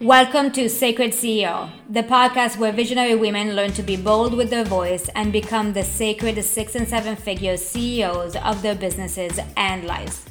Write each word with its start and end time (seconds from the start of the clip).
Welcome 0.00 0.52
to 0.52 0.68
Sacred 0.68 1.12
CEO, 1.12 1.70
the 1.88 2.02
podcast 2.02 2.58
where 2.58 2.70
visionary 2.70 3.14
women 3.14 3.56
learn 3.56 3.72
to 3.72 3.82
be 3.82 3.96
bold 3.96 4.34
with 4.34 4.50
their 4.50 4.62
voice 4.62 5.08
and 5.14 5.32
become 5.32 5.72
the 5.72 5.82
sacred 5.82 6.44
six 6.44 6.74
and 6.74 6.86
seven 6.86 7.16
figure 7.16 7.56
CEOs 7.56 8.36
of 8.36 8.60
their 8.60 8.74
businesses 8.74 9.40
and 9.56 9.84
lives. 9.84 10.26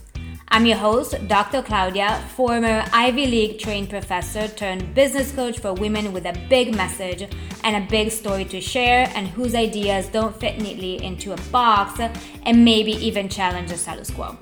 I'm 0.50 0.68
your 0.68 0.78
host, 0.78 1.16
Dr. 1.28 1.64
Claudia, 1.64 2.24
former 2.36 2.86
Ivy 2.94 3.26
League 3.26 3.58
trained 3.58 3.90
professor 3.90 4.48
turned 4.48 4.94
business 4.94 5.32
coach 5.32 5.58
for 5.58 5.74
women 5.74 6.14
with 6.14 6.28
a 6.28 6.40
big 6.48 6.76
message 6.76 7.28
and 7.64 7.76
a 7.76 7.90
big 7.90 8.12
story 8.12 8.46
to 8.46 8.62
share, 8.62 9.12
and 9.16 9.28
whose 9.28 9.56
ideas 9.56 10.06
don't 10.10 10.40
fit 10.40 10.62
neatly 10.62 11.04
into 11.04 11.34
a 11.34 11.42
box 11.50 12.00
and 12.44 12.64
maybe 12.64 12.92
even 12.92 13.28
challenge 13.28 13.72
the 13.72 13.78
status 13.78 14.12
quo. 14.12 14.38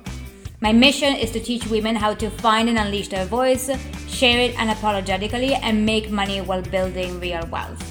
My 0.64 0.72
mission 0.72 1.14
is 1.14 1.30
to 1.32 1.40
teach 1.40 1.66
women 1.66 1.94
how 1.94 2.14
to 2.14 2.30
find 2.30 2.70
and 2.70 2.78
unleash 2.78 3.08
their 3.08 3.26
voice, 3.26 3.68
share 4.08 4.40
it 4.40 4.54
unapologetically, 4.54 5.58
and 5.60 5.84
make 5.84 6.10
money 6.10 6.40
while 6.40 6.62
building 6.62 7.20
real 7.20 7.46
wealth. 7.52 7.82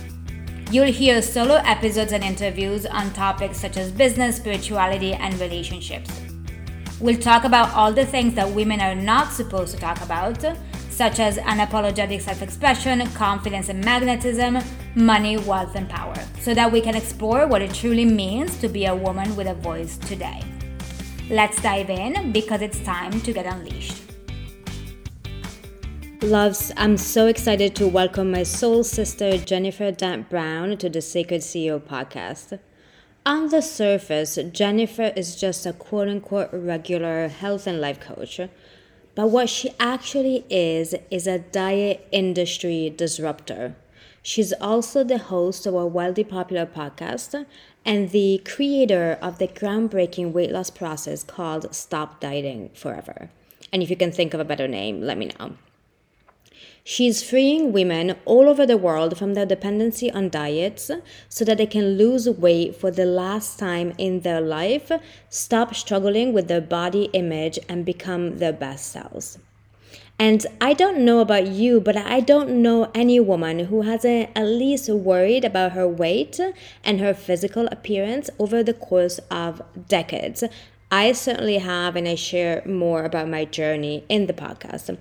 You'll 0.72 0.92
hear 0.92 1.22
solo 1.22 1.58
episodes 1.66 2.14
and 2.14 2.24
interviews 2.24 2.88
on 2.88 3.14
topics 3.14 3.60
such 3.60 3.78
as 3.78 3.92
business, 3.92 4.38
spirituality, 4.38 5.14
and 5.14 5.40
relationships. 5.40 6.10
We'll 7.00 7.20
talk 7.20 7.44
about 7.44 7.70
all 7.76 7.94
the 7.94 8.08
things 8.08 8.34
that 8.34 8.50
women 8.50 8.82
are 8.82 8.96
not 8.96 9.32
supposed 9.32 9.76
to 9.76 9.80
talk 9.80 10.02
about, 10.02 10.44
such 10.90 11.20
as 11.20 11.38
unapologetic 11.38 12.24
self 12.24 12.42
expression, 12.42 13.08
confidence 13.12 13.70
and 13.70 13.86
magnetism, 13.86 14.58
money, 14.96 15.38
wealth, 15.38 15.76
and 15.76 15.88
power, 15.88 16.16
so 16.40 16.56
that 16.56 16.72
we 16.72 16.82
can 16.82 16.96
explore 16.96 17.46
what 17.46 17.62
it 17.62 17.72
truly 17.72 18.06
means 18.06 18.58
to 18.58 18.68
be 18.68 18.88
a 18.88 18.96
woman 18.96 19.36
with 19.36 19.46
a 19.46 19.54
voice 19.54 19.98
today. 19.98 20.42
Let's 21.30 21.62
dive 21.62 21.90
in 21.90 22.34
because 22.34 22.62
it's 22.62 22.82
time 22.82 23.22
to 23.22 23.32
get 23.32 23.46
unleashed. 23.46 23.96
Loves, 26.22 26.74
I'm 26.76 26.98
so 26.98 27.28
excited 27.28 27.76
to 27.78 27.88
welcome 27.88 28.30
my 28.30 28.44
soul 28.44 28.84
sister 28.84 29.38
Jennifer 29.38 29.90
Dent 29.92 30.30
Brown 30.30 30.78
to 30.78 30.90
the 30.90 31.02
Sacred 31.02 31.40
CEO 31.40 31.80
podcast. 31.80 32.60
On 33.26 33.48
the 33.48 33.62
surface, 33.62 34.38
Jennifer 34.52 35.14
is 35.16 35.38
just 35.38 35.66
a 35.66 35.72
quote 35.72 36.10
unquote 36.10 36.50
regular 36.52 37.30
health 37.30 37.68
and 37.68 37.80
life 37.80 38.02
coach. 38.02 38.42
But 39.16 39.28
what 39.28 39.48
she 39.48 39.70
actually 39.80 40.44
is, 40.50 40.94
is 41.10 41.26
a 41.26 41.40
diet 41.40 42.06
industry 42.12 42.94
disruptor. 42.96 43.78
She's 44.22 44.52
also 44.54 45.04
the 45.04 45.18
host 45.18 45.66
of 45.66 45.74
a 45.74 45.86
wildly 45.86 46.24
popular 46.24 46.66
podcast 46.66 47.46
and 47.86 48.10
the 48.12 48.42
creator 48.46 49.18
of 49.22 49.38
the 49.38 49.48
groundbreaking 49.48 50.32
weight 50.32 50.52
loss 50.52 50.70
process 50.70 51.24
called 51.24 51.74
Stop 51.74 52.20
Dieting 52.20 52.70
Forever. 52.74 53.30
And 53.72 53.82
if 53.82 53.90
you 53.90 53.96
can 53.96 54.12
think 54.12 54.34
of 54.34 54.40
a 54.40 54.46
better 54.46 54.68
name, 54.68 55.02
let 55.02 55.18
me 55.18 55.32
know. 55.40 55.56
She's 56.86 57.24
freeing 57.24 57.72
women 57.72 58.18
all 58.26 58.50
over 58.50 58.66
the 58.66 58.76
world 58.78 59.18
from 59.18 59.36
their 59.36 59.46
dependency 59.46 60.12
on 60.12 60.30
diets 60.30 60.92
so 61.30 61.46
that 61.46 61.58
they 61.58 61.66
can 61.66 61.98
lose 61.98 62.30
weight 62.30 62.76
for 62.76 62.92
the 62.92 63.06
last 63.06 63.58
time 63.58 63.94
in 63.98 64.20
their 64.22 64.42
life, 64.42 64.92
stop 65.30 65.74
struggling 65.76 66.34
with 66.34 66.50
their 66.50 66.60
body 66.60 67.06
image, 67.14 67.58
and 67.70 67.86
become 67.86 68.38
their 68.40 68.52
best 68.52 68.92
selves. 68.92 69.40
And 70.20 70.46
I 70.62 70.74
don't 70.74 71.00
know 71.00 71.20
about 71.20 71.48
you, 71.48 71.82
but 71.82 71.98
I 71.98 72.20
don't 72.20 72.62
know 72.62 72.90
any 72.94 73.20
woman 73.20 73.66
who 73.66 73.82
hasn't 73.82 74.30
at 74.36 74.46
least 74.46 74.88
worried 74.90 75.44
about 75.44 75.74
her 75.74 75.88
weight 75.88 76.40
and 76.84 77.00
her 77.00 77.14
physical 77.14 77.68
appearance 77.68 78.30
over 78.40 78.64
the 78.64 78.74
course 78.74 79.20
of 79.32 79.62
decades. 79.88 80.44
I 80.92 81.12
certainly 81.14 81.58
have, 81.58 81.96
and 81.96 82.08
I 82.08 82.16
share 82.16 82.62
more 82.66 83.04
about 83.04 83.28
my 83.28 83.46
journey 83.46 84.06
in 84.08 84.28
the 84.28 84.34
podcast. 84.34 84.96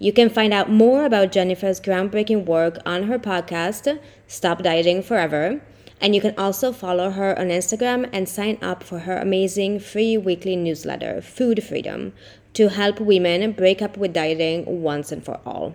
You 0.00 0.12
can 0.12 0.30
find 0.30 0.52
out 0.52 0.70
more 0.70 1.04
about 1.04 1.32
Jennifer's 1.32 1.80
groundbreaking 1.80 2.44
work 2.44 2.78
on 2.84 3.04
her 3.04 3.18
podcast, 3.18 3.98
Stop 4.26 4.62
Dieting 4.62 5.02
Forever. 5.02 5.60
And 6.00 6.14
you 6.14 6.20
can 6.20 6.34
also 6.38 6.72
follow 6.72 7.10
her 7.10 7.36
on 7.36 7.48
Instagram 7.48 8.08
and 8.12 8.28
sign 8.28 8.58
up 8.62 8.84
for 8.84 9.00
her 9.00 9.18
amazing 9.18 9.80
free 9.80 10.16
weekly 10.16 10.54
newsletter, 10.54 11.20
Food 11.20 11.64
Freedom, 11.64 12.12
to 12.54 12.68
help 12.68 13.00
women 13.00 13.52
break 13.52 13.82
up 13.82 13.96
with 13.96 14.12
dieting 14.12 14.82
once 14.82 15.12
and 15.12 15.24
for 15.24 15.40
all. 15.44 15.74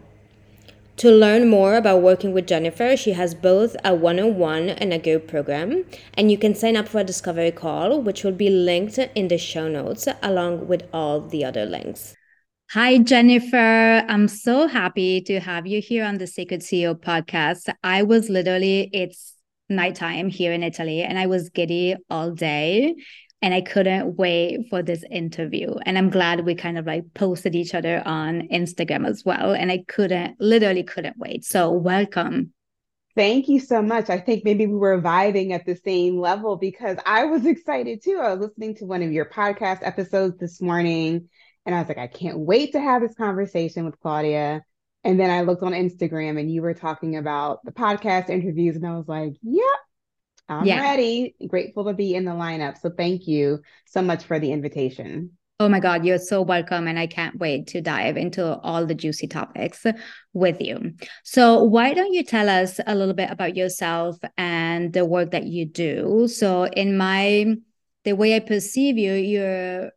To 0.97 1.09
learn 1.09 1.50
more 1.50 1.75
about 1.75 2.03
working 2.03 2.34
with 2.34 2.45
Jennifer, 2.45 2.95
she 2.95 3.13
has 3.13 3.34
both 3.34 3.75
a 3.84 3.95
one 3.95 4.19
on 4.19 4.38
one 4.38 4.69
and 4.69 4.94
a 4.94 5.00
group 5.00 5.28
program, 5.28 5.85
and 6.13 6.31
you 6.31 6.38
can 6.38 6.53
sign 6.53 6.78
up 6.78 6.88
for 6.88 7.00
a 7.00 7.03
discovery 7.03 7.51
call, 7.51 8.00
which 8.00 8.23
will 8.23 8.31
be 8.31 8.50
linked 8.50 9.00
in 9.00 9.28
the 9.28 9.39
show 9.39 9.67
notes 9.67 10.07
along 10.22 10.67
with 10.67 10.88
all 10.94 11.19
the 11.19 11.44
other 11.44 11.66
links. 11.66 12.16
Hi, 12.72 13.00
Jennifer. 13.00 14.06
I'm 14.07 14.28
so 14.28 14.67
happy 14.67 15.22
to 15.22 15.39
have 15.39 15.66
you 15.66 15.81
here 15.81 16.06
on 16.06 16.19
the 16.19 16.28
Sacred 16.28 16.62
CEO 16.62 16.94
podcast. 16.95 17.73
I 17.83 18.03
was 18.03 18.29
literally, 18.29 18.89
it's 18.94 19.35
nighttime 19.69 20.29
here 20.29 20.53
in 20.53 20.62
Italy, 20.62 21.01
and 21.01 21.17
I 21.17 21.25
was 21.25 21.50
giddy 21.50 21.95
all 22.09 22.31
day 22.31 22.95
and 23.44 23.54
I 23.54 23.59
couldn't 23.59 24.16
wait 24.16 24.70
for 24.70 24.81
this 24.81 25.04
interview. 25.12 25.76
And 25.86 25.98
I'm 25.98 26.09
glad 26.09 26.46
we 26.46 26.56
kind 26.56 26.78
of 26.78 26.88
like 26.88 27.14
posted 27.14 27.56
each 27.56 27.76
other 27.76 28.02
on 28.06 28.48
Instagram 28.48 29.06
as 29.06 29.26
well. 29.26 29.54
And 29.54 29.70
I 29.70 29.84
couldn't, 29.90 30.40
literally 30.40 30.84
couldn't 30.84 31.18
wait. 31.18 31.44
So, 31.44 31.70
welcome. 31.70 32.54
Thank 33.16 33.50
you 33.50 33.59
so 33.59 33.81
much. 33.81 34.09
I 34.09 34.18
think 34.18 34.46
maybe 34.46 34.66
we 34.66 34.76
were 34.76 35.00
vibing 35.00 35.52
at 35.52 35.66
the 35.66 35.76
same 35.76 36.18
level 36.18 36.56
because 36.56 36.98
I 37.06 37.26
was 37.26 37.46
excited 37.46 38.02
too. 38.02 38.18
I 38.20 38.34
was 38.34 38.48
listening 38.48 38.76
to 38.78 38.86
one 38.86 39.04
of 39.04 39.12
your 39.12 39.26
podcast 39.26 39.80
episodes 39.84 40.40
this 40.40 40.62
morning 40.62 41.28
and 41.66 41.75
I 41.75 41.80
was 41.80 41.90
like, 41.90 41.98
I 41.98 42.08
can't 42.08 42.40
wait 42.40 42.72
to 42.72 42.80
have 42.80 43.02
this 43.02 43.14
conversation 43.14 43.86
with 43.86 44.00
Claudia. 44.00 44.64
And 45.04 45.20
then 45.20 45.30
I 45.30 45.42
looked 45.42 45.64
on 45.64 45.74
Instagram 45.74 46.40
and 46.40 46.50
you 46.50 46.62
were 46.62 46.74
talking 46.74 47.18
about 47.18 47.60
the 47.66 47.74
podcast 47.74 48.30
interviews, 48.30 48.78
and 48.78 48.88
I 48.88 48.96
was 48.96 49.08
like, 49.08 49.34
yep, 49.42 49.66
I'm 50.50 50.66
yeah. 50.66 50.81
ready. 50.81 51.36
Grateful 51.48 51.86
to 51.86 51.94
be 51.94 52.16
in 52.16 52.26
the 52.26 52.31
lineup. 52.31 52.80
So 52.80 52.90
thank 52.90 53.28
you 53.28 53.59
so 53.86 54.02
much 54.02 54.24
for 54.24 54.40
the 54.40 54.52
invitation. 54.52 55.31
Oh 55.59 55.70
my 55.70 55.80
God, 55.80 56.04
you're 56.04 56.18
so 56.18 56.42
welcome. 56.42 56.88
And 56.88 57.00
I 57.00 57.08
can't 57.08 57.40
wait 57.40 57.68
to 57.68 57.81
dive 57.81 58.18
into 58.18 58.58
all 58.59 58.86
the 58.86 58.96
juicy 58.96 59.28
topics 59.28 59.86
with 60.34 60.59
you. 60.59 60.94
So, 61.24 61.64
why 61.64 61.94
don't 61.94 62.12
you 62.12 62.24
tell 62.24 62.50
us 62.50 62.80
a 62.86 62.96
little 62.96 63.14
bit 63.14 63.30
about 63.30 63.56
yourself 63.56 64.18
and 64.38 64.92
the 64.92 65.06
work 65.06 65.31
that 65.31 65.46
you 65.46 65.66
do? 65.66 66.28
So, 66.28 66.66
in 66.66 66.98
my 66.98 67.56
the 68.04 68.14
way 68.14 68.36
I 68.36 68.40
perceive 68.40 68.98
you, 68.98 69.14
you're 69.14 69.92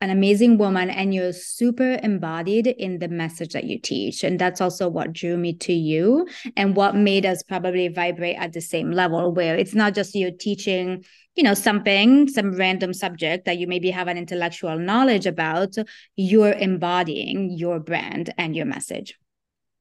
an 0.00 0.10
amazing 0.10 0.56
woman 0.56 0.88
and 0.88 1.14
you're 1.14 1.32
super 1.32 1.98
embodied 2.02 2.66
in 2.66 2.98
the 2.98 3.08
message 3.08 3.52
that 3.52 3.64
you 3.64 3.78
teach. 3.78 4.24
And 4.24 4.38
that's 4.38 4.60
also 4.60 4.88
what 4.88 5.12
drew 5.12 5.36
me 5.36 5.52
to 5.54 5.72
you 5.72 6.26
and 6.56 6.74
what 6.74 6.96
made 6.96 7.26
us 7.26 7.42
probably 7.42 7.88
vibrate 7.88 8.36
at 8.36 8.52
the 8.52 8.60
same 8.62 8.90
level 8.92 9.32
where 9.32 9.56
it's 9.56 9.74
not 9.74 9.94
just 9.94 10.14
you 10.14 10.30
teaching 10.30 11.04
you 11.36 11.44
know 11.44 11.54
something 11.54 12.28
some 12.28 12.56
random 12.56 12.92
subject 12.92 13.44
that 13.44 13.56
you 13.56 13.66
maybe 13.66 13.90
have 13.90 14.08
an 14.08 14.18
intellectual 14.18 14.78
knowledge 14.78 15.26
about. 15.26 15.74
You're 16.16 16.52
embodying 16.52 17.50
your 17.56 17.78
brand 17.78 18.34
and 18.36 18.56
your 18.56 18.66
message. 18.66 19.16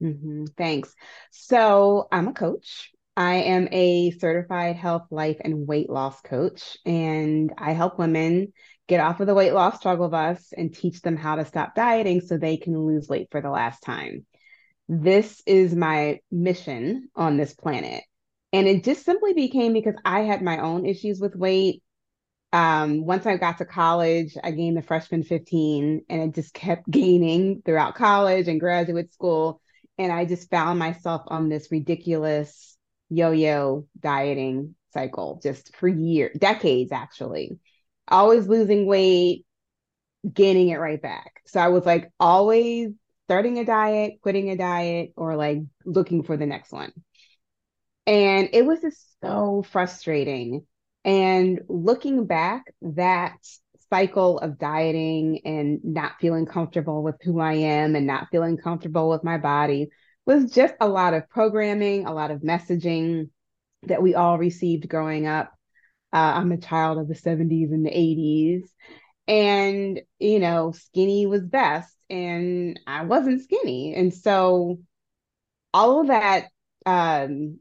Mm-hmm. 0.02 0.46
thanks. 0.58 0.94
So 1.32 2.08
i'm 2.12 2.30
a 2.30 2.34
coach. 2.34 2.92
I 3.18 3.36
am 3.36 3.68
a 3.74 4.12
certified 4.12 4.78
health, 4.78 5.08
life, 5.12 5.38
and 5.42 5.68
weight 5.68 5.90
loss 5.90 6.22
coach, 6.22 6.78
and 6.86 7.52
I 7.58 7.74
help 7.74 8.00
women 8.00 8.54
get 8.90 9.00
off 9.00 9.20
of 9.20 9.28
the 9.28 9.36
weight 9.36 9.54
loss 9.54 9.78
struggle 9.78 10.10
bus 10.10 10.52
and 10.58 10.74
teach 10.74 11.02
them 11.02 11.16
how 11.16 11.36
to 11.36 11.46
stop 11.46 11.76
dieting 11.76 12.20
so 12.20 12.38
they 12.38 12.58
can 12.58 12.78
lose 12.78 13.08
weight 13.08 13.28
for 13.32 13.40
the 13.40 13.50
last 13.50 13.82
time. 13.84 14.26
This 14.90 15.42
is 15.46 15.76
my 15.76 16.20
mission 16.32 17.10
on 17.16 17.38
this 17.38 17.54
planet. 17.54 18.04
And 18.52 18.68
it 18.68 18.84
just 18.84 19.06
simply 19.06 19.34
became 19.34 19.74
because 19.74 19.94
I 20.04 20.22
had 20.22 20.42
my 20.42 20.58
own 20.58 20.88
issues 20.88 21.20
with 21.20 21.36
weight. 21.36 21.84
Um, 22.52 23.06
once 23.06 23.28
I 23.28 23.38
got 23.38 23.60
to 23.60 23.66
college, 23.66 24.36
I 24.44 24.50
gained 24.50 24.76
the 24.76 24.82
freshman 24.82 25.22
15 25.22 26.06
and 26.10 26.22
it 26.24 26.34
just 26.34 26.56
kept 26.56 26.90
gaining 26.92 27.62
throughout 27.64 27.94
college 27.94 28.48
and 28.48 28.60
graduate 28.60 29.14
school. 29.14 29.62
And 30.00 30.12
I 30.12 30.26
just 30.26 30.50
found 30.50 30.80
myself 30.80 31.22
on 31.28 31.48
this 31.48 31.72
ridiculous 31.72 32.76
yo 33.12 33.32
yo 33.32 33.86
dieting 34.00 34.74
cycle 34.94 35.40
just 35.44 35.76
for 35.76 35.88
years, 35.88 36.36
decades 36.40 36.92
actually 36.92 37.60
always 38.10 38.48
losing 38.48 38.86
weight, 38.86 39.46
gaining 40.32 40.70
it 40.70 40.78
right 40.78 41.02
back. 41.02 41.42
So 41.46 41.60
I 41.60 41.70
was 41.70 41.86
like 41.86 42.12
always 42.20 42.92
starting 43.28 43.60
a 43.60 43.66
diet, 43.66 44.16
quitting 44.22 44.50
a 44.50 44.58
diet, 44.58 45.12
or 45.16 45.36
like 45.36 45.60
looking 45.86 46.24
for 46.24 46.36
the 46.38 46.46
next 46.46 46.72
one. 46.72 46.92
And 48.08 48.50
it 48.54 48.66
was 48.66 48.82
just 48.82 49.00
so 49.22 49.64
frustrating. 49.72 50.66
And 51.06 51.62
looking 51.68 52.26
back, 52.26 52.74
that 52.82 53.38
cycle 53.90 54.40
of 54.40 54.60
dieting 54.60 55.42
and 55.46 55.80
not 55.84 56.14
feeling 56.20 56.46
comfortable 56.46 57.04
with 57.04 57.16
who 57.22 57.40
I 57.40 57.54
am 57.54 57.96
and 57.96 58.06
not 58.06 58.28
feeling 58.32 58.58
comfortable 58.58 59.10
with 59.10 59.24
my 59.24 59.38
body 59.38 59.90
was 60.26 60.52
just 60.52 60.74
a 60.80 60.88
lot 60.88 61.14
of 61.14 61.30
programming, 61.30 62.06
a 62.06 62.14
lot 62.14 62.32
of 62.32 62.42
messaging 62.42 63.30
that 63.84 64.02
we 64.02 64.14
all 64.16 64.38
received 64.38 64.90
growing 64.90 65.26
up 65.26 65.54
uh, 66.14 66.34
I'm 66.36 66.52
a 66.52 66.58
child 66.58 66.98
of 66.98 67.08
the 67.08 67.16
70s 67.16 67.72
and 67.72 67.86
the 67.86 67.92
80s. 67.92 68.64
And, 69.28 70.02
you 70.18 70.40
know, 70.40 70.72
skinny 70.72 71.26
was 71.26 71.44
best. 71.44 71.94
And 72.10 72.80
I 72.88 73.06
wasn't 73.06 73.44
skinny. 73.44 73.94
And 73.96 74.14
so 74.14 74.80
all 75.74 76.02
of 76.02 76.08
that 76.08 76.48
um, 76.86 77.60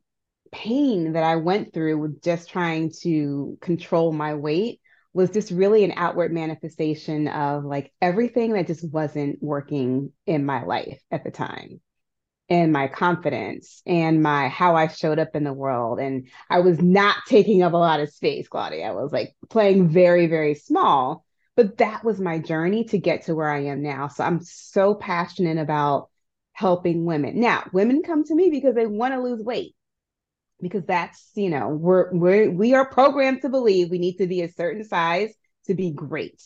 pain 0.51 1.13
that 1.13 1.25
I 1.25 1.37
went 1.37 1.75
through 1.75 1.99
with 1.99 2.23
just 2.23 2.49
trying 2.49 2.93
to 3.03 3.59
control 3.61 4.13
my 4.13 4.35
weight 4.35 4.81
was 5.13 5.31
just 5.31 5.51
really 5.51 5.85
an 5.85 5.93
outward 5.97 6.33
manifestation 6.33 7.29
of 7.29 7.65
like 7.65 7.93
everything 8.01 8.53
that 8.53 8.67
just 8.67 8.89
wasn't 8.91 9.43
working 9.43 10.13
in 10.27 10.47
my 10.47 10.65
life 10.65 11.01
at 11.11 11.25
the 11.25 11.31
time 11.31 11.81
and 12.49 12.73
my 12.73 12.89
confidence 12.89 13.83
and 13.87 14.23
my 14.23 14.49
how 14.49 14.75
I 14.75 14.89
showed 14.89 15.19
up 15.19 15.35
in 15.35 15.45
the 15.45 15.53
world. 15.53 16.01
And 16.01 16.29
I 16.49 16.61
was 16.61 16.81
not 16.81 17.17
taking 17.27 17.63
up 17.63 17.73
a 17.73 17.77
lot 17.79 18.01
of 18.01 18.11
space, 18.11 18.49
Claudia. 18.49 18.87
I 18.87 18.93
was 18.93 19.13
like 19.13 19.35
playing 19.49 19.89
very, 19.89 20.27
very 20.27 20.55
small. 20.55 21.25
But 21.57 21.79
that 21.79 22.05
was 22.05 22.21
my 22.21 22.39
journey 22.39 22.85
to 22.85 22.99
get 22.99 23.23
to 23.25 23.35
where 23.35 23.51
I 23.51 23.65
am 23.65 23.83
now. 23.83 24.07
So 24.07 24.23
I'm 24.23 24.41
so 24.43 24.95
passionate 24.95 25.59
about 25.59 26.09
helping 26.53 27.05
women. 27.05 27.41
Now, 27.41 27.69
women 27.73 28.03
come 28.03 28.23
to 28.25 28.35
me 28.35 28.49
because 28.49 28.77
they 28.77 28.87
want 28.87 29.15
to 29.15 29.21
lose 29.21 29.43
weight. 29.43 29.75
Because 30.61 30.85
that's, 30.87 31.31
you 31.35 31.51
know, 31.51 31.69
we're 31.69 32.13
we're 32.13 32.51
we 32.51 32.75
are 32.75 32.89
programmed 32.89 33.43
to 33.43 33.49
believe 33.49 33.91
we 33.91 33.99
need 33.99 34.19
to 34.19 34.27
be 34.27 34.43
a 34.43 34.53
certain 34.53 34.85
size 34.85 35.33
to 35.67 35.75
be 35.75 35.91
great. 35.91 36.41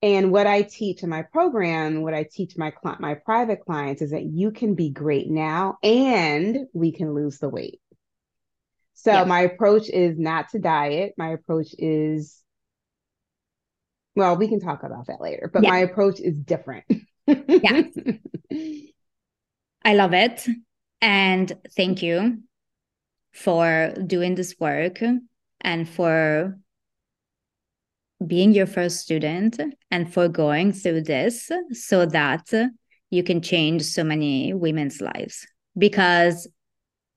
And 0.00 0.30
what 0.30 0.46
I 0.46 0.62
teach 0.62 1.02
in 1.02 1.08
my 1.08 1.22
program, 1.22 2.02
what 2.02 2.14
I 2.14 2.24
teach 2.30 2.56
my 2.56 2.72
my 3.00 3.14
private 3.14 3.64
clients 3.64 4.00
is 4.00 4.12
that 4.12 4.24
you 4.24 4.52
can 4.52 4.74
be 4.74 4.90
great 4.90 5.28
now 5.28 5.78
and 5.82 6.66
we 6.72 6.92
can 6.92 7.14
lose 7.14 7.38
the 7.38 7.48
weight. 7.48 7.80
So 8.94 9.12
yeah. 9.12 9.24
my 9.24 9.40
approach 9.40 9.88
is 9.88 10.18
not 10.18 10.50
to 10.50 10.58
diet. 10.58 11.14
My 11.16 11.30
approach 11.30 11.74
is 11.78 12.42
well, 14.14 14.36
we 14.36 14.48
can 14.48 14.60
talk 14.60 14.82
about 14.82 15.06
that 15.06 15.20
later, 15.20 15.48
but 15.52 15.62
yeah. 15.62 15.70
my 15.70 15.78
approach 15.78 16.18
is 16.20 16.36
different. 16.36 16.84
yeah. 17.26 17.82
I 19.84 19.94
love 19.94 20.12
it. 20.12 20.46
And 21.00 21.52
thank 21.76 22.02
you 22.02 22.42
for 23.32 23.94
doing 24.04 24.34
this 24.34 24.56
work 24.58 25.00
and 25.60 25.88
for 25.88 26.58
being 28.26 28.52
your 28.52 28.66
first 28.66 28.98
student 29.00 29.60
and 29.90 30.12
for 30.12 30.28
going 30.28 30.72
through 30.72 31.02
this 31.02 31.50
so 31.72 32.06
that 32.06 32.52
you 33.10 33.22
can 33.22 33.40
change 33.40 33.82
so 33.82 34.04
many 34.04 34.52
women's 34.52 35.00
lives. 35.00 35.46
Because 35.76 36.48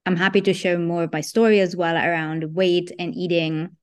i'm 0.06 0.16
happy 0.16 0.42
to 0.42 0.54
share 0.54 0.80
more 0.80 1.04
of 1.04 1.14
my 1.14 1.22
story 1.22 1.60
as 1.60 1.76
well 1.76 1.96
around 1.96 2.56
weight 2.56 2.92
and 2.98 3.16
eating. 3.16 3.76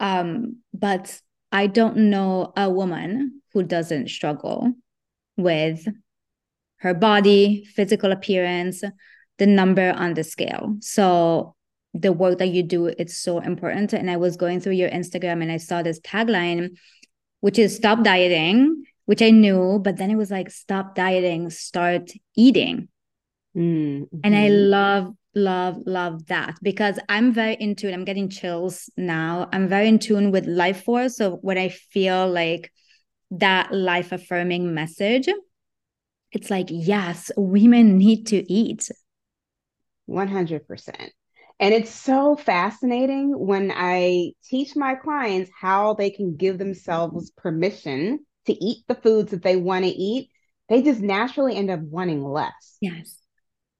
Um, 0.00 0.58
but 0.72 1.20
i 1.50 1.66
don't 1.66 1.96
know 1.96 2.52
a 2.56 2.70
woman 2.70 3.42
who 3.52 3.62
doesn't 3.62 4.08
struggle 4.08 4.72
with 5.36 5.86
her 6.78 6.94
body 6.94 7.64
physical 7.64 8.10
appearance 8.10 8.82
the 9.38 9.46
number 9.46 9.92
on 9.92 10.14
the 10.14 10.24
scale. 10.24 10.76
So 10.80 11.56
the 11.94 12.12
work 12.12 12.38
that 12.38 12.48
you 12.48 12.62
do 12.62 12.86
it's 12.86 13.16
so 13.16 13.38
important. 13.38 13.92
And 13.92 14.10
i 14.10 14.16
was 14.16 14.36
going 14.36 14.60
through 14.60 14.74
your 14.74 14.90
instagram 14.90 15.42
and 15.42 15.52
i 15.52 15.58
saw 15.58 15.82
this 15.82 16.00
tagline 16.00 16.76
which 17.40 17.58
is 17.58 17.76
stop 17.76 18.02
dieting 18.02 18.84
which 19.04 19.20
i 19.22 19.30
knew 19.30 19.80
but 19.82 19.96
then 19.96 20.10
it 20.10 20.16
was 20.16 20.30
like 20.30 20.50
stop 20.50 20.94
dieting 20.94 21.50
start 21.50 22.10
eating. 22.36 22.88
Mm-hmm. 23.56 24.16
and 24.24 24.34
i 24.34 24.48
love 24.48 25.12
love 25.34 25.76
love 25.84 26.26
that 26.26 26.56
because 26.62 26.98
i'm 27.08 27.32
very 27.32 27.54
in 27.54 27.74
tune. 27.74 27.94
I'm 27.94 28.04
getting 28.04 28.28
chills 28.28 28.90
now. 28.96 29.48
I'm 29.52 29.68
very 29.68 29.88
in 29.88 29.98
tune 29.98 30.30
with 30.30 30.46
life 30.46 30.84
force. 30.84 31.16
So 31.16 31.36
when 31.42 31.58
i 31.58 31.68
feel 31.68 32.30
like 32.30 32.72
that 33.32 33.72
life 33.72 34.12
affirming 34.12 34.74
message 34.74 35.28
it's 36.32 36.50
like 36.50 36.66
yes 36.70 37.30
women 37.36 37.98
need 37.98 38.26
to 38.28 38.52
eat. 38.52 38.90
100% 40.08 41.10
and 41.60 41.74
it's 41.74 41.90
so 41.90 42.36
fascinating 42.36 43.32
when 43.38 43.72
I 43.74 44.32
teach 44.44 44.74
my 44.76 44.94
clients 44.94 45.50
how 45.58 45.94
they 45.94 46.10
can 46.10 46.36
give 46.36 46.58
themselves 46.58 47.30
permission 47.30 48.20
to 48.46 48.52
eat 48.52 48.84
the 48.88 48.94
foods 48.94 49.30
that 49.30 49.42
they 49.42 49.56
want 49.56 49.84
to 49.84 49.90
eat. 49.90 50.30
They 50.68 50.82
just 50.82 51.00
naturally 51.00 51.56
end 51.56 51.70
up 51.70 51.80
wanting 51.80 52.24
less. 52.24 52.78
Yes. 52.80 53.18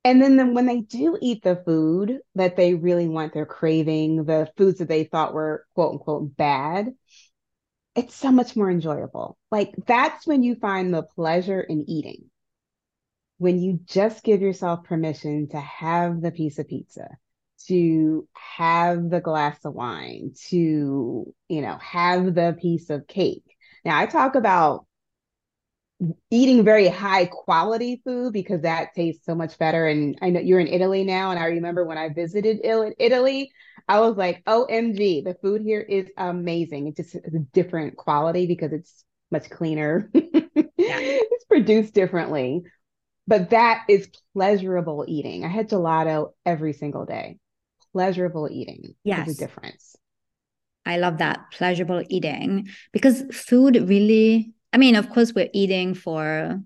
And 0.05 0.21
then, 0.21 0.37
then 0.37 0.55
when 0.55 0.67
they 0.67 0.81
do 0.81 1.17
eat 1.21 1.43
the 1.43 1.63
food 1.65 2.19
that 2.35 2.57
they 2.57 2.75
really 2.75 3.09
want, 3.09 3.33
they're 3.33 3.47
craving, 3.47 4.25
the 4.25 4.51
foods 4.57 4.79
that 4.79 4.89
they 4.89 5.05
thought 5.05 5.33
were 5.33 5.65
quote 5.75 5.93
unquote 5.93 6.37
bad, 6.37 6.93
it's 7.95 8.15
so 8.15 8.33
much 8.33 8.57
more 8.57 8.71
enjoyable. 8.71 9.39
Like 9.51 9.75
that's 9.87 10.27
when 10.27 10.43
you 10.43 10.57
find 10.57 10.93
the 10.93 11.03
pleasure 11.03 11.61
in 11.61 11.89
eating. 11.89 12.31
When 13.39 13.61
you 13.61 13.81
just 13.85 14.25
give 14.25 14.41
yourself 14.41 14.85
permission 14.85 15.49
to 15.51 15.61
have 15.61 16.21
the 16.21 16.31
piece 16.31 16.59
of 16.59 16.69
pizza, 16.69 17.09
to 17.67 18.29
have 18.33 19.11
the 19.11 19.21
glass 19.21 19.59
of 19.65 19.75
wine, 19.75 20.33
to, 20.49 21.35
you 21.49 21.61
know, 21.61 21.79
have 21.79 22.35
the 22.35 22.57
piece 22.61 22.91
of 22.91 23.07
cake. 23.07 23.45
Now, 23.85 23.99
I 23.99 24.07
talk 24.07 24.35
about 24.35 24.87
eating 26.31 26.65
very 26.65 26.89
high 26.89 27.27
quality 27.27 28.01
food 28.05 28.33
because 28.33 28.63
that 28.63 28.95
tastes 28.95 29.25
so 29.25 29.35
much 29.35 29.59
better. 29.59 29.87
And 29.87 30.19
I 30.21 30.31
know 30.31 30.41
you're 30.41 30.61
in 30.61 30.69
Italy 30.69 31.05
now. 31.05 31.31
And 31.31 31.39
I 31.39 31.47
remember 31.47 31.85
when 31.85 31.99
I 31.99 32.09
visited 32.09 32.61
Italy, 32.65 33.53
I 33.89 34.01
was 34.01 34.17
like, 34.17 34.43
OMG, 34.47 35.23
the 35.23 35.35
food 35.35 35.63
here 35.63 35.81
is 35.81 36.09
amazing. 36.17 36.89
It's 36.89 36.97
just 36.97 37.15
a 37.15 37.39
different 37.53 37.97
quality 37.97 38.47
because 38.47 38.73
it's 38.73 39.05
much 39.31 39.51
cleaner. 39.51 40.11
It's 40.85 41.45
produced 41.45 41.95
differently. 41.95 42.65
But 43.27 43.51
that 43.51 43.85
is 43.89 44.11
pleasurable 44.35 45.05
eating. 45.07 45.45
I 45.45 45.49
had 45.49 45.69
gelato 45.69 46.33
every 46.45 46.73
single 46.73 47.07
day 47.07 47.39
pleasurable 47.93 48.49
eating 48.51 48.95
yes. 49.05 49.29
is 49.29 49.37
a 49.37 49.47
difference. 49.47 49.97
I 50.85 50.99
love 50.99 51.19
that 51.19 51.53
pleasurable 51.53 52.03
eating 52.09 52.69
because 52.93 53.23
food 53.33 53.89
really, 53.89 54.53
I 54.73 54.79
mean, 54.79 54.97
of 54.97 55.11
course, 55.11 55.33
we're 55.33 55.51
eating 55.53 55.95
for, 55.95 56.61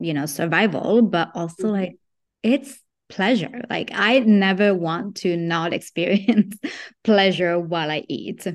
you 0.00 0.14
know, 0.14 0.26
survival, 0.26 1.02
but 1.02 1.30
also 1.34 1.64
mm-hmm. 1.64 1.72
like 1.72 1.96
it's 2.42 2.80
pleasure. 3.08 3.62
Like 3.68 3.90
I 3.94 4.20
never 4.20 4.74
want 4.74 5.16
to 5.18 5.36
not 5.36 5.72
experience 5.74 6.56
pleasure 7.04 7.58
while 7.58 7.90
I 7.90 8.04
eat. 8.08 8.46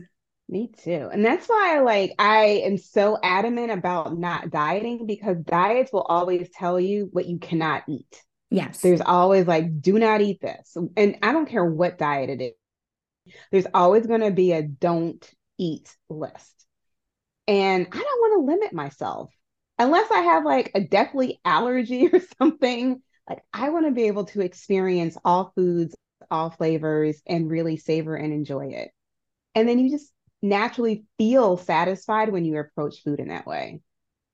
Me 0.47 0.69
too. 0.83 1.09
And 1.11 1.25
that's 1.25 1.47
why 1.47 1.79
like 1.79 2.13
I 2.19 2.61
am 2.65 2.77
so 2.77 3.17
adamant 3.23 3.71
about 3.71 4.17
not 4.17 4.51
dieting 4.51 5.07
because 5.07 5.37
diets 5.39 5.91
will 5.91 6.03
always 6.03 6.49
tell 6.49 6.79
you 6.79 7.09
what 7.11 7.25
you 7.25 7.39
cannot 7.39 7.83
eat. 7.87 8.23
Yes. 8.55 8.81
There's 8.81 9.01
always 9.01 9.47
like, 9.47 9.81
do 9.81 9.99
not 9.99 10.21
eat 10.21 10.41
this. 10.41 10.77
And 10.95 11.17
I 11.21 11.33
don't 11.33 11.49
care 11.49 11.65
what 11.65 11.97
diet 11.97 12.29
it 12.29 12.41
is, 12.41 13.33
there's 13.51 13.67
always 13.73 14.07
going 14.07 14.21
to 14.21 14.31
be 14.31 14.51
a 14.51 14.61
don't 14.61 15.29
eat 15.57 15.95
list. 16.09 16.65
And 17.47 17.87
I 17.91 17.97
don't 17.97 18.21
want 18.21 18.41
to 18.41 18.51
limit 18.53 18.73
myself 18.73 19.31
unless 19.77 20.09
I 20.11 20.21
have 20.21 20.45
like 20.45 20.71
a 20.73 20.81
deathly 20.81 21.39
allergy 21.43 22.07
or 22.13 22.21
something. 22.39 23.01
Like, 23.29 23.41
I 23.53 23.69
want 23.69 23.87
to 23.87 23.91
be 23.91 24.03
able 24.03 24.25
to 24.25 24.41
experience 24.41 25.17
all 25.25 25.51
foods, 25.55 25.95
all 26.29 26.51
flavors, 26.51 27.21
and 27.25 27.49
really 27.49 27.77
savor 27.77 28.15
and 28.15 28.31
enjoy 28.31 28.67
it. 28.67 28.91
And 29.55 29.67
then 29.67 29.79
you 29.79 29.89
just 29.89 30.11
naturally 30.41 31.05
feel 31.17 31.57
satisfied 31.57 32.31
when 32.31 32.45
you 32.45 32.57
approach 32.59 33.03
food 33.03 33.19
in 33.19 33.29
that 33.29 33.47
way. 33.47 33.81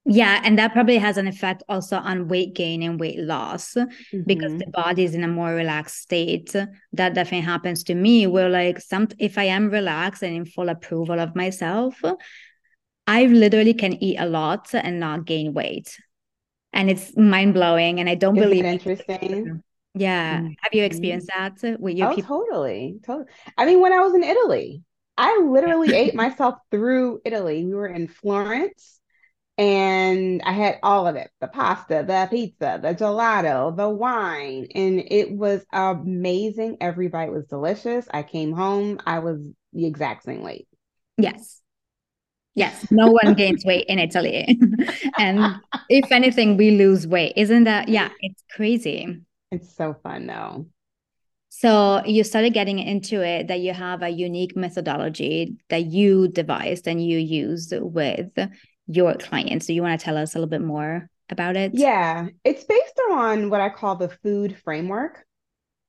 Yeah, 0.06 0.42
and 0.44 0.58
that 0.58 0.74
probably 0.74 0.98
has 0.98 1.18
an 1.18 1.28
effect 1.28 1.62
also 1.70 1.98
on 1.98 2.28
weight 2.28 2.56
gain 2.56 2.82
and 2.82 3.00
weight 3.00 3.20
loss 3.20 3.76
mm-hmm. 3.76 4.22
because 4.26 4.58
the 4.58 4.66
body 4.68 5.04
is 5.04 5.14
in 5.14 5.24
a 5.24 5.28
more 5.28 5.54
relaxed 5.54 6.02
state. 6.02 6.56
That 6.94 7.14
definitely 7.14 7.46
happens 7.46 7.84
to 7.84 7.96
me. 7.96 8.26
Where 8.26 8.50
like 8.50 8.82
some 8.82 9.10
if 9.20 9.38
I 9.38 9.44
am 9.44 9.70
relaxed 9.70 10.24
and 10.24 10.36
in 10.36 10.46
full 10.46 10.70
approval 10.70 11.20
of 11.20 11.36
myself, 11.36 12.02
I 13.06 13.26
literally 13.26 13.76
can 13.76 13.94
eat 14.04 14.18
a 14.20 14.26
lot 14.26 14.74
and 14.74 15.00
not 15.00 15.26
gain 15.26 15.54
weight. 15.54 15.96
And 16.74 16.90
it's 16.90 17.16
mind 17.16 17.54
blowing. 17.54 18.00
And 18.00 18.10
I 18.10 18.16
don't 18.16 18.36
Isn't 18.38 18.50
believe 18.50 18.66
interesting. 18.66 19.62
Yeah. 19.94 20.38
Mm-hmm. 20.38 20.48
Have 20.62 20.74
you 20.74 20.84
experienced 20.84 21.28
that 21.28 21.80
with 21.80 21.96
your 21.96 22.12
oh, 22.12 22.16
people? 22.16 22.40
Totally. 22.40 22.96
Totally. 23.06 23.28
I 23.56 23.66
mean, 23.66 23.82
when 23.82 23.94
I 23.94 24.00
was 24.00 24.16
in 24.16 24.24
Italy, 24.24 24.82
I 25.16 25.42
literally 25.46 25.94
ate 25.94 26.16
myself 26.16 26.56
through 26.72 27.22
Italy. 27.24 27.66
We 27.66 27.76
were 27.76 27.88
in 27.88 28.08
Florence 28.08 29.01
and 29.58 30.42
I 30.44 30.54
had 30.54 30.80
all 30.82 31.08
of 31.08 31.16
it 31.16 31.30
the 31.40 31.48
pasta, 31.48 32.04
the 32.08 32.28
pizza, 32.30 32.80
the 32.82 32.96
gelato, 32.96 33.76
the 33.76 33.90
wine, 33.90 34.68
and 34.74 35.04
it 35.08 35.32
was 35.32 35.66
amazing. 35.72 36.78
Every 36.82 37.08
bite 37.08 37.32
was 37.32 37.46
delicious. 37.46 38.08
I 38.14 38.24
came 38.24 38.54
home, 38.54 39.00
I 39.06 39.20
was 39.20 39.40
the 39.74 39.86
exact 39.86 40.24
same 40.24 40.42
weight. 40.42 40.68
Yes. 41.18 41.62
Yes, 42.54 42.92
no 42.92 43.12
one 43.12 43.34
gains 43.34 43.64
weight 43.64 43.86
in 43.88 43.98
Italy. 43.98 44.60
and 45.18 45.56
if 45.88 46.12
anything, 46.12 46.58
we 46.58 46.72
lose 46.72 47.08
weight. 47.08 47.34
Isn't 47.38 47.64
that? 47.64 47.88
Yeah, 47.88 48.10
it's 48.20 48.44
crazy. 48.54 49.22
It's 49.52 49.74
so 49.74 49.96
fun 50.04 50.28
though. 50.28 50.66
So 51.50 52.02
you 52.06 52.24
started 52.24 52.54
getting 52.54 52.80
into 52.80 53.22
it 53.22 53.48
that 53.48 53.60
you 53.60 53.74
have 53.74 54.02
a 54.02 54.10
unique 54.10 54.56
methodology 54.56 55.58
that 55.70 55.86
you 55.86 56.30
devised 56.30 56.88
and 56.88 57.06
you 57.06 57.18
use 57.18 57.74
with 57.76 58.32
your 58.96 59.16
clients. 59.16 59.68
Do 59.68 59.74
you 59.74 59.82
want 59.82 60.00
to 60.00 60.04
tell 60.04 60.18
us 60.18 60.36
a 60.36 60.38
little 60.38 60.50
bit 60.50 60.62
more 60.62 61.10
about 61.30 61.56
it? 61.56 61.74
Yeah, 61.74 62.28
it's 62.44 62.64
based 62.64 63.00
on 63.12 63.50
what 63.50 63.62
I 63.62 63.70
call 63.70 63.96
the 63.96 64.10
food 64.10 64.58
framework. 64.64 65.26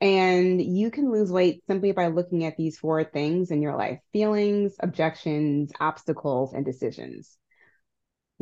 And 0.00 0.61
you 0.61 0.90
can 0.90 1.12
lose 1.12 1.30
weight 1.30 1.62
simply 1.68 1.92
by 1.92 2.09
looking 2.09 2.44
at 2.44 2.56
these 2.56 2.76
four 2.78 3.04
things 3.04 3.52
in 3.52 3.62
your 3.62 3.76
life 3.76 4.00
feelings, 4.12 4.75
objections, 4.80 5.71
obstacles, 5.78 6.54
and 6.54 6.64
decisions. 6.64 7.37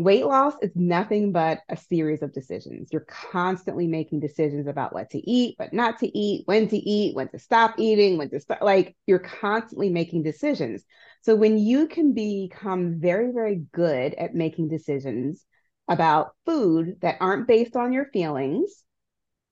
Weight 0.03 0.25
loss 0.25 0.55
is 0.63 0.71
nothing 0.75 1.31
but 1.31 1.61
a 1.69 1.77
series 1.77 2.23
of 2.23 2.33
decisions. 2.33 2.89
You're 2.91 3.07
constantly 3.33 3.87
making 3.87 4.21
decisions 4.21 4.67
about 4.67 4.95
what 4.95 5.11
to 5.11 5.19
eat, 5.31 5.57
what 5.59 5.75
not 5.75 5.99
to 5.99 6.19
eat, 6.19 6.45
when 6.47 6.69
to 6.69 6.77
eat, 6.79 7.15
when 7.15 7.29
to 7.29 7.39
stop 7.39 7.75
eating, 7.77 8.17
when 8.17 8.31
to 8.31 8.41
start. 8.41 8.63
Like 8.63 8.97
you're 9.07 9.19
constantly 9.19 9.91
making 9.91 10.23
decisions. 10.23 10.85
So 11.21 11.37
when 11.37 11.59
you 11.59 11.87
can 11.87 12.15
become 12.15 12.99
very, 12.99 13.31
very 13.31 13.63
good 13.73 14.15
at 14.15 14.35
making 14.35 14.69
decisions 14.69 15.45
about 15.87 16.35
food 16.47 16.97
that 17.03 17.19
aren't 17.21 17.47
based 17.47 17.77
on 17.77 17.93
your 17.93 18.07
feelings, 18.07 18.83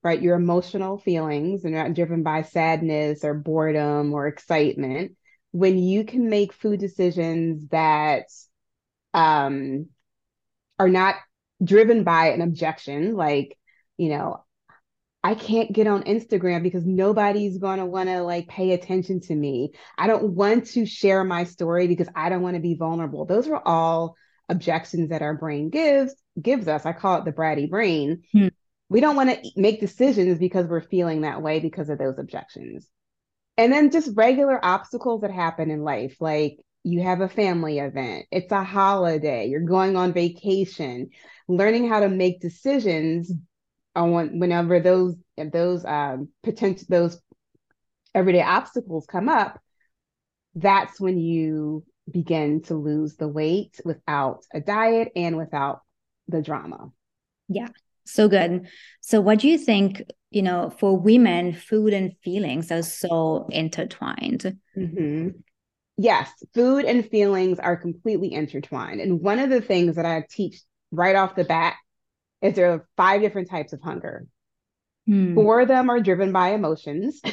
right? 0.02 0.22
Your 0.22 0.36
emotional 0.36 0.96
feelings 0.96 1.66
and 1.66 1.74
not 1.74 1.92
driven 1.92 2.22
by 2.22 2.40
sadness 2.40 3.22
or 3.22 3.34
boredom 3.34 4.14
or 4.14 4.26
excitement. 4.26 5.12
When 5.50 5.76
you 5.76 6.04
can 6.04 6.30
make 6.30 6.54
food 6.54 6.80
decisions 6.80 7.68
that 7.68 8.24
um, 9.12 9.88
are 10.78 10.88
not 10.88 11.16
driven 11.62 12.04
by 12.04 12.30
an 12.30 12.40
objection, 12.40 13.14
like, 13.14 13.58
you 13.96 14.10
know, 14.10 14.44
I 15.22 15.34
can't 15.34 15.72
get 15.72 15.86
on 15.86 16.04
Instagram 16.04 16.62
because 16.62 16.86
nobody's 16.86 17.58
going 17.58 17.78
to 17.78 17.86
want 17.86 18.08
to 18.08 18.22
like 18.22 18.48
pay 18.48 18.72
attention 18.72 19.20
to 19.22 19.34
me. 19.34 19.72
I 19.96 20.06
don't 20.06 20.34
want 20.34 20.66
to 20.68 20.86
share 20.86 21.24
my 21.24 21.44
story 21.44 21.88
because 21.88 22.08
I 22.14 22.28
don't 22.28 22.42
want 22.42 22.54
to 22.54 22.62
be 22.62 22.74
vulnerable. 22.74 23.26
Those 23.26 23.48
are 23.48 23.60
all 23.64 24.14
objections 24.48 25.10
that 25.10 25.22
our 25.22 25.34
brain 25.34 25.70
gives 25.70 26.14
gives 26.40 26.68
us. 26.68 26.86
I 26.86 26.92
call 26.92 27.18
it 27.18 27.24
the 27.24 27.32
bratty 27.32 27.68
brain. 27.68 28.22
Hmm 28.32 28.48
we 28.88 29.00
don't 29.00 29.16
want 29.16 29.30
to 29.30 29.50
make 29.56 29.80
decisions 29.80 30.38
because 30.38 30.66
we're 30.66 30.80
feeling 30.80 31.22
that 31.22 31.42
way 31.42 31.60
because 31.60 31.88
of 31.88 31.98
those 31.98 32.18
objections. 32.18 32.86
And 33.56 33.72
then 33.72 33.90
just 33.90 34.16
regular 34.16 34.64
obstacles 34.64 35.22
that 35.22 35.30
happen 35.30 35.70
in 35.70 35.82
life, 35.82 36.16
like 36.20 36.58
you 36.84 37.02
have 37.02 37.20
a 37.20 37.28
family 37.28 37.78
event, 37.78 38.26
it's 38.30 38.52
a 38.52 38.62
holiday, 38.62 39.48
you're 39.48 39.60
going 39.60 39.96
on 39.96 40.12
vacation, 40.12 41.10
learning 41.48 41.88
how 41.88 42.00
to 42.00 42.08
make 42.08 42.40
decisions 42.40 43.32
on 43.94 44.38
whenever 44.38 44.80
those 44.80 45.16
those 45.52 45.84
um, 45.84 46.28
potential 46.42 46.86
those 46.88 47.20
everyday 48.14 48.42
obstacles 48.42 49.06
come 49.06 49.28
up. 49.28 49.60
That's 50.54 51.00
when 51.00 51.18
you 51.18 51.84
begin 52.10 52.62
to 52.62 52.74
lose 52.74 53.16
the 53.16 53.28
weight 53.28 53.80
without 53.84 54.44
a 54.52 54.60
diet 54.60 55.12
and 55.14 55.36
without 55.36 55.82
the 56.26 56.42
drama. 56.42 56.90
Yeah, 57.48 57.68
so 58.04 58.28
good. 58.28 58.68
So, 59.00 59.20
what 59.20 59.40
do 59.40 59.48
you 59.48 59.58
think? 59.58 60.02
You 60.30 60.42
know, 60.42 60.70
for 60.78 60.94
women, 60.94 61.54
food 61.54 61.94
and 61.94 62.14
feelings 62.22 62.70
are 62.70 62.82
so 62.82 63.48
intertwined. 63.50 64.58
Mm-hmm. 64.76 65.28
Yes, 66.00 66.30
food 66.54 66.84
and 66.84 67.04
feelings 67.04 67.58
are 67.58 67.76
completely 67.76 68.32
intertwined. 68.32 69.00
And 69.00 69.20
one 69.20 69.40
of 69.40 69.50
the 69.50 69.60
things 69.60 69.96
that 69.96 70.06
I 70.06 70.24
teach 70.30 70.60
right 70.92 71.16
off 71.16 71.34
the 71.34 71.42
bat 71.44 71.74
is 72.40 72.54
there 72.54 72.72
are 72.72 72.88
five 72.96 73.20
different 73.20 73.50
types 73.50 73.72
of 73.72 73.82
hunger. 73.82 74.24
Hmm. 75.06 75.34
Four 75.34 75.62
of 75.62 75.68
them 75.68 75.90
are 75.90 76.00
driven 76.00 76.30
by 76.30 76.50
emotions. 76.50 77.20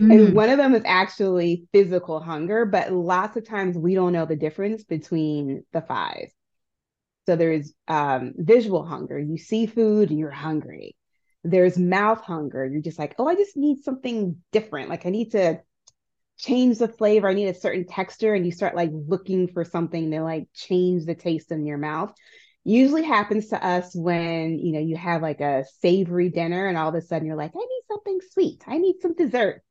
and 0.00 0.10
mm. 0.10 0.34
one 0.34 0.50
of 0.50 0.58
them 0.58 0.74
is 0.74 0.82
actually 0.84 1.68
physical 1.72 2.20
hunger, 2.20 2.66
but 2.66 2.92
lots 2.92 3.36
of 3.36 3.46
times 3.46 3.78
we 3.78 3.94
don't 3.94 4.12
know 4.12 4.26
the 4.26 4.36
difference 4.36 4.82
between 4.82 5.64
the 5.72 5.80
five. 5.80 6.30
So 7.26 7.36
there's 7.36 7.72
um, 7.86 8.34
visual 8.36 8.84
hunger. 8.84 9.18
You 9.18 9.38
see 9.38 9.66
food, 9.66 10.10
you're 10.10 10.30
hungry. 10.30 10.96
There's 11.44 11.78
mouth 11.78 12.20
hunger. 12.20 12.66
You're 12.66 12.82
just 12.82 12.98
like, 12.98 13.14
oh, 13.18 13.28
I 13.28 13.36
just 13.36 13.56
need 13.56 13.82
something 13.82 14.42
different. 14.50 14.90
Like 14.90 15.06
I 15.06 15.10
need 15.10 15.30
to 15.30 15.60
change 16.38 16.78
the 16.78 16.88
flavor. 16.88 17.28
I 17.28 17.34
need 17.34 17.48
a 17.48 17.54
certain 17.54 17.86
texture. 17.86 18.34
And 18.34 18.44
you 18.44 18.52
start 18.52 18.74
like 18.74 18.90
looking 18.92 19.48
for 19.48 19.64
something 19.64 20.10
to 20.10 20.22
like 20.22 20.48
change 20.54 21.04
the 21.04 21.14
taste 21.14 21.50
in 21.50 21.66
your 21.66 21.78
mouth. 21.78 22.12
Usually 22.64 23.02
happens 23.02 23.48
to 23.48 23.64
us 23.64 23.94
when 23.94 24.58
you 24.58 24.72
know 24.72 24.80
you 24.80 24.96
have 24.96 25.20
like 25.22 25.40
a 25.40 25.64
savory 25.80 26.30
dinner 26.30 26.66
and 26.66 26.78
all 26.78 26.88
of 26.88 26.94
a 26.94 27.02
sudden 27.02 27.26
you're 27.26 27.36
like, 27.36 27.52
I 27.54 27.58
need 27.58 27.82
something 27.88 28.20
sweet. 28.32 28.64
I 28.66 28.78
need 28.78 28.96
some 29.00 29.14
dessert 29.14 29.62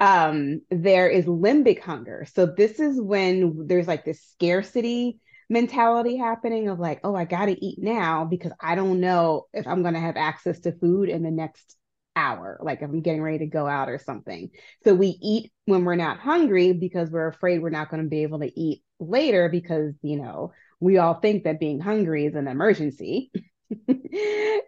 um, 0.00 0.62
there 0.70 1.08
is 1.08 1.24
limbic 1.26 1.80
hunger. 1.80 2.26
So 2.32 2.46
this 2.46 2.78
is 2.78 3.00
when 3.00 3.66
there's 3.66 3.88
like 3.88 4.04
this 4.04 4.22
scarcity 4.22 5.18
mentality 5.50 6.16
happening 6.16 6.68
of 6.68 6.78
like, 6.78 7.00
oh, 7.04 7.14
I 7.14 7.24
got 7.24 7.46
to 7.46 7.64
eat 7.64 7.78
now 7.80 8.24
because 8.24 8.52
I 8.60 8.74
don't 8.74 9.00
know 9.00 9.46
if 9.52 9.66
I'm 9.66 9.82
going 9.82 9.94
to 9.94 10.00
have 10.00 10.16
access 10.16 10.60
to 10.60 10.72
food 10.72 11.08
in 11.08 11.22
the 11.22 11.30
next 11.30 11.76
hour, 12.18 12.58
like 12.60 12.82
if 12.82 12.90
I'm 12.90 13.00
getting 13.00 13.22
ready 13.22 13.38
to 13.38 13.46
go 13.46 13.66
out 13.66 13.88
or 13.88 13.98
something. 13.98 14.50
So 14.84 14.94
we 14.94 15.16
eat 15.22 15.52
when 15.66 15.84
we're 15.84 15.94
not 15.94 16.18
hungry 16.18 16.72
because 16.72 17.10
we're 17.10 17.28
afraid 17.28 17.62
we're 17.62 17.70
not 17.70 17.90
going 17.90 18.02
to 18.02 18.08
be 18.08 18.24
able 18.24 18.40
to 18.40 18.60
eat 18.60 18.82
later 18.98 19.48
because, 19.48 19.94
you 20.02 20.20
know, 20.20 20.52
we 20.80 20.98
all 20.98 21.14
think 21.14 21.44
that 21.44 21.60
being 21.60 21.80
hungry 21.80 22.26
is 22.26 22.34
an 22.34 22.48
emergency. 22.48 23.30
and 23.88 23.98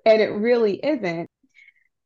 it 0.05 0.33
really 0.33 0.75
isn't. 0.75 1.29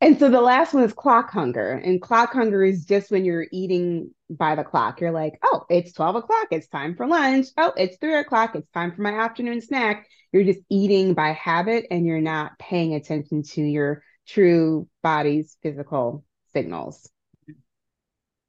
And 0.01 0.19
so 0.19 0.29
the 0.29 0.41
last 0.41 0.75
one 0.75 0.85
is 0.85 0.93
clock 0.93 1.31
hunger. 1.31 1.71
And 1.71 2.01
clock 2.01 2.33
hunger 2.33 2.63
is 2.63 2.85
just 2.85 3.11
when 3.11 3.25
you're 3.25 3.47
eating 3.53 4.11
by 4.29 4.55
the 4.55 4.65
clock. 4.65 5.01
You're 5.01 5.13
like, 5.13 5.39
oh, 5.43 5.65
it's 5.71 5.93
12 5.93 6.17
o'clock. 6.17 6.49
It's 6.51 6.69
time 6.69 6.95
for 6.95 7.07
lunch. 7.07 7.47
Oh, 7.57 7.73
it's 7.77 7.97
three 7.99 8.17
o'clock. 8.17 8.55
It's 8.55 8.71
time 8.73 8.95
for 8.95 9.03
my 9.03 9.13
afternoon 9.13 9.61
snack. 9.61 10.07
You're 10.33 10.45
just 10.45 10.61
eating 10.69 11.15
by 11.15 11.33
habit 11.33 11.87
and 11.91 12.07
you're 12.07 12.21
not 12.21 12.59
paying 12.59 12.95
attention 12.95 13.45
to 13.55 13.63
your 13.63 14.03
true 14.27 14.89
body's 15.03 15.57
physical 15.63 16.25
signals. 16.53 17.11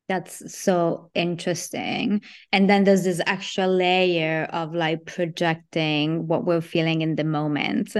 That's 0.07 0.55
so 0.55 1.09
interesting. 1.15 2.21
And 2.51 2.69
then 2.69 2.83
there's 2.83 3.05
this 3.05 3.21
extra 3.25 3.67
layer 3.67 4.47
of 4.51 4.75
like 4.75 5.05
projecting 5.05 6.27
what 6.27 6.45
we're 6.45 6.61
feeling 6.61 7.01
in 7.01 7.15
the 7.15 7.23
moment. 7.23 7.95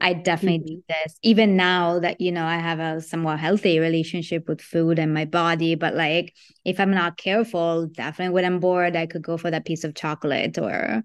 I 0.00 0.12
definitely 0.12 0.60
mm-hmm. 0.60 0.74
do 0.76 0.82
this. 0.88 1.18
Even 1.22 1.56
now 1.56 1.98
that, 1.98 2.20
you 2.20 2.30
know, 2.30 2.44
I 2.44 2.58
have 2.58 2.78
a 2.78 3.00
somewhat 3.00 3.40
healthy 3.40 3.80
relationship 3.80 4.48
with 4.48 4.60
food 4.60 5.00
and 5.00 5.12
my 5.12 5.24
body, 5.24 5.74
but 5.74 5.94
like 5.94 6.34
if 6.64 6.78
I'm 6.78 6.92
not 6.92 7.16
careful, 7.16 7.86
definitely 7.86 8.34
when 8.34 8.44
I'm 8.44 8.60
bored, 8.60 8.94
I 8.94 9.06
could 9.06 9.22
go 9.22 9.36
for 9.36 9.50
that 9.50 9.64
piece 9.64 9.82
of 9.82 9.96
chocolate 9.96 10.56
or 10.58 11.02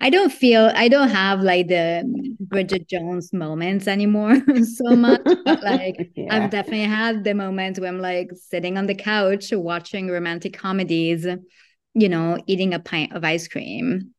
I 0.00 0.10
don't 0.10 0.32
feel 0.32 0.72
I 0.74 0.88
don't 0.88 1.10
have 1.10 1.40
like 1.40 1.68
the 1.68 2.31
Bridget 2.52 2.86
Jones 2.86 3.32
moments 3.32 3.88
anymore 3.88 4.36
so 4.64 4.94
much. 4.94 5.22
But 5.24 5.62
like 5.64 6.12
yeah. 6.14 6.28
I've 6.30 6.50
definitely 6.50 6.84
had 6.84 7.24
the 7.24 7.34
moments 7.34 7.80
where 7.80 7.88
I'm 7.88 8.00
like 8.00 8.30
sitting 8.34 8.76
on 8.76 8.86
the 8.86 8.94
couch 8.94 9.52
watching 9.52 10.08
romantic 10.08 10.52
comedies, 10.52 11.26
you 11.94 12.08
know, 12.08 12.38
eating 12.46 12.74
a 12.74 12.78
pint 12.78 13.14
of 13.14 13.24
ice 13.24 13.48
cream. 13.48 14.14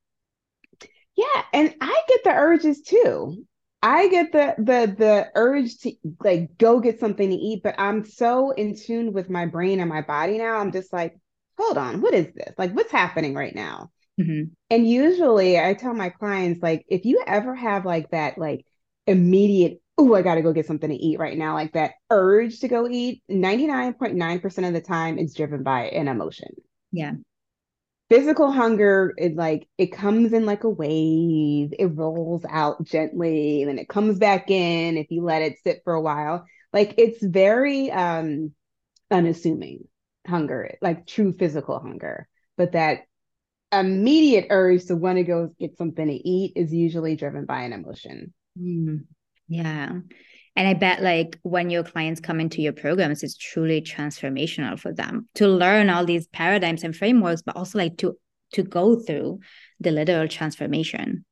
Yeah, 1.15 1.43
and 1.53 1.75
I 1.79 2.01
get 2.09 2.23
the 2.23 2.31
urges 2.31 2.81
too. 2.81 3.45
I 3.83 4.07
get 4.07 4.31
the 4.31 4.55
the 4.57 4.95
the 4.97 5.31
urge 5.35 5.77
to 5.79 5.91
like 6.23 6.57
go 6.57 6.79
get 6.79 6.99
something 6.99 7.29
to 7.29 7.35
eat, 7.35 7.61
but 7.63 7.75
I'm 7.77 8.03
so 8.03 8.49
in 8.51 8.75
tune 8.75 9.13
with 9.13 9.29
my 9.29 9.45
brain 9.45 9.79
and 9.79 9.89
my 9.89 10.01
body 10.01 10.39
now. 10.39 10.57
I'm 10.57 10.71
just 10.71 10.91
like, 10.91 11.15
hold 11.57 11.77
on, 11.77 12.01
what 12.01 12.15
is 12.15 12.27
this? 12.33 12.55
Like, 12.57 12.71
what's 12.71 12.91
happening 12.91 13.35
right 13.35 13.53
now? 13.53 13.91
Mm-hmm. 14.19 14.53
And 14.69 14.87
usually, 14.87 15.59
I 15.59 15.73
tell 15.73 15.93
my 15.93 16.09
clients 16.09 16.61
like, 16.61 16.85
if 16.87 17.05
you 17.05 17.23
ever 17.25 17.55
have 17.55 17.85
like 17.85 18.11
that 18.11 18.37
like 18.37 18.65
immediate, 19.07 19.81
oh, 19.97 20.13
I 20.13 20.21
got 20.21 20.35
to 20.35 20.41
go 20.41 20.53
get 20.53 20.67
something 20.67 20.89
to 20.89 20.95
eat 20.95 21.19
right 21.19 21.37
now, 21.37 21.53
like 21.53 21.73
that 21.73 21.93
urge 22.09 22.59
to 22.59 22.67
go 22.67 22.87
eat, 22.87 23.23
ninety 23.27 23.67
nine 23.67 23.93
point 23.93 24.15
nine 24.15 24.39
percent 24.39 24.67
of 24.67 24.73
the 24.73 24.81
time, 24.81 25.17
it's 25.17 25.33
driven 25.33 25.63
by 25.63 25.85
an 25.87 26.07
emotion. 26.07 26.49
Yeah 26.91 27.13
physical 28.09 28.51
hunger 28.51 29.13
is 29.17 29.33
like 29.35 29.67
it 29.77 29.87
comes 29.87 30.33
in 30.33 30.45
like 30.45 30.63
a 30.63 30.69
wave 30.69 31.73
it 31.77 31.85
rolls 31.95 32.45
out 32.49 32.83
gently 32.83 33.61
and 33.61 33.69
then 33.69 33.79
it 33.79 33.89
comes 33.89 34.19
back 34.19 34.51
in 34.51 34.97
if 34.97 35.07
you 35.09 35.23
let 35.23 35.41
it 35.41 35.57
sit 35.63 35.81
for 35.83 35.93
a 35.93 36.01
while 36.01 36.45
like 36.71 36.93
it's 36.97 37.23
very 37.23 37.91
um 37.91 38.51
unassuming 39.09 39.87
hunger 40.27 40.77
like 40.81 41.07
true 41.07 41.33
physical 41.33 41.79
hunger 41.79 42.27
but 42.57 42.73
that 42.73 43.01
immediate 43.79 44.47
urge 44.49 44.85
to 44.85 44.95
want 44.95 45.17
to 45.17 45.23
go 45.23 45.49
get 45.59 45.77
something 45.77 46.07
to 46.07 46.13
eat 46.13 46.53
is 46.55 46.73
usually 46.73 47.15
driven 47.15 47.45
by 47.45 47.61
an 47.63 47.73
emotion. 47.73 48.33
Mm, 48.59 49.05
yeah. 49.47 49.89
And 50.55 50.67
i 50.67 50.75
bet 50.75 51.01
like 51.01 51.39
when 51.41 51.71
your 51.71 51.83
clients 51.83 52.21
come 52.21 52.39
into 52.39 52.61
your 52.61 52.73
programs 52.73 53.23
it's 53.23 53.35
truly 53.35 53.81
transformational 53.81 54.79
for 54.79 54.93
them 54.93 55.27
to 55.33 55.47
learn 55.47 55.89
all 55.89 56.05
these 56.05 56.27
paradigms 56.27 56.83
and 56.83 56.95
frameworks 56.95 57.41
but 57.41 57.55
also 57.55 57.79
like 57.79 57.97
to 57.97 58.15
to 58.51 58.61
go 58.61 58.99
through 58.99 59.39
the 59.79 59.89
literal 59.89 60.27
transformation. 60.27 61.25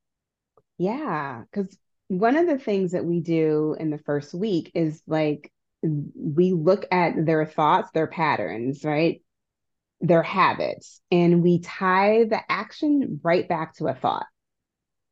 Yeah 0.80 1.44
because 1.52 1.78
one 2.08 2.36
of 2.36 2.48
the 2.48 2.58
things 2.58 2.94
that 2.94 3.06
we 3.06 3.20
do 3.20 3.76
in 3.80 3.92
the 3.92 4.00
first 4.00 4.34
week 4.34 4.72
is 4.74 5.02
like 5.06 5.52
we 5.84 6.54
look 6.54 6.86
at 6.92 7.26
their 7.26 7.46
thoughts 7.46 7.92
their 7.92 8.08
patterns 8.08 8.84
right 8.84 9.22
their 10.02 10.24
habits 10.24 11.02
and 11.12 11.44
we 11.44 11.60
tie 11.60 12.24
the 12.26 12.40
action 12.50 13.20
right 13.24 13.48
back 13.48 13.76
to 13.76 13.88
a 13.88 13.94
thought 13.94 14.26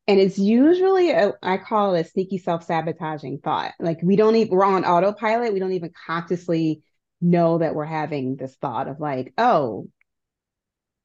And 0.07 0.19
it's 0.19 0.39
usually, 0.39 1.11
a, 1.11 1.33
I 1.43 1.57
call 1.57 1.93
it 1.95 2.01
a 2.01 2.09
sneaky 2.09 2.39
self 2.39 2.63
sabotaging 2.63 3.39
thought. 3.43 3.73
Like 3.79 3.99
we 4.01 4.15
don't 4.15 4.35
even, 4.35 4.55
we're 4.55 4.65
on 4.65 4.83
autopilot. 4.85 5.53
We 5.53 5.59
don't 5.59 5.73
even 5.73 5.91
consciously 6.07 6.81
know 7.21 7.59
that 7.59 7.75
we're 7.75 7.85
having 7.85 8.35
this 8.35 8.55
thought 8.55 8.87
of 8.87 8.99
like, 8.99 9.33
oh, 9.37 9.87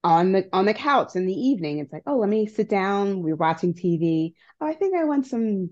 on 0.03 0.33
the 0.33 0.49
on 0.53 0.67
the 0.67 0.75
couch 0.75 1.17
in 1.17 1.26
the 1.26 1.33
evening, 1.33 1.79
it's 1.79 1.93
like, 1.93 2.03
oh, 2.07 2.19
let 2.19 2.29
me 2.29 2.47
sit 2.47 2.69
down. 2.69 3.23
We're 3.23 3.37
watching 3.37 3.75
TV. 3.75 4.35
Oh, 4.61 4.67
I 4.67 4.75
think 4.75 4.95
I 4.97 5.05
want 5.05 5.26
some 5.26 5.71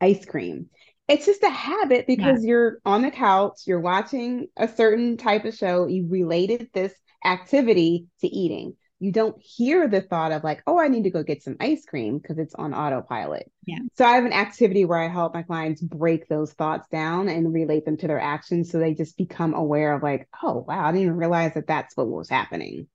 ice 0.00 0.24
cream. 0.24 0.68
It's 1.08 1.26
just 1.26 1.42
a 1.42 1.50
habit 1.50 2.06
because 2.06 2.44
yeah. 2.44 2.48
you're 2.48 2.78
on 2.84 3.02
the 3.02 3.10
couch, 3.10 3.62
you're 3.66 3.80
watching 3.80 4.48
a 4.56 4.68
certain 4.68 5.16
type 5.16 5.44
of 5.44 5.54
show, 5.54 5.86
you 5.86 6.06
related 6.08 6.68
this 6.72 6.92
activity 7.24 8.06
to 8.20 8.28
eating 8.28 8.76
you 9.00 9.12
don't 9.12 9.40
hear 9.40 9.86
the 9.86 10.00
thought 10.00 10.32
of 10.32 10.42
like, 10.42 10.62
oh, 10.66 10.78
I 10.78 10.88
need 10.88 11.04
to 11.04 11.10
go 11.10 11.22
get 11.22 11.42
some 11.42 11.56
ice 11.60 11.84
cream 11.84 12.18
because 12.18 12.38
it's 12.38 12.54
on 12.54 12.74
autopilot. 12.74 13.50
Yeah. 13.64 13.78
So 13.96 14.04
I 14.04 14.14
have 14.14 14.24
an 14.24 14.32
activity 14.32 14.84
where 14.84 14.98
I 14.98 15.08
help 15.08 15.34
my 15.34 15.42
clients 15.42 15.80
break 15.80 16.28
those 16.28 16.52
thoughts 16.52 16.88
down 16.88 17.28
and 17.28 17.52
relate 17.52 17.84
them 17.84 17.96
to 17.98 18.08
their 18.08 18.18
actions 18.18 18.70
so 18.70 18.78
they 18.78 18.94
just 18.94 19.16
become 19.16 19.54
aware 19.54 19.94
of 19.94 20.02
like, 20.02 20.28
oh 20.42 20.64
wow, 20.66 20.84
I 20.84 20.90
didn't 20.90 21.02
even 21.02 21.16
realize 21.16 21.54
that 21.54 21.68
that's 21.68 21.96
what 21.96 22.08
was 22.08 22.28
happening. 22.28 22.88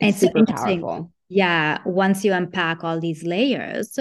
It's, 0.00 0.22
it's 0.22 0.32
super 0.32 0.46
powerful. 0.46 1.12
Yeah. 1.28 1.78
Once 1.84 2.24
you 2.24 2.32
unpack 2.32 2.82
all 2.82 2.98
these 2.98 3.22
layers, 3.22 3.98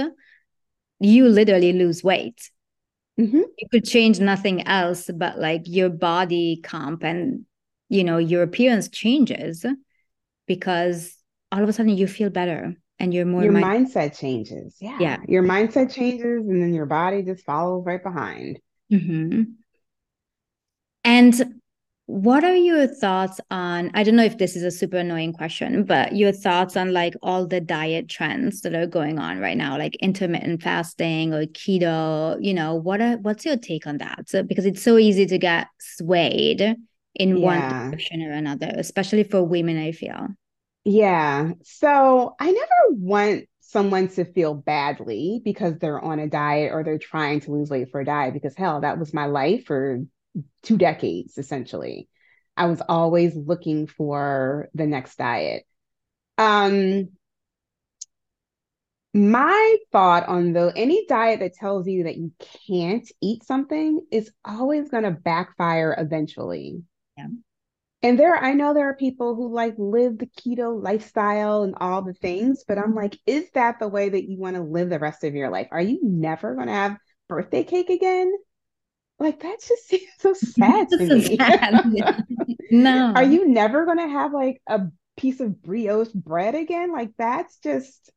you 1.02 1.28
literally 1.28 1.74
lose 1.74 2.04
weight. 2.04 2.50
Mm-hmm. 3.20 3.42
You 3.58 3.68
could 3.70 3.86
change 3.86 4.20
nothing 4.20 4.66
else, 4.66 5.10
but 5.14 5.40
like 5.40 5.64
your 5.66 5.90
body 5.90 6.62
comp 6.64 7.04
and 7.04 7.46
you 7.90 8.04
know 8.04 8.18
your 8.18 8.44
appearance 8.44 8.90
changes 8.90 9.66
because 10.48 11.16
all 11.52 11.64
of 11.64 11.70
a 11.70 11.74
sudden 11.74 11.96
you 11.98 12.08
feel 12.08 12.30
better 12.30 12.74
and 13.00 13.14
you're 13.14 13.26
more 13.26 13.44
your 13.44 13.52
mind- 13.52 13.88
mindset 13.88 14.18
changes. 14.18 14.78
Yeah. 14.80 14.98
Yeah. 15.00 15.18
Your 15.28 15.44
mindset 15.44 15.94
changes 15.94 16.48
and 16.48 16.62
then 16.62 16.74
your 16.74 16.86
body 16.86 17.24
just 17.24 17.44
follows 17.46 17.84
right 17.86 18.02
behind. 18.02 18.60
Mm-hmm. 18.92 19.42
and 21.04 21.60
what 22.06 22.44
are 22.44 22.56
your 22.56 22.86
thoughts 22.86 23.40
on 23.50 23.90
i 23.96 24.04
don't 24.04 24.16
know 24.16 24.24
if 24.24 24.38
this 24.38 24.56
is 24.56 24.62
a 24.62 24.70
super 24.70 24.98
annoying 24.98 25.34
question 25.34 25.84
but 25.84 26.16
your 26.16 26.32
thoughts 26.32 26.78
on 26.78 26.94
like 26.94 27.16
all 27.24 27.48
the 27.48 27.60
diet 27.60 28.08
trends 28.08 28.62
that 28.62 28.76
are 28.76 28.86
going 28.86 29.18
on 29.18 29.40
right 29.40 29.58
now 29.58 29.76
like 29.76 29.96
intermittent 29.96 30.62
fasting 30.62 31.34
or 31.34 31.46
keto 31.46 32.38
you 32.40 32.54
know 32.54 32.76
what 32.76 33.02
are 33.02 33.18
what's 33.18 33.44
your 33.44 33.58
take 33.58 33.88
on 33.88 33.98
that? 33.98 34.30
So, 34.30 34.44
because 34.44 34.68
it's 34.68 34.84
so 34.84 35.00
easy 35.00 35.26
to 35.26 35.38
get 35.40 35.66
swayed 35.80 36.76
in 37.16 37.38
yeah. 37.38 37.44
one 37.44 37.90
direction 37.92 38.22
or 38.22 38.32
another, 38.32 38.72
especially 38.76 39.24
for 39.24 39.44
women, 39.44 39.78
I 39.78 39.92
feel. 39.92 40.28
Yeah. 40.84 41.52
So 41.64 42.36
I 42.40 42.52
never 42.52 42.92
want 42.92 43.46
someone 43.62 44.08
to 44.10 44.26
feel 44.26 44.54
badly 44.54 45.42
because 45.44 45.78
they're 45.78 46.00
on 46.00 46.20
a 46.20 46.28
diet 46.28 46.72
or 46.72 46.84
they're 46.84 47.00
trying 47.00 47.40
to 47.42 47.52
lose 47.52 47.70
weight 47.70 47.90
for 47.90 48.02
a 48.02 48.06
diet 48.06 48.34
because 48.34 48.56
hell, 48.56 48.82
that 48.82 49.00
was 49.00 49.14
my 49.14 49.26
life 49.26 49.66
for 49.66 50.02
two 50.62 50.78
decades 50.78 51.38
essentially. 51.38 52.08
I 52.56 52.68
was 52.68 52.82
always 52.88 53.36
looking 53.36 53.88
for 53.88 54.70
the 54.74 54.86
next 54.86 55.18
diet. 55.18 55.66
Um 56.38 57.10
my 59.14 59.78
thought 59.94 60.28
on 60.28 60.52
though 60.52 60.72
any 60.76 61.06
diet 61.08 61.40
that 61.40 61.54
tells 61.54 61.88
you 61.88 62.04
that 62.04 62.18
you 62.18 62.34
can't 62.68 63.10
eat 63.22 63.46
something 63.46 64.02
is 64.12 64.30
always 64.44 64.90
going 64.90 65.04
to 65.04 65.12
backfire 65.12 65.96
eventually 65.98 66.84
yeah. 67.18 67.28
And 68.02 68.20
there, 68.20 68.36
I 68.36 68.54
know 68.54 68.74
there 68.74 68.90
are 68.90 68.96
people 68.96 69.34
who 69.34 69.52
like 69.52 69.74
live 69.78 70.20
the 70.20 70.28
keto 70.28 70.80
lifestyle 70.82 71.64
and 71.64 71.74
all 71.80 72.04
the 72.04 72.14
things, 72.14 72.64
but 72.68 72.78
I'm 72.78 72.94
like, 72.94 73.18
is 73.26 73.50
that 73.56 73.80
the 73.80 73.88
way 73.88 74.10
that 74.10 74.30
you 74.30 74.38
want 74.38 74.58
to 74.58 74.62
live 74.62 74.92
the 74.92 75.00
rest 75.00 75.24
of 75.24 75.34
your 75.34 75.50
life? 75.50 75.68
Are 75.72 75.82
you 75.82 76.00
never 76.04 76.54
going 76.54 76.68
to 76.68 76.74
have 76.74 76.98
birthday 77.28 77.64
cake 77.64 77.90
again? 77.90 78.32
Like 79.18 79.42
that 79.42 79.58
just 79.60 79.88
seems 79.88 80.12
so 80.20 80.34
sad 80.34 80.90
to 80.90 80.98
me. 80.98 81.38
Sad. 81.38 81.84
no. 82.72 83.14
Are 83.16 83.24
you 83.24 83.48
never 83.48 83.86
going 83.86 83.98
to 83.98 84.08
have 84.08 84.34
like 84.34 84.62
a 84.68 84.82
piece 85.18 85.40
of 85.40 85.62
brioche 85.64 86.10
bread 86.10 86.54
again? 86.54 86.92
Like 86.92 87.12
that's 87.18 87.58
just 87.58 88.12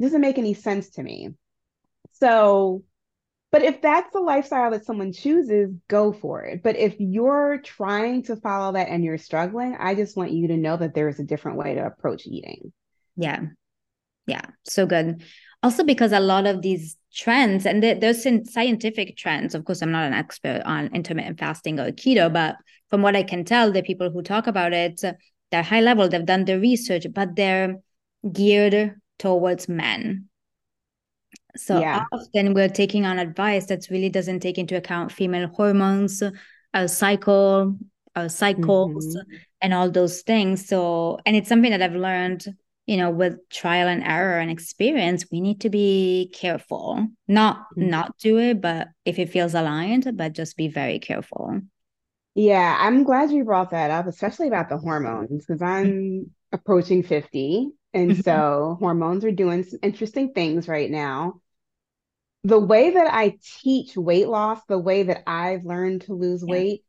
doesn't 0.00 0.20
make 0.20 0.38
any 0.38 0.54
sense 0.54 0.90
to 0.90 1.02
me. 1.02 1.30
So 2.14 2.84
but 3.52 3.62
if 3.62 3.82
that's 3.82 4.10
the 4.12 4.20
lifestyle 4.20 4.70
that 4.70 4.86
someone 4.86 5.12
chooses, 5.12 5.70
go 5.86 6.10
for 6.10 6.42
it. 6.42 6.62
But 6.62 6.76
if 6.76 6.96
you're 6.98 7.60
trying 7.62 8.22
to 8.24 8.36
follow 8.36 8.72
that 8.72 8.88
and 8.88 9.04
you're 9.04 9.18
struggling, 9.18 9.76
I 9.78 9.94
just 9.94 10.16
want 10.16 10.32
you 10.32 10.48
to 10.48 10.56
know 10.56 10.78
that 10.78 10.94
there 10.94 11.10
is 11.10 11.20
a 11.20 11.24
different 11.24 11.58
way 11.58 11.74
to 11.74 11.84
approach 11.84 12.26
eating. 12.26 12.72
Yeah. 13.14 13.40
Yeah. 14.26 14.40
So 14.64 14.86
good. 14.86 15.22
Also, 15.62 15.84
because 15.84 16.12
a 16.12 16.18
lot 16.18 16.46
of 16.46 16.62
these 16.62 16.96
trends, 17.14 17.66
and 17.66 17.82
there's 17.82 18.26
scientific 18.50 19.18
trends, 19.18 19.54
of 19.54 19.66
course, 19.66 19.82
I'm 19.82 19.92
not 19.92 20.06
an 20.06 20.14
expert 20.14 20.62
on 20.64 20.86
intermittent 20.94 21.38
fasting 21.38 21.78
or 21.78 21.92
keto, 21.92 22.32
but 22.32 22.56
from 22.88 23.02
what 23.02 23.14
I 23.14 23.22
can 23.22 23.44
tell, 23.44 23.70
the 23.70 23.82
people 23.82 24.10
who 24.10 24.22
talk 24.22 24.46
about 24.46 24.72
it, 24.72 25.02
they're 25.50 25.62
high 25.62 25.82
level, 25.82 26.08
they've 26.08 26.24
done 26.24 26.46
the 26.46 26.58
research, 26.58 27.06
but 27.12 27.36
they're 27.36 27.76
geared 28.32 28.94
towards 29.18 29.68
men 29.68 30.28
so 31.56 31.80
yeah. 31.80 32.04
often 32.12 32.54
we're 32.54 32.68
taking 32.68 33.04
on 33.04 33.18
advice 33.18 33.66
that 33.66 33.88
really 33.90 34.08
doesn't 34.08 34.40
take 34.40 34.58
into 34.58 34.76
account 34.76 35.12
female 35.12 35.48
hormones, 35.48 36.22
our 36.72 36.88
cycle, 36.88 37.76
our 38.16 38.28
cycles, 38.28 39.16
mm-hmm. 39.16 39.36
and 39.60 39.74
all 39.74 39.90
those 39.90 40.22
things. 40.22 40.66
So, 40.66 41.18
and 41.26 41.36
it's 41.36 41.48
something 41.48 41.70
that 41.70 41.82
I've 41.82 41.94
learned, 41.94 42.46
you 42.86 42.96
know, 42.96 43.10
with 43.10 43.36
trial 43.50 43.88
and 43.88 44.02
error 44.02 44.38
and 44.38 44.50
experience. 44.50 45.26
We 45.30 45.40
need 45.40 45.60
to 45.62 45.70
be 45.70 46.30
careful, 46.34 47.06
not 47.28 47.58
mm-hmm. 47.76 47.90
not 47.90 48.16
do 48.18 48.38
it, 48.38 48.60
but 48.60 48.88
if 49.04 49.18
it 49.18 49.30
feels 49.30 49.54
aligned, 49.54 50.16
but 50.16 50.32
just 50.32 50.56
be 50.56 50.68
very 50.68 50.98
careful. 50.98 51.60
Yeah, 52.34 52.78
I'm 52.80 53.04
glad 53.04 53.30
you 53.30 53.44
brought 53.44 53.70
that 53.70 53.90
up, 53.90 54.06
especially 54.06 54.48
about 54.48 54.70
the 54.70 54.78
hormones, 54.78 55.44
because 55.44 55.60
I'm 55.60 55.86
mm-hmm. 55.86 56.22
approaching 56.52 57.02
50. 57.02 57.68
And 57.94 58.12
mm-hmm. 58.12 58.22
so 58.22 58.78
hormones 58.80 59.22
are 59.26 59.32
doing 59.32 59.64
some 59.64 59.80
interesting 59.82 60.32
things 60.32 60.66
right 60.66 60.90
now 60.90 61.41
the 62.44 62.58
way 62.58 62.90
that 62.90 63.12
I 63.12 63.38
teach 63.62 63.96
weight 63.96 64.28
loss, 64.28 64.60
the 64.68 64.78
way 64.78 65.04
that 65.04 65.22
I've 65.26 65.64
learned 65.64 66.02
to 66.02 66.14
lose 66.14 66.44
yeah. 66.46 66.52
weight, 66.52 66.84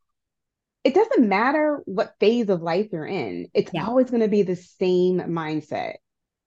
it 0.84 0.94
doesn't 0.94 1.28
matter 1.28 1.82
what 1.86 2.16
phase 2.20 2.50
of 2.50 2.62
life 2.62 2.90
you're 2.92 3.06
in. 3.06 3.48
It's 3.54 3.72
yeah. 3.74 3.86
always 3.86 4.10
going 4.10 4.22
to 4.22 4.28
be 4.28 4.44
the 4.44 4.56
same 4.56 5.20
mindset. 5.20 5.96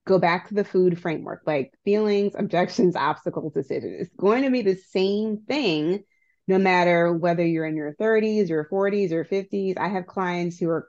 Go 0.07 0.19
back 0.19 0.49
to 0.49 0.55
the 0.55 0.65
food 0.65 1.01
framework, 1.01 1.43
like 1.47 1.73
feelings, 1.85 2.35
objections, 2.37 2.97
obstacles, 2.97 3.53
decisions. 3.55 3.97
It's 4.01 4.17
going 4.17 4.43
to 4.43 4.51
be 4.51 4.63
the 4.63 4.77
same 4.77 5.39
thing 5.39 6.05
no 6.49 6.59
matter 6.59 7.13
whether 7.13 7.45
you're 7.45 7.67
in 7.67 7.77
your 7.77 7.95
30s, 7.95 8.49
your 8.49 8.69
40s, 8.71 9.11
or 9.11 9.25
50s. 9.25 9.79
I 9.79 9.89
have 9.89 10.07
clients 10.07 10.59
who 10.59 10.69
are, 10.69 10.89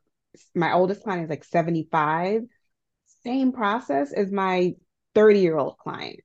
my 0.53 0.73
oldest 0.73 1.03
client 1.03 1.23
is 1.23 1.29
like 1.29 1.43
75. 1.43 2.43
Same 3.23 3.51
process 3.51 4.13
as 4.13 4.31
my 4.31 4.73
30 5.15 5.39
year 5.39 5.57
old 5.57 5.77
client 5.77 6.19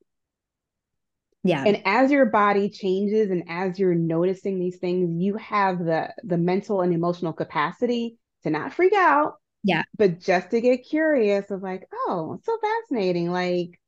yeah. 1.44 1.64
And 1.66 1.82
as 1.84 2.10
your 2.10 2.26
body 2.26 2.70
changes 2.70 3.30
and 3.30 3.44
as 3.48 3.78
you're 3.78 3.94
noticing 3.94 4.58
these 4.58 4.78
things 4.78 5.20
you 5.20 5.36
have 5.36 5.78
the 5.78 6.12
the 6.22 6.38
mental 6.38 6.82
and 6.82 6.94
emotional 6.94 7.32
capacity 7.32 8.16
to 8.44 8.50
not 8.50 8.72
freak 8.72 8.92
out 8.92 9.34
yeah. 9.64 9.82
but 9.96 10.20
just 10.20 10.50
to 10.50 10.60
get 10.60 10.86
curious 10.88 11.50
of 11.50 11.62
like 11.62 11.86
oh 11.92 12.34
it's 12.36 12.46
so 12.46 12.58
fascinating. 12.58 13.30
Like 13.30 13.78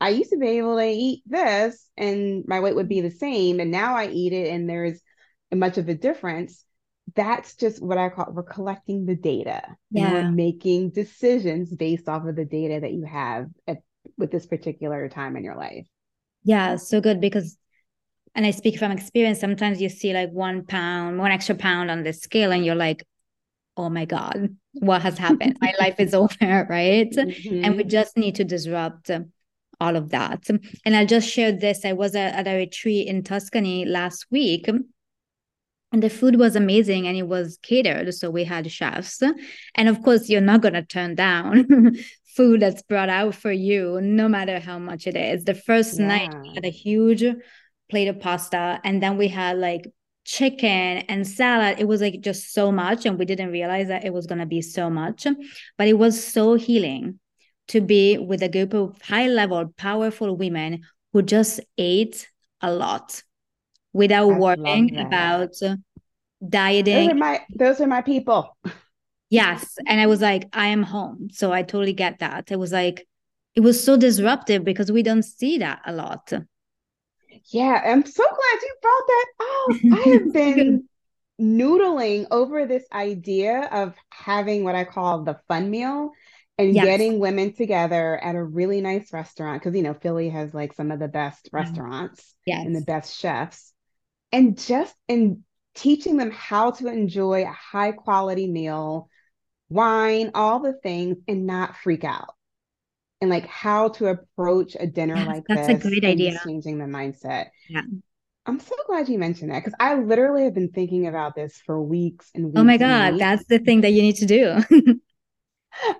i 0.00 0.08
used 0.08 0.30
to 0.30 0.38
be 0.38 0.48
able 0.48 0.76
to 0.76 0.86
eat 0.86 1.22
this 1.26 1.88
and 1.96 2.44
my 2.48 2.58
weight 2.60 2.74
would 2.74 2.88
be 2.88 3.00
the 3.00 3.10
same 3.10 3.60
and 3.60 3.70
now 3.70 3.94
i 3.94 4.08
eat 4.08 4.32
it 4.32 4.50
and 4.52 4.68
there's 4.68 5.00
much 5.54 5.78
of 5.78 5.88
a 5.88 5.94
difference. 5.94 6.64
That's 7.14 7.54
just 7.54 7.80
what 7.82 7.98
i 7.98 8.08
call 8.08 8.32
we're 8.32 8.42
collecting 8.42 9.06
the 9.06 9.14
data 9.14 9.62
yeah. 9.90 10.12
we're 10.12 10.30
making 10.32 10.90
decisions 10.90 11.72
based 11.72 12.08
off 12.08 12.26
of 12.26 12.34
the 12.34 12.44
data 12.44 12.80
that 12.80 12.92
you 12.92 13.04
have 13.04 13.46
at, 13.68 13.82
with 14.16 14.32
this 14.32 14.46
particular 14.46 15.08
time 15.08 15.36
in 15.36 15.44
your 15.44 15.54
life 15.54 15.86
yeah, 16.44 16.76
so 16.76 17.00
good 17.00 17.20
because, 17.20 17.56
and 18.34 18.46
I 18.46 18.50
speak 18.50 18.78
from 18.78 18.92
experience, 18.92 19.40
sometimes 19.40 19.80
you 19.80 19.88
see 19.88 20.12
like 20.12 20.30
one 20.30 20.64
pound, 20.64 21.18
one 21.18 21.30
extra 21.30 21.54
pound 21.54 21.90
on 21.90 22.02
the 22.02 22.12
scale, 22.12 22.52
and 22.52 22.64
you're 22.64 22.74
like, 22.74 23.04
oh 23.76 23.88
my 23.88 24.04
God, 24.04 24.56
what 24.74 25.02
has 25.02 25.18
happened? 25.18 25.56
my 25.60 25.74
life 25.80 25.96
is 25.98 26.14
over, 26.14 26.66
right? 26.68 27.10
Mm-hmm. 27.10 27.64
And 27.64 27.76
we 27.76 27.82
mm-hmm. 27.82 27.88
just 27.88 28.16
need 28.16 28.36
to 28.36 28.44
disrupt 28.44 29.10
all 29.80 29.96
of 29.96 30.10
that. 30.10 30.48
And 30.84 30.96
I'll 30.96 31.06
just 31.06 31.28
share 31.28 31.50
this. 31.50 31.84
I 31.84 31.94
was 31.94 32.14
at 32.14 32.46
a 32.46 32.56
retreat 32.56 33.08
in 33.08 33.24
Tuscany 33.24 33.84
last 33.84 34.26
week 34.30 34.68
and 35.94 36.02
the 36.02 36.10
food 36.10 36.36
was 36.36 36.56
amazing 36.56 37.06
and 37.06 37.16
it 37.16 37.28
was 37.28 37.56
catered 37.62 38.12
so 38.12 38.28
we 38.28 38.42
had 38.42 38.70
chefs 38.70 39.22
and 39.76 39.88
of 39.88 40.02
course 40.02 40.28
you're 40.28 40.40
not 40.40 40.60
going 40.60 40.74
to 40.74 40.82
turn 40.82 41.14
down 41.14 41.96
food 42.34 42.60
that's 42.60 42.82
brought 42.82 43.08
out 43.08 43.34
for 43.34 43.52
you 43.52 44.00
no 44.00 44.28
matter 44.28 44.58
how 44.58 44.78
much 44.78 45.06
it 45.06 45.16
is 45.16 45.44
the 45.44 45.54
first 45.54 45.98
yeah. 45.98 46.06
night 46.06 46.34
we 46.42 46.54
had 46.54 46.64
a 46.64 46.70
huge 46.70 47.24
plate 47.90 48.08
of 48.08 48.18
pasta 48.20 48.80
and 48.84 49.02
then 49.02 49.16
we 49.16 49.28
had 49.28 49.58
like 49.58 49.86
chicken 50.24 50.98
and 51.08 51.26
salad 51.26 51.78
it 51.78 51.86
was 51.86 52.00
like 52.00 52.20
just 52.20 52.52
so 52.52 52.72
much 52.72 53.04
and 53.04 53.18
we 53.18 53.24
didn't 53.26 53.50
realize 53.50 53.88
that 53.88 54.04
it 54.04 54.12
was 54.12 54.26
going 54.26 54.38
to 54.38 54.46
be 54.46 54.62
so 54.62 54.88
much 54.88 55.26
but 55.76 55.86
it 55.86 55.98
was 55.98 56.22
so 56.22 56.54
healing 56.54 57.18
to 57.68 57.80
be 57.80 58.18
with 58.18 58.42
a 58.42 58.48
group 58.48 58.74
of 58.74 59.00
high 59.02 59.28
level, 59.28 59.72
powerful 59.76 60.36
women 60.36 60.82
who 61.12 61.22
just 61.22 61.60
ate 61.78 62.28
a 62.60 62.72
lot 62.72 63.22
without 63.92 64.30
I 64.30 64.38
worrying 64.38 64.98
about 64.98 65.54
dieting. 66.46 67.08
Those 67.08 67.10
are 67.10 67.14
my 67.14 67.40
those 67.54 67.80
are 67.80 67.86
my 67.86 68.02
people. 68.02 68.56
Yes. 69.30 69.76
And 69.86 70.00
I 70.00 70.06
was 70.06 70.20
like, 70.20 70.48
I 70.52 70.68
am 70.68 70.82
home. 70.82 71.28
So 71.32 71.52
I 71.52 71.62
totally 71.62 71.92
get 71.92 72.20
that. 72.20 72.50
It 72.50 72.58
was 72.58 72.72
like, 72.72 73.06
it 73.54 73.60
was 73.60 73.82
so 73.82 73.96
disruptive 73.96 74.64
because 74.64 74.92
we 74.92 75.02
don't 75.02 75.22
see 75.22 75.58
that 75.58 75.80
a 75.86 75.92
lot. 75.92 76.32
Yeah, 77.50 77.82
I'm 77.84 78.04
so 78.04 78.22
glad 78.22 78.62
you 78.62 78.74
brought 78.82 79.06
that 79.06 79.26
up. 79.40 80.06
I 80.06 80.10
have 80.10 80.32
been 80.32 80.88
noodling 81.40 82.26
over 82.30 82.66
this 82.66 82.84
idea 82.92 83.68
of 83.72 83.94
having 84.10 84.64
what 84.64 84.74
I 84.74 84.84
call 84.84 85.22
the 85.22 85.38
fun 85.48 85.70
meal 85.70 86.12
and 86.58 86.74
yes. 86.74 86.84
getting 86.84 87.18
women 87.18 87.52
together 87.52 88.16
at 88.16 88.36
a 88.36 88.42
really 88.42 88.80
nice 88.80 89.12
restaurant 89.12 89.60
because 89.60 89.76
you 89.76 89.82
know 89.82 89.94
Philly 89.94 90.28
has 90.28 90.54
like 90.54 90.74
some 90.74 90.92
of 90.92 91.00
the 91.00 91.08
best 91.08 91.48
restaurants 91.52 92.34
yes. 92.46 92.64
and 92.64 92.74
the 92.76 92.82
best 92.82 93.18
chefs 93.18 93.72
and 94.30 94.56
just 94.56 94.94
in 95.08 95.42
teaching 95.74 96.16
them 96.16 96.30
how 96.30 96.70
to 96.70 96.86
enjoy 96.86 97.42
a 97.42 97.52
high 97.52 97.90
quality 97.90 98.46
meal 98.46 99.08
wine 99.68 100.30
all 100.34 100.60
the 100.60 100.74
things 100.82 101.16
and 101.26 101.46
not 101.46 101.76
freak 101.76 102.04
out 102.04 102.34
and 103.20 103.30
like 103.30 103.46
how 103.46 103.88
to 103.88 104.08
approach 104.08 104.76
a 104.78 104.86
dinner 104.86 105.16
yes, 105.16 105.26
like 105.26 105.44
that's 105.48 105.60
this. 105.60 105.66
That's 105.68 105.84
a 105.84 105.88
great 105.88 106.04
idea. 106.04 106.38
Changing 106.44 106.78
the 106.78 106.84
mindset. 106.84 107.46
Yeah. 107.68 107.82
I'm 108.46 108.60
so 108.60 108.76
glad 108.86 109.08
you 109.08 109.18
mentioned 109.18 109.50
that 109.50 109.60
because 109.60 109.74
I 109.80 109.94
literally 109.94 110.44
have 110.44 110.54
been 110.54 110.68
thinking 110.68 111.06
about 111.06 111.34
this 111.34 111.56
for 111.64 111.80
weeks 111.80 112.30
and 112.34 112.46
weeks. 112.46 112.58
Oh 112.58 112.64
my 112.64 112.76
God, 112.76 113.18
that's 113.18 113.44
the 113.46 113.58
thing 113.58 113.80
that 113.80 113.92
you 113.92 114.02
need 114.02 114.16
to 114.16 114.26
do. 114.26 114.62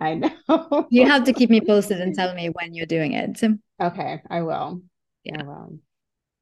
I 0.00 0.14
know. 0.14 0.86
you 0.90 1.06
have 1.06 1.24
to 1.24 1.32
keep 1.32 1.48
me 1.48 1.60
posted 1.60 2.00
and 2.00 2.14
tell 2.14 2.34
me 2.34 2.48
when 2.50 2.74
you're 2.74 2.86
doing 2.86 3.12
it. 3.12 3.40
Okay, 3.80 4.22
I 4.28 4.42
will. 4.42 4.82
Yeah. 5.24 5.40
I 5.40 5.44
will. 5.44 5.78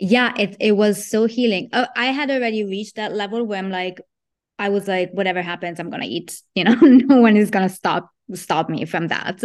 Yeah, 0.00 0.34
it, 0.36 0.56
it 0.58 0.72
was 0.72 1.08
so 1.08 1.26
healing. 1.26 1.68
Oh, 1.72 1.86
I 1.96 2.06
had 2.06 2.28
already 2.30 2.64
reached 2.64 2.96
that 2.96 3.14
level 3.14 3.44
where 3.44 3.60
I'm 3.60 3.70
like, 3.70 4.00
I 4.58 4.68
was 4.68 4.86
like, 4.86 5.10
whatever 5.12 5.42
happens, 5.42 5.80
I'm 5.80 5.90
gonna 5.90 6.06
eat. 6.06 6.40
You 6.54 6.64
know, 6.64 6.74
no 6.74 7.20
one 7.20 7.36
is 7.36 7.50
gonna 7.50 7.68
stop 7.68 8.10
stop 8.34 8.68
me 8.68 8.84
from 8.84 9.08
that. 9.08 9.40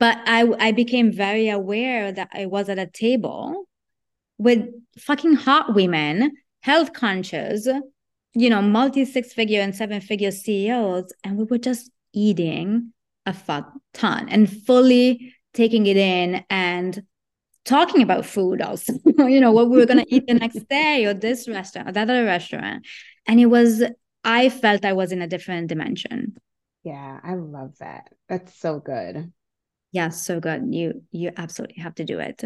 But 0.00 0.18
I 0.26 0.46
I 0.58 0.72
became 0.72 1.12
very 1.12 1.48
aware 1.48 2.12
that 2.12 2.28
I 2.32 2.46
was 2.46 2.68
at 2.68 2.78
a 2.78 2.86
table 2.86 3.68
with 4.38 4.66
fucking 4.98 5.34
hot 5.34 5.74
women, 5.74 6.32
health 6.62 6.92
conscious, 6.92 7.68
you 8.34 8.50
know, 8.50 8.62
multi 8.62 9.04
six 9.04 9.32
figure 9.32 9.60
and 9.60 9.74
seven 9.74 10.00
figure 10.00 10.30
CEOs, 10.30 11.12
and 11.24 11.36
we 11.36 11.44
were 11.44 11.58
just 11.58 11.90
eating 12.12 12.92
a 13.26 13.32
fuck 13.32 13.70
ton 13.92 14.28
and 14.28 14.50
fully 14.64 15.34
taking 15.52 15.86
it 15.86 15.96
in 15.96 16.44
and 16.48 17.02
talking 17.64 18.02
about 18.02 18.24
food 18.24 18.62
also 18.62 18.94
you 19.18 19.40
know 19.40 19.52
what 19.52 19.68
we 19.68 19.76
were 19.76 19.84
going 19.84 20.02
to 20.02 20.14
eat 20.14 20.26
the 20.26 20.34
next 20.34 20.66
day 20.70 21.04
or 21.04 21.12
this 21.12 21.46
restaurant 21.46 21.88
or 21.88 21.92
that 21.92 22.08
other 22.08 22.24
restaurant 22.24 22.86
and 23.26 23.38
it 23.38 23.46
was 23.46 23.82
i 24.24 24.48
felt 24.48 24.84
i 24.84 24.92
was 24.92 25.12
in 25.12 25.22
a 25.22 25.26
different 25.26 25.68
dimension 25.68 26.36
yeah 26.84 27.20
i 27.22 27.34
love 27.34 27.76
that 27.78 28.12
that's 28.28 28.58
so 28.58 28.78
good 28.78 29.32
yeah, 29.92 30.10
so 30.10 30.38
good. 30.38 30.74
You 30.74 31.02
you 31.12 31.32
absolutely 31.36 31.82
have 31.82 31.94
to 31.96 32.04
do 32.04 32.18
it. 32.18 32.44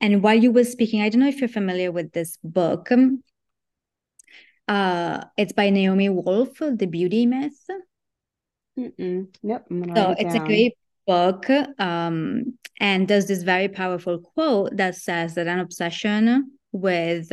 And 0.00 0.22
while 0.22 0.34
you 0.34 0.52
were 0.52 0.64
speaking, 0.64 1.00
I 1.00 1.08
don't 1.08 1.20
know 1.20 1.28
if 1.28 1.40
you're 1.40 1.48
familiar 1.48 1.90
with 1.90 2.12
this 2.12 2.38
book. 2.44 2.90
Uh, 4.68 5.24
it's 5.36 5.52
by 5.52 5.70
Naomi 5.70 6.08
Wolf, 6.08 6.58
The 6.58 6.86
Beauty 6.86 7.26
Myth. 7.26 7.66
Mm-mm. 8.78 9.34
Yep. 9.42 9.66
So 9.70 10.10
it 10.10 10.18
it's 10.20 10.34
down. 10.34 10.42
a 10.42 10.46
great 10.46 10.74
book. 11.06 11.48
Um, 11.78 12.58
and 12.78 13.08
there's 13.08 13.26
this 13.26 13.42
very 13.42 13.68
powerful 13.68 14.18
quote 14.18 14.76
that 14.76 14.94
says 14.94 15.34
that 15.34 15.46
an 15.46 15.60
obsession 15.60 16.58
with 16.72 17.32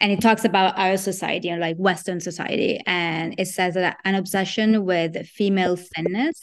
and 0.00 0.12
it 0.12 0.20
talks 0.20 0.44
about 0.44 0.78
our 0.78 0.96
society 0.96 1.48
and 1.48 1.60
like 1.60 1.76
Western 1.76 2.20
society. 2.20 2.80
And 2.86 3.34
it 3.38 3.46
says 3.46 3.74
that 3.74 3.98
an 4.04 4.14
obsession 4.14 4.84
with 4.84 5.26
female 5.26 5.76
thinness 5.76 6.38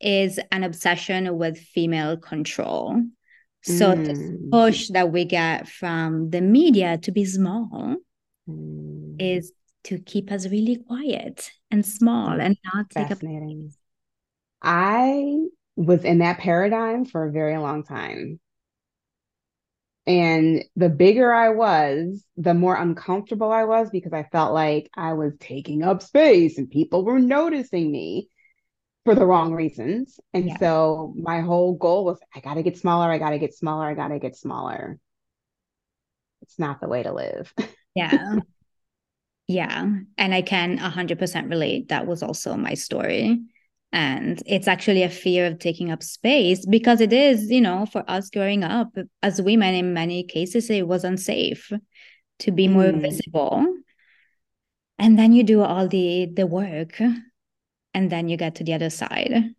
is 0.00 0.40
an 0.52 0.64
obsession 0.64 1.36
with 1.36 1.58
female 1.58 2.16
control. 2.16 3.02
So 3.62 3.92
mm. 3.92 4.06
this 4.06 4.20
push 4.50 4.88
that 4.90 5.12
we 5.12 5.24
get 5.24 5.68
from 5.68 6.30
the 6.30 6.40
media 6.40 6.96
to 6.98 7.12
be 7.12 7.24
small 7.24 7.96
mm. 8.48 9.16
is 9.18 9.52
to 9.84 9.98
keep 9.98 10.32
us 10.32 10.46
really 10.46 10.76
quiet 10.76 11.50
and 11.70 11.84
small 11.84 12.40
and 12.40 12.56
not 12.72 12.90
take 12.90 13.10
up. 13.10 13.18
I 14.62 15.36
was 15.76 16.04
in 16.04 16.18
that 16.18 16.38
paradigm 16.38 17.04
for 17.04 17.26
a 17.26 17.32
very 17.32 17.58
long 17.58 17.84
time. 17.84 18.40
And 20.08 20.64
the 20.74 20.88
bigger 20.88 21.34
I 21.34 21.50
was, 21.50 22.24
the 22.38 22.54
more 22.54 22.74
uncomfortable 22.74 23.52
I 23.52 23.64
was 23.64 23.90
because 23.90 24.14
I 24.14 24.22
felt 24.22 24.54
like 24.54 24.88
I 24.94 25.12
was 25.12 25.34
taking 25.38 25.82
up 25.82 26.02
space 26.02 26.56
and 26.56 26.70
people 26.70 27.04
were 27.04 27.18
noticing 27.18 27.92
me 27.92 28.30
for 29.04 29.14
the 29.14 29.26
wrong 29.26 29.52
reasons. 29.52 30.18
And 30.32 30.46
yeah. 30.46 30.58
so 30.58 31.12
my 31.14 31.42
whole 31.42 31.74
goal 31.74 32.06
was 32.06 32.18
I 32.34 32.40
got 32.40 32.54
to 32.54 32.62
get 32.62 32.78
smaller, 32.78 33.10
I 33.10 33.18
got 33.18 33.30
to 33.30 33.38
get 33.38 33.54
smaller, 33.54 33.84
I 33.84 33.92
got 33.92 34.08
to 34.08 34.18
get 34.18 34.34
smaller. 34.34 34.98
It's 36.40 36.58
not 36.58 36.80
the 36.80 36.88
way 36.88 37.02
to 37.02 37.12
live. 37.12 37.52
yeah. 37.94 38.36
Yeah. 39.46 39.90
And 40.16 40.34
I 40.34 40.40
can 40.40 40.78
100% 40.78 41.50
relate. 41.50 41.88
That 41.90 42.06
was 42.06 42.22
also 42.22 42.56
my 42.56 42.72
story. 42.72 43.42
And 43.90 44.42
it's 44.44 44.68
actually 44.68 45.02
a 45.02 45.08
fear 45.08 45.46
of 45.46 45.58
taking 45.58 45.90
up 45.90 46.02
space 46.02 46.66
because 46.66 47.00
it 47.00 47.12
is, 47.12 47.50
you 47.50 47.60
know, 47.60 47.86
for 47.86 48.04
us 48.08 48.28
growing 48.28 48.62
up 48.62 48.88
as 49.22 49.40
women, 49.40 49.74
in 49.74 49.94
many 49.94 50.24
cases, 50.24 50.68
it 50.68 50.86
was 50.86 51.04
unsafe 51.04 51.72
to 52.40 52.50
be 52.50 52.68
more 52.68 52.84
mm. 52.84 53.00
visible. 53.00 53.66
And 54.98 55.18
then 55.18 55.32
you 55.32 55.42
do 55.42 55.62
all 55.62 55.88
the 55.88 56.26
the 56.26 56.46
work 56.46 57.00
and 57.94 58.12
then 58.12 58.28
you 58.28 58.36
get 58.36 58.56
to 58.56 58.64
the 58.64 58.74
other 58.74 58.90
side? 58.90 59.54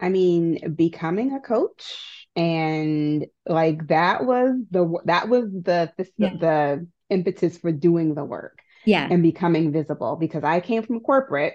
I 0.00 0.08
mean, 0.08 0.74
becoming 0.74 1.32
a 1.32 1.40
coach 1.40 2.26
and 2.36 3.26
like 3.46 3.86
that 3.88 4.24
was 4.24 4.56
the 4.70 4.98
that 5.04 5.28
was 5.28 5.44
the 5.52 5.92
the, 5.96 6.08
yeah. 6.18 6.36
the 6.40 6.86
impetus 7.10 7.58
for 7.58 7.72
doing 7.72 8.14
the 8.14 8.24
work. 8.24 8.58
Yeah. 8.84 9.08
And 9.10 9.22
becoming 9.22 9.72
visible 9.72 10.16
because 10.16 10.44
I 10.44 10.60
came 10.60 10.82
from 10.82 11.00
corporate. 11.00 11.54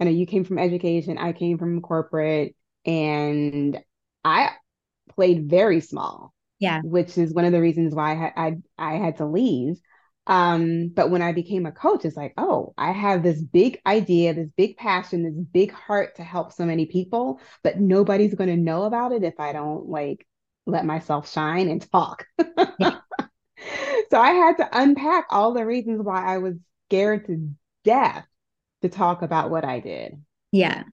I 0.00 0.04
know 0.04 0.10
you 0.10 0.26
came 0.26 0.44
from 0.44 0.58
education, 0.58 1.18
I 1.18 1.32
came 1.32 1.58
from 1.58 1.80
corporate 1.80 2.54
and 2.84 3.78
I 4.24 4.50
played 5.14 5.48
very 5.48 5.80
small. 5.80 6.32
Yeah. 6.58 6.80
Which 6.82 7.18
is 7.18 7.34
one 7.34 7.44
of 7.44 7.52
the 7.52 7.60
reasons 7.60 7.94
why 7.94 8.32
I 8.36 8.46
I, 8.46 8.56
I 8.78 8.94
had 8.94 9.18
to 9.18 9.26
leave 9.26 9.80
um, 10.26 10.88
but 10.88 11.10
when 11.10 11.22
I 11.22 11.32
became 11.32 11.66
a 11.66 11.72
coach, 11.72 12.04
it's 12.04 12.16
like, 12.16 12.34
oh, 12.36 12.74
I 12.76 12.90
have 12.90 13.22
this 13.22 13.40
big 13.40 13.80
idea, 13.86 14.34
this 14.34 14.50
big 14.56 14.76
passion, 14.76 15.22
this 15.22 15.44
big 15.52 15.70
heart 15.70 16.16
to 16.16 16.24
help 16.24 16.52
so 16.52 16.64
many 16.64 16.86
people, 16.86 17.40
but 17.62 17.78
nobody's 17.78 18.34
going 18.34 18.50
to 18.50 18.56
know 18.56 18.84
about 18.84 19.12
it 19.12 19.22
if 19.22 19.38
I 19.38 19.52
don't 19.52 19.88
like 19.88 20.26
let 20.66 20.84
myself 20.84 21.30
shine 21.30 21.68
and 21.68 21.90
talk. 21.92 22.26
Yeah. 22.78 22.98
so 24.10 24.20
I 24.20 24.32
had 24.32 24.56
to 24.56 24.68
unpack 24.72 25.26
all 25.30 25.54
the 25.54 25.64
reasons 25.64 26.02
why 26.02 26.24
I 26.24 26.38
was 26.38 26.54
scared 26.88 27.26
to 27.26 27.50
death 27.84 28.26
to 28.82 28.88
talk 28.88 29.22
about 29.22 29.50
what 29.50 29.64
I 29.64 29.80
did. 29.80 30.20
Yeah. 30.52 30.84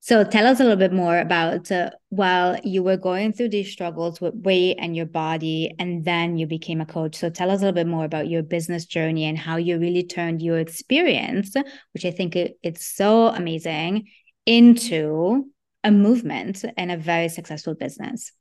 So 0.00 0.24
tell 0.24 0.46
us 0.46 0.60
a 0.60 0.62
little 0.62 0.78
bit 0.78 0.92
more 0.92 1.18
about 1.18 1.70
uh, 1.70 1.90
while 2.08 2.58
you 2.64 2.82
were 2.82 2.96
going 2.96 3.32
through 3.32 3.50
these 3.50 3.70
struggles 3.70 4.20
with 4.20 4.34
weight 4.34 4.76
and 4.78 4.96
your 4.96 5.06
body, 5.06 5.74
and 5.78 6.04
then 6.04 6.38
you 6.38 6.46
became 6.46 6.80
a 6.80 6.86
coach. 6.86 7.16
So 7.16 7.28
tell 7.28 7.50
us 7.50 7.58
a 7.58 7.64
little 7.64 7.74
bit 7.74 7.88
more 7.88 8.04
about 8.04 8.28
your 8.28 8.42
business 8.42 8.86
journey 8.86 9.24
and 9.24 9.36
how 9.36 9.56
you 9.56 9.78
really 9.78 10.04
turned 10.04 10.40
your 10.40 10.60
experience, 10.60 11.54
which 11.92 12.04
I 12.04 12.10
think 12.10 12.36
it, 12.36 12.58
it's 12.62 12.86
so 12.86 13.26
amazing, 13.26 14.08
into 14.46 15.50
a 15.84 15.90
movement 15.90 16.64
and 16.76 16.90
a 16.90 16.96
very 16.96 17.28
successful 17.28 17.74
business. 17.74 18.32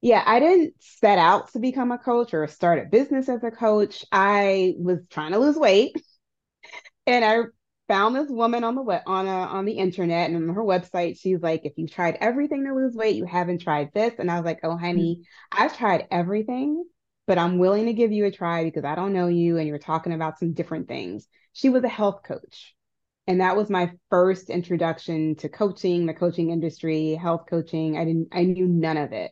Yeah, 0.00 0.22
I 0.26 0.40
didn't 0.40 0.74
set 0.80 1.18
out 1.18 1.52
to 1.52 1.58
become 1.58 1.92
a 1.92 1.98
coach 1.98 2.34
or 2.34 2.46
start 2.46 2.78
a 2.78 2.84
business 2.84 3.28
as 3.28 3.42
a 3.44 3.50
coach. 3.50 4.04
I 4.12 4.74
was 4.78 4.98
trying 5.08 5.32
to 5.32 5.38
lose 5.38 5.56
weight 5.56 5.94
and 7.06 7.24
I 7.24 7.42
found 7.94 8.16
this 8.16 8.28
woman 8.28 8.64
on 8.64 8.74
the 8.74 8.82
web 8.82 9.02
on 9.06 9.28
a, 9.28 9.30
on 9.30 9.64
the 9.64 9.74
internet 9.74 10.28
and 10.28 10.36
on 10.36 10.52
her 10.56 10.64
website 10.64 11.16
she's 11.16 11.40
like 11.40 11.60
if 11.64 11.74
you've 11.76 11.92
tried 11.92 12.18
everything 12.20 12.64
to 12.64 12.74
lose 12.74 12.92
weight 12.92 13.14
you 13.14 13.24
haven't 13.24 13.60
tried 13.60 13.94
this. 13.94 14.14
And 14.18 14.28
i 14.28 14.34
was 14.34 14.44
like 14.44 14.58
oh 14.64 14.76
honey 14.76 15.20
mm-hmm. 15.20 15.62
i've 15.62 15.78
tried 15.78 16.08
everything 16.10 16.84
but 17.28 17.38
i'm 17.38 17.58
willing 17.58 17.86
to 17.86 17.92
give 17.92 18.10
you 18.10 18.24
a 18.24 18.32
try 18.32 18.64
because 18.64 18.84
i 18.84 18.96
don't 18.96 19.12
know 19.12 19.28
you 19.28 19.58
and 19.58 19.68
you're 19.68 19.78
talking 19.78 20.12
about 20.12 20.40
some 20.40 20.54
different 20.54 20.88
things. 20.88 21.28
She 21.52 21.68
was 21.68 21.84
a 21.84 21.88
health 21.88 22.22
coach. 22.26 22.74
And 23.28 23.40
that 23.40 23.56
was 23.56 23.70
my 23.70 23.92
first 24.10 24.50
introduction 24.50 25.36
to 25.36 25.48
coaching 25.48 26.06
the 26.06 26.14
coaching 26.14 26.50
industry 26.50 27.14
health 27.14 27.44
coaching. 27.48 27.96
I 27.96 28.04
didn't 28.04 28.28
i 28.32 28.42
knew 28.42 28.66
none 28.66 28.96
of 28.96 29.12
it. 29.12 29.30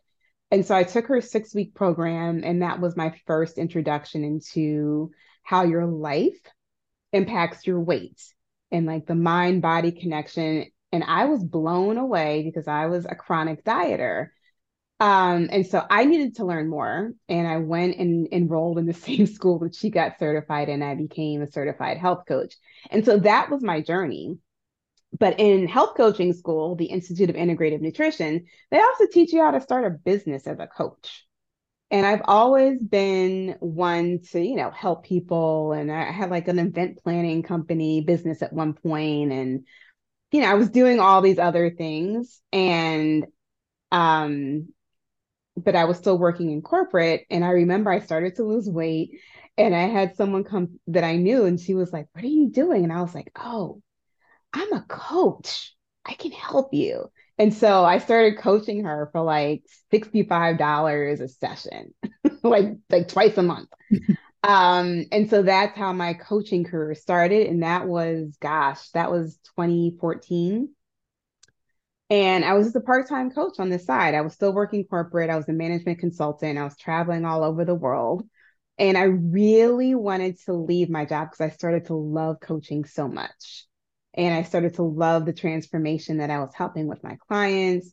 And 0.52 0.64
so 0.64 0.76
i 0.76 0.84
took 0.84 1.08
her 1.08 1.20
six 1.20 1.52
week 1.52 1.74
program 1.74 2.42
and 2.44 2.62
that 2.62 2.78
was 2.78 2.96
my 2.96 3.12
first 3.26 3.58
introduction 3.58 4.22
into 4.22 5.10
how 5.42 5.64
your 5.64 5.86
life 5.86 6.38
impacts 7.12 7.66
your 7.66 7.80
weight 7.80 8.22
and 8.72 8.86
like 8.86 9.06
the 9.06 9.14
mind 9.14 9.62
body 9.62 9.92
connection 9.92 10.66
And 10.92 11.04
I 11.04 11.26
was 11.26 11.44
blown 11.44 11.98
away 11.98 12.42
because 12.42 12.68
I 12.68 12.86
was 12.86 13.06
a 13.06 13.14
chronic 13.14 13.64
dieter. 13.64 14.28
Um, 15.00 15.48
and 15.50 15.66
so 15.66 15.84
I 15.90 16.04
needed 16.04 16.36
to 16.36 16.46
learn 16.46 16.68
more. 16.70 17.12
And 17.28 17.48
I 17.48 17.58
went 17.58 17.98
and 17.98 18.28
enrolled 18.32 18.78
in 18.78 18.86
the 18.86 18.92
same 19.08 19.26
school 19.26 19.60
that 19.60 19.74
she 19.74 19.90
got 19.90 20.18
certified 20.18 20.68
in. 20.68 20.82
I 20.82 20.94
became 20.94 21.42
a 21.42 21.50
certified 21.50 21.98
health 21.98 22.24
coach. 22.26 22.56
And 22.90 23.04
so 23.04 23.18
that 23.18 23.50
was 23.50 23.62
my 23.62 23.80
journey. 23.80 24.38
But 25.18 25.40
in 25.40 25.68
health 25.68 25.96
coaching 25.96 26.32
school, 26.32 26.76
the 26.76 26.86
Institute 26.86 27.30
of 27.30 27.36
Integrative 27.36 27.80
Nutrition, 27.80 28.46
they 28.70 28.80
also 28.80 29.06
teach 29.12 29.32
you 29.32 29.42
how 29.42 29.50
to 29.52 29.60
start 29.60 29.86
a 29.86 29.90
business 29.90 30.46
as 30.46 30.58
a 30.58 30.66
coach. 30.66 31.26
And 31.92 32.06
I've 32.06 32.22
always 32.24 32.82
been 32.82 33.56
one 33.60 34.20
to, 34.32 34.40
you 34.40 34.56
know, 34.56 34.72
help 34.72 35.04
people. 35.04 35.72
And 35.72 35.92
I 35.92 36.10
had 36.12 36.30
like 36.30 36.48
an 36.48 36.58
event 36.58 37.00
planning 37.04 37.44
company 37.44 38.02
business 38.02 38.42
at 38.42 38.54
one 38.54 38.74
point, 38.74 39.32
and 39.32 39.66
you 40.32 40.42
know, 40.42 40.48
I 40.50 40.54
was 40.54 40.70
doing 40.70 41.00
all 41.00 41.22
these 41.22 41.38
other 41.38 41.70
things. 41.70 42.42
And 42.52 43.26
um, 43.92 44.68
but 45.56 45.76
I 45.76 45.84
was 45.84 45.98
still 45.98 46.18
working 46.18 46.50
in 46.50 46.62
corporate. 46.62 47.26
And 47.30 47.44
I 47.44 47.50
remember 47.50 47.90
I 47.90 48.00
started 48.00 48.36
to 48.36 48.44
lose 48.44 48.68
weight. 48.68 49.20
And 49.58 49.74
I 49.76 49.82
had 49.88 50.16
someone 50.16 50.44
come 50.44 50.80
that 50.88 51.04
I 51.04 51.16
knew, 51.16 51.44
and 51.44 51.60
she 51.60 51.74
was 51.74 51.92
like, 51.92 52.08
What 52.12 52.24
are 52.24 52.28
you 52.28 52.50
doing? 52.50 52.84
And 52.84 52.92
I 52.92 53.02
was 53.02 53.14
like, 53.14 53.30
Oh, 53.36 53.82
I'm 54.52 54.72
a 54.72 54.82
coach. 54.88 55.74
I 56.06 56.14
can 56.14 56.32
help 56.32 56.74
you. 56.74 57.10
And 57.38 57.52
so 57.52 57.84
I 57.84 57.98
started 57.98 58.38
coaching 58.38 58.84
her 58.84 59.08
for 59.12 59.22
like 59.22 59.64
$65 59.92 61.20
a 61.20 61.28
session, 61.28 61.94
like 62.42 62.76
like 62.90 63.08
twice 63.08 63.36
a 63.38 63.42
month. 63.42 63.68
um, 64.42 65.04
and 65.10 65.28
so 65.30 65.42
that's 65.42 65.76
how 65.76 65.92
my 65.92 66.14
coaching 66.14 66.64
career 66.64 66.94
started. 66.94 67.46
And 67.48 67.62
that 67.62 67.86
was, 67.86 68.36
gosh, 68.40 68.90
that 68.90 69.10
was 69.10 69.38
2014. 69.56 70.68
And 72.10 72.44
I 72.44 72.52
was 72.52 72.66
just 72.66 72.76
a 72.76 72.80
part-time 72.80 73.30
coach 73.30 73.58
on 73.58 73.70
this 73.70 73.86
side. 73.86 74.14
I 74.14 74.20
was 74.20 74.34
still 74.34 74.52
working 74.52 74.84
corporate. 74.84 75.30
I 75.30 75.36
was 75.36 75.48
a 75.48 75.52
management 75.54 75.98
consultant. 75.98 76.58
I 76.58 76.64
was 76.64 76.76
traveling 76.76 77.24
all 77.24 77.42
over 77.42 77.64
the 77.64 77.74
world. 77.74 78.22
And 78.78 78.98
I 78.98 79.04
really 79.04 79.94
wanted 79.94 80.38
to 80.40 80.52
leave 80.52 80.90
my 80.90 81.06
job 81.06 81.30
because 81.30 81.40
I 81.40 81.54
started 81.54 81.86
to 81.86 81.94
love 81.94 82.38
coaching 82.40 82.84
so 82.84 83.08
much. 83.08 83.66
And 84.14 84.34
I 84.34 84.42
started 84.42 84.74
to 84.74 84.82
love 84.82 85.24
the 85.24 85.32
transformation 85.32 86.18
that 86.18 86.30
I 86.30 86.40
was 86.40 86.54
helping 86.54 86.86
with 86.86 87.02
my 87.02 87.16
clients. 87.28 87.92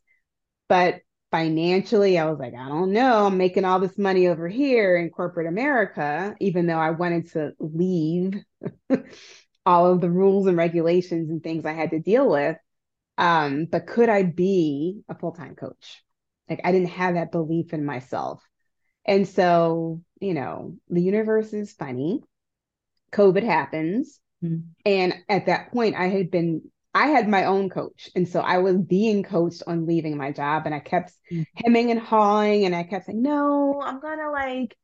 But 0.68 1.02
financially, 1.32 2.18
I 2.18 2.26
was 2.26 2.40
like, 2.40 2.54
I 2.54 2.68
don't 2.68 2.92
know. 2.92 3.28
I'm 3.28 3.38
making 3.38 3.66
all 3.66 3.80
this 3.80 3.98
money 3.98 4.28
over 4.28 4.48
here 4.48 4.98
in 4.98 5.10
corporate 5.10 5.48
America, 5.48 6.36
even 6.40 6.68
though 6.68 6.80
I 6.80 6.92
wanted 6.92 7.32
to 7.32 7.54
leave 7.60 8.36
all 9.66 9.92
of 9.92 10.02
the 10.02 10.10
rules 10.10 10.48
and 10.48 10.58
regulations 10.58 11.30
and 11.30 11.44
things 11.44 11.66
I 11.66 11.74
had 11.74 11.92
to 11.92 12.00
deal 12.00 12.30
with. 12.30 12.58
Um, 13.18 13.66
but 13.66 13.88
could 13.88 14.10
I 14.10 14.24
be 14.24 15.02
a 15.10 15.16
full 15.16 15.34
time 15.34 15.56
coach? 15.56 16.04
Like, 16.50 16.62
I 16.64 16.72
didn't 16.72 16.90
have 16.90 17.16
that 17.16 17.32
belief 17.32 17.74
in 17.74 17.86
myself. 17.86 18.42
And 19.06 19.28
so, 19.28 20.02
you 20.20 20.34
know, 20.34 20.78
the 20.90 21.02
universe 21.02 21.54
is 21.54 21.74
funny. 21.74 22.22
COVID 23.12 23.44
happens. 23.44 24.20
Mm-hmm. 24.44 24.60
And 24.86 25.16
at 25.28 25.48
that 25.48 25.72
point, 25.72 25.96
I 25.96 26.08
had 26.08 26.32
been, 26.32 26.64
I 26.94 27.08
had 27.08 27.28
my 27.28 27.46
own 27.46 27.70
coach. 27.70 28.10
And 28.16 28.28
so 28.28 28.40
I 28.40 28.60
was 28.60 28.78
being 28.78 29.24
coached 29.24 29.64
on 29.68 29.86
leaving 29.86 30.18
my 30.18 30.32
job. 30.32 30.64
And 30.66 30.74
I 30.74 30.80
kept 30.80 31.14
mm-hmm. 31.32 31.44
hemming 31.56 31.92
and 31.92 32.00
hawing. 32.00 32.66
And 32.66 32.76
I 32.76 32.84
kept 32.84 33.06
saying, 33.06 33.22
no, 33.22 33.82
I'm 33.84 34.00
going 34.00 34.20
to 34.20 34.32
like, 34.32 34.76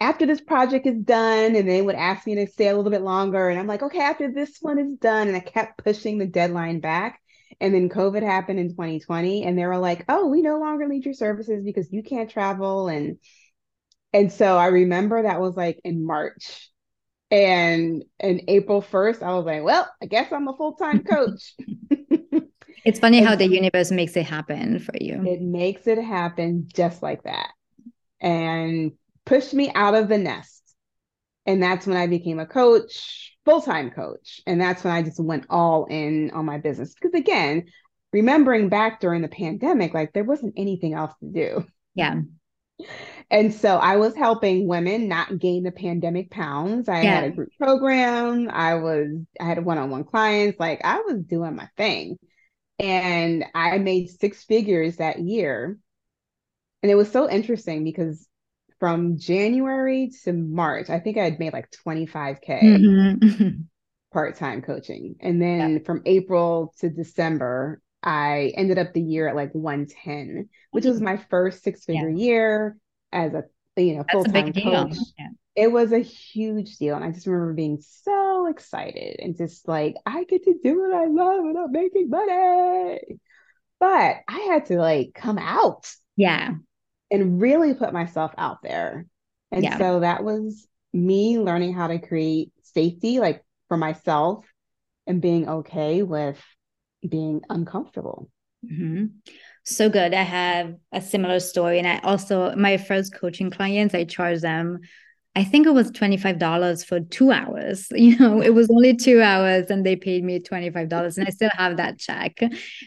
after 0.00 0.26
this 0.26 0.40
project 0.40 0.86
is 0.86 1.02
done, 1.02 1.56
and 1.56 1.68
they 1.68 1.82
would 1.82 1.96
ask 1.96 2.26
me 2.26 2.36
to 2.36 2.46
stay 2.46 2.68
a 2.68 2.76
little 2.76 2.90
bit 2.90 3.02
longer. 3.02 3.48
And 3.48 3.58
I'm 3.58 3.66
like, 3.66 3.82
okay, 3.82 4.00
after 4.00 4.30
this 4.30 4.58
one 4.60 4.78
is 4.78 4.94
done. 4.94 5.28
And 5.28 5.36
I 5.36 5.40
kept 5.40 5.82
pushing 5.82 6.18
the 6.18 6.26
deadline 6.26 6.80
back. 6.80 7.20
And 7.60 7.74
then 7.74 7.88
COVID 7.88 8.22
happened 8.22 8.60
in 8.60 8.68
2020. 8.68 9.44
And 9.44 9.58
they 9.58 9.66
were 9.66 9.78
like, 9.78 10.04
oh, 10.08 10.26
we 10.26 10.42
no 10.42 10.60
longer 10.60 10.86
need 10.86 11.04
your 11.04 11.14
services 11.14 11.64
because 11.64 11.92
you 11.92 12.02
can't 12.02 12.30
travel. 12.30 12.88
And 12.88 13.18
and 14.12 14.32
so 14.32 14.56
I 14.56 14.66
remember 14.66 15.22
that 15.22 15.40
was 15.40 15.56
like 15.56 15.80
in 15.84 16.04
March 16.04 16.70
and 17.30 18.04
in 18.20 18.42
April 18.48 18.80
1st, 18.80 19.22
I 19.22 19.34
was 19.34 19.44
like, 19.44 19.62
well, 19.62 19.88
I 20.02 20.06
guess 20.06 20.32
I'm 20.32 20.48
a 20.48 20.56
full 20.56 20.74
time 20.74 21.04
coach. 21.04 21.54
it's 22.84 22.98
funny 22.98 23.20
how 23.20 23.34
the 23.34 23.46
universe 23.46 23.90
makes 23.90 24.16
it 24.16 24.24
happen 24.24 24.78
for 24.78 24.94
you. 24.98 25.22
It 25.26 25.42
makes 25.42 25.86
it 25.86 25.98
happen 25.98 26.68
just 26.72 27.02
like 27.02 27.24
that 27.24 27.50
and 28.20 28.92
pushed 29.26 29.52
me 29.52 29.70
out 29.74 29.94
of 29.94 30.08
the 30.08 30.18
nest. 30.18 30.62
And 31.44 31.62
that's 31.62 31.86
when 31.86 31.96
I 31.96 32.06
became 32.06 32.38
a 32.38 32.46
coach, 32.46 33.36
full 33.44 33.60
time 33.60 33.90
coach. 33.90 34.40
And 34.46 34.60
that's 34.60 34.84
when 34.84 34.92
I 34.92 35.02
just 35.02 35.20
went 35.20 35.46
all 35.50 35.86
in 35.86 36.30
on 36.30 36.44
my 36.44 36.58
business. 36.58 36.94
Because 36.94 37.18
again, 37.18 37.66
remembering 38.12 38.68
back 38.68 39.00
during 39.00 39.22
the 39.22 39.28
pandemic, 39.28 39.92
like 39.92 40.12
there 40.12 40.24
wasn't 40.24 40.54
anything 40.56 40.94
else 40.94 41.12
to 41.20 41.26
do. 41.26 41.66
Yeah. 41.94 42.20
And 43.30 43.52
so 43.52 43.76
I 43.76 43.96
was 43.96 44.14
helping 44.14 44.66
women 44.66 45.08
not 45.08 45.38
gain 45.38 45.62
the 45.62 45.70
pandemic 45.70 46.30
pounds. 46.30 46.88
I 46.88 47.02
yeah. 47.02 47.14
had 47.16 47.24
a 47.24 47.30
group 47.30 47.50
program. 47.58 48.48
I 48.50 48.74
was, 48.74 49.08
I 49.38 49.44
had 49.44 49.64
one-on-one 49.64 50.04
clients. 50.04 50.58
Like 50.58 50.80
I 50.82 51.00
was 51.00 51.22
doing 51.22 51.54
my 51.54 51.68
thing. 51.76 52.18
And 52.78 53.44
I 53.54 53.78
made 53.78 54.08
six 54.08 54.44
figures 54.44 54.96
that 54.96 55.18
year. 55.18 55.78
And 56.82 56.92
it 56.92 56.94
was 56.94 57.10
so 57.10 57.28
interesting 57.28 57.84
because 57.84 58.26
from 58.78 59.18
January 59.18 60.10
to 60.24 60.32
March, 60.32 60.88
I 60.88 61.00
think 61.00 61.18
I 61.18 61.24
had 61.24 61.38
made 61.38 61.52
like 61.52 61.70
25K 61.86 62.62
mm-hmm. 62.62 63.48
part-time 64.12 64.62
coaching. 64.62 65.16
And 65.20 65.42
then 65.42 65.72
yeah. 65.72 65.78
from 65.84 66.02
April 66.06 66.72
to 66.78 66.88
December, 66.88 67.82
I 68.08 68.54
ended 68.56 68.78
up 68.78 68.94
the 68.94 69.02
year 69.02 69.28
at 69.28 69.36
like 69.36 69.52
110, 69.52 70.48
which 70.70 70.86
was 70.86 70.98
my 70.98 71.18
first 71.18 71.62
six 71.62 71.84
figure 71.84 72.08
yeah. 72.08 72.24
year 72.24 72.76
as 73.12 73.34
a 73.34 73.44
you 73.76 73.96
know 73.96 74.04
full 74.10 74.24
time 74.24 74.54
coach. 74.54 74.96
Yeah. 75.18 75.28
It 75.54 75.70
was 75.70 75.92
a 75.92 75.98
huge 75.98 76.78
deal, 76.78 76.96
and 76.96 77.04
I 77.04 77.10
just 77.10 77.26
remember 77.26 77.52
being 77.52 77.82
so 77.82 78.46
excited 78.46 79.20
and 79.20 79.36
just 79.36 79.68
like 79.68 79.94
I 80.06 80.24
get 80.24 80.44
to 80.44 80.58
do 80.64 80.80
what 80.80 80.94
I 80.94 81.06
love 81.06 81.40
and 81.40 81.58
I'm 81.58 81.70
making 81.70 82.08
money. 82.08 83.00
But 83.78 84.16
I 84.26 84.38
had 84.52 84.66
to 84.66 84.78
like 84.78 85.10
come 85.14 85.36
out, 85.36 85.92
yeah, 86.16 86.52
and 87.10 87.42
really 87.42 87.74
put 87.74 87.92
myself 87.92 88.32
out 88.38 88.62
there. 88.62 89.04
And 89.52 89.64
yeah. 89.64 89.76
so 89.76 90.00
that 90.00 90.24
was 90.24 90.66
me 90.94 91.38
learning 91.38 91.74
how 91.74 91.88
to 91.88 91.98
create 91.98 92.52
safety, 92.62 93.20
like 93.20 93.44
for 93.68 93.76
myself, 93.76 94.46
and 95.06 95.20
being 95.20 95.46
okay 95.46 96.02
with 96.02 96.42
being 97.06 97.42
uncomfortable. 97.48 98.30
Mm-hmm. 98.64 99.06
So 99.64 99.88
good. 99.88 100.14
I 100.14 100.22
have 100.22 100.74
a 100.92 101.00
similar 101.00 101.40
story. 101.40 101.78
And 101.78 101.86
I 101.86 101.98
also, 101.98 102.54
my 102.56 102.76
first 102.76 103.14
coaching 103.14 103.50
clients, 103.50 103.94
I 103.94 104.04
charge 104.04 104.40
them, 104.40 104.80
I 105.36 105.44
think 105.44 105.66
it 105.68 105.72
was 105.72 105.92
$25 105.92 106.84
for 106.84 107.00
two 107.00 107.30
hours. 107.30 107.86
You 107.96 108.18
know, 108.18 108.40
it 108.40 108.54
was 108.54 108.68
only 108.70 108.96
two 108.96 109.22
hours 109.22 109.70
and 109.70 109.84
they 109.86 109.94
paid 109.94 110.24
me 110.24 110.40
$25. 110.40 111.16
And 111.16 111.26
I 111.26 111.30
still 111.30 111.50
have 111.52 111.76
that 111.76 111.98
check. 111.98 112.40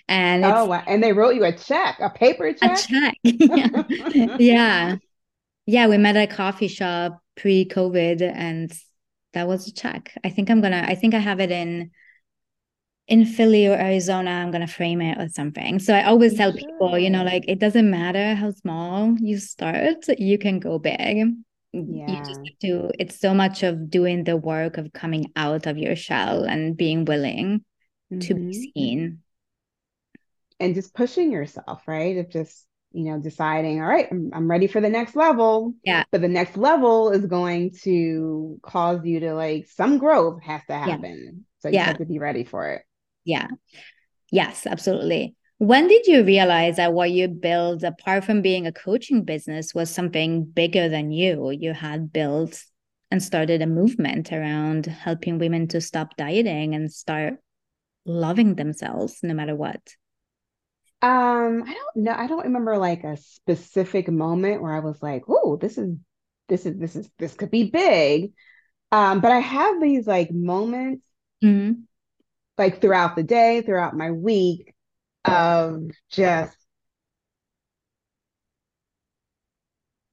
And 0.08 0.44
oh, 0.44 0.66
wow. 0.66 0.84
And 0.88 1.02
they 1.02 1.14
wrote 1.14 1.36
you 1.36 1.46
a 1.46 1.54
check, 1.54 1.98
a 2.02 2.10
paper 2.10 2.52
check? 2.54 2.72
A 2.72 2.76
check. 2.76 3.18
yeah. 3.24 4.36
yeah. 4.40 4.96
Yeah. 5.66 5.88
We 5.88 5.98
met 5.98 6.18
at 6.18 6.30
a 6.30 6.36
coffee 6.36 6.68
shop 6.68 7.22
pre 7.38 7.66
COVID 7.66 8.22
and 8.22 8.74
that 9.34 9.48
was 9.48 9.68
a 9.68 9.74
check. 9.74 10.14
I 10.24 10.30
think 10.30 10.50
I'm 10.50 10.60
going 10.60 10.74
to, 10.74 10.84
I 10.84 10.96
think 10.96 11.14
I 11.14 11.20
have 11.20 11.40
it 11.40 11.52
in 11.52 11.92
in 13.12 13.26
Philly 13.26 13.68
or 13.68 13.74
Arizona, 13.74 14.32
I'm 14.32 14.52
gonna 14.52 14.66
frame 14.66 15.02
it 15.02 15.18
or 15.20 15.28
something. 15.28 15.80
So 15.80 15.94
I 15.94 16.06
always 16.06 16.34
tell 16.36 16.54
people, 16.54 16.98
you 16.98 17.10
know, 17.10 17.24
like 17.26 17.44
it 17.46 17.60
doesn't 17.60 17.92
matter 17.92 18.36
how 18.36 18.52
small 18.52 19.16
you 19.20 19.38
start, 19.38 20.08
you 20.18 20.38
can 20.38 20.60
go 20.60 20.80
big. 20.80 21.28
Yeah. 21.74 22.08
You 22.08 22.18
just 22.20 22.40
have 22.40 22.60
to, 22.62 22.92
it's 22.98 23.20
so 23.20 23.34
much 23.34 23.64
of 23.64 23.90
doing 23.90 24.24
the 24.24 24.38
work 24.38 24.78
of 24.78 24.94
coming 24.94 25.32
out 25.36 25.68
of 25.68 25.78
your 25.78 25.98
shell 25.98 26.46
and 26.46 26.78
being 26.78 27.04
willing 27.04 27.66
mm-hmm. 28.12 28.20
to 28.20 28.34
be 28.34 28.42
mm-hmm. 28.42 28.80
seen. 28.80 29.20
And 30.62 30.74
just 30.74 30.94
pushing 30.94 31.34
yourself, 31.34 31.82
right? 31.88 32.18
Of 32.18 32.30
just, 32.30 32.66
you 32.94 33.12
know, 33.12 33.20
deciding, 33.20 33.82
all 33.82 33.88
right, 33.88 34.08
I'm, 34.10 34.32
I'm 34.34 34.50
ready 34.50 34.68
for 34.68 34.80
the 34.80 34.90
next 34.90 35.18
level. 35.18 35.74
Yeah. 35.84 36.04
But 36.12 36.22
the 36.22 36.28
next 36.30 36.56
level 36.56 37.12
is 37.12 37.26
going 37.26 37.72
to 37.84 38.58
cause 38.62 39.02
you 39.04 39.20
to 39.22 39.34
like 39.34 39.68
some 39.68 39.98
growth 39.98 40.42
has 40.44 40.62
to 40.68 40.76
happen. 40.76 41.24
Yeah. 41.26 41.42
So 41.60 41.68
you 41.70 41.76
yeah. 41.76 41.86
have 41.86 41.98
to 41.98 42.06
be 42.06 42.20
ready 42.20 42.46
for 42.46 42.70
it. 42.70 42.84
Yeah. 43.24 43.48
Yes, 44.32 44.66
absolutely. 44.66 45.36
When 45.58 45.88
did 45.88 46.08
you 46.08 46.24
realize 46.24 46.78
that 46.78 46.94
what 46.94 47.12
you 47.12 47.28
built, 47.28 47.84
apart 47.84 48.24
from 48.24 48.42
being 48.42 48.66
a 48.66 48.72
coaching 48.72 49.24
business, 49.24 49.76
was 49.76 49.90
something 49.94 50.44
bigger 50.46 50.90
than 50.90 51.12
you? 51.12 51.52
You 51.52 51.74
had 51.74 52.12
built 52.12 52.64
and 53.12 53.22
started 53.22 53.62
a 53.62 53.68
movement 53.68 54.32
around 54.32 54.86
helping 54.88 55.38
women 55.38 55.68
to 55.70 55.82
stop 55.82 56.18
dieting 56.18 56.74
and 56.74 56.92
start 56.92 57.36
loving 58.06 58.56
themselves 58.56 59.20
no 59.22 59.34
matter 59.34 59.56
what. 59.56 59.82
Um, 61.04 61.64
I 61.68 61.74
don't 61.74 62.06
know. 62.06 62.14
I 62.14 62.28
don't 62.28 62.46
remember 62.46 62.78
like 62.78 63.04
a 63.04 63.18
specific 63.18 64.08
moment 64.08 64.62
where 64.62 64.74
I 64.76 64.80
was 64.80 65.02
like, 65.02 65.24
"Oh, 65.28 65.58
this 65.58 65.78
is 65.78 65.96
this 66.48 66.66
is 66.66 66.78
this 66.78 66.96
is 66.96 67.10
this 67.18 67.34
could 67.34 67.52
be 67.52 67.70
big." 67.72 68.34
Um, 68.92 69.22
but 69.22 69.32
I 69.32 69.40
have 69.40 69.82
these 69.82 70.08
like 70.08 70.32
moments 70.32 71.06
mm-hmm 71.44 71.82
like 72.62 72.80
throughout 72.80 73.16
the 73.16 73.24
day, 73.24 73.64
throughout 73.64 73.98
my 73.98 74.12
week 74.12 74.72
of 75.26 75.90
just 76.12 76.56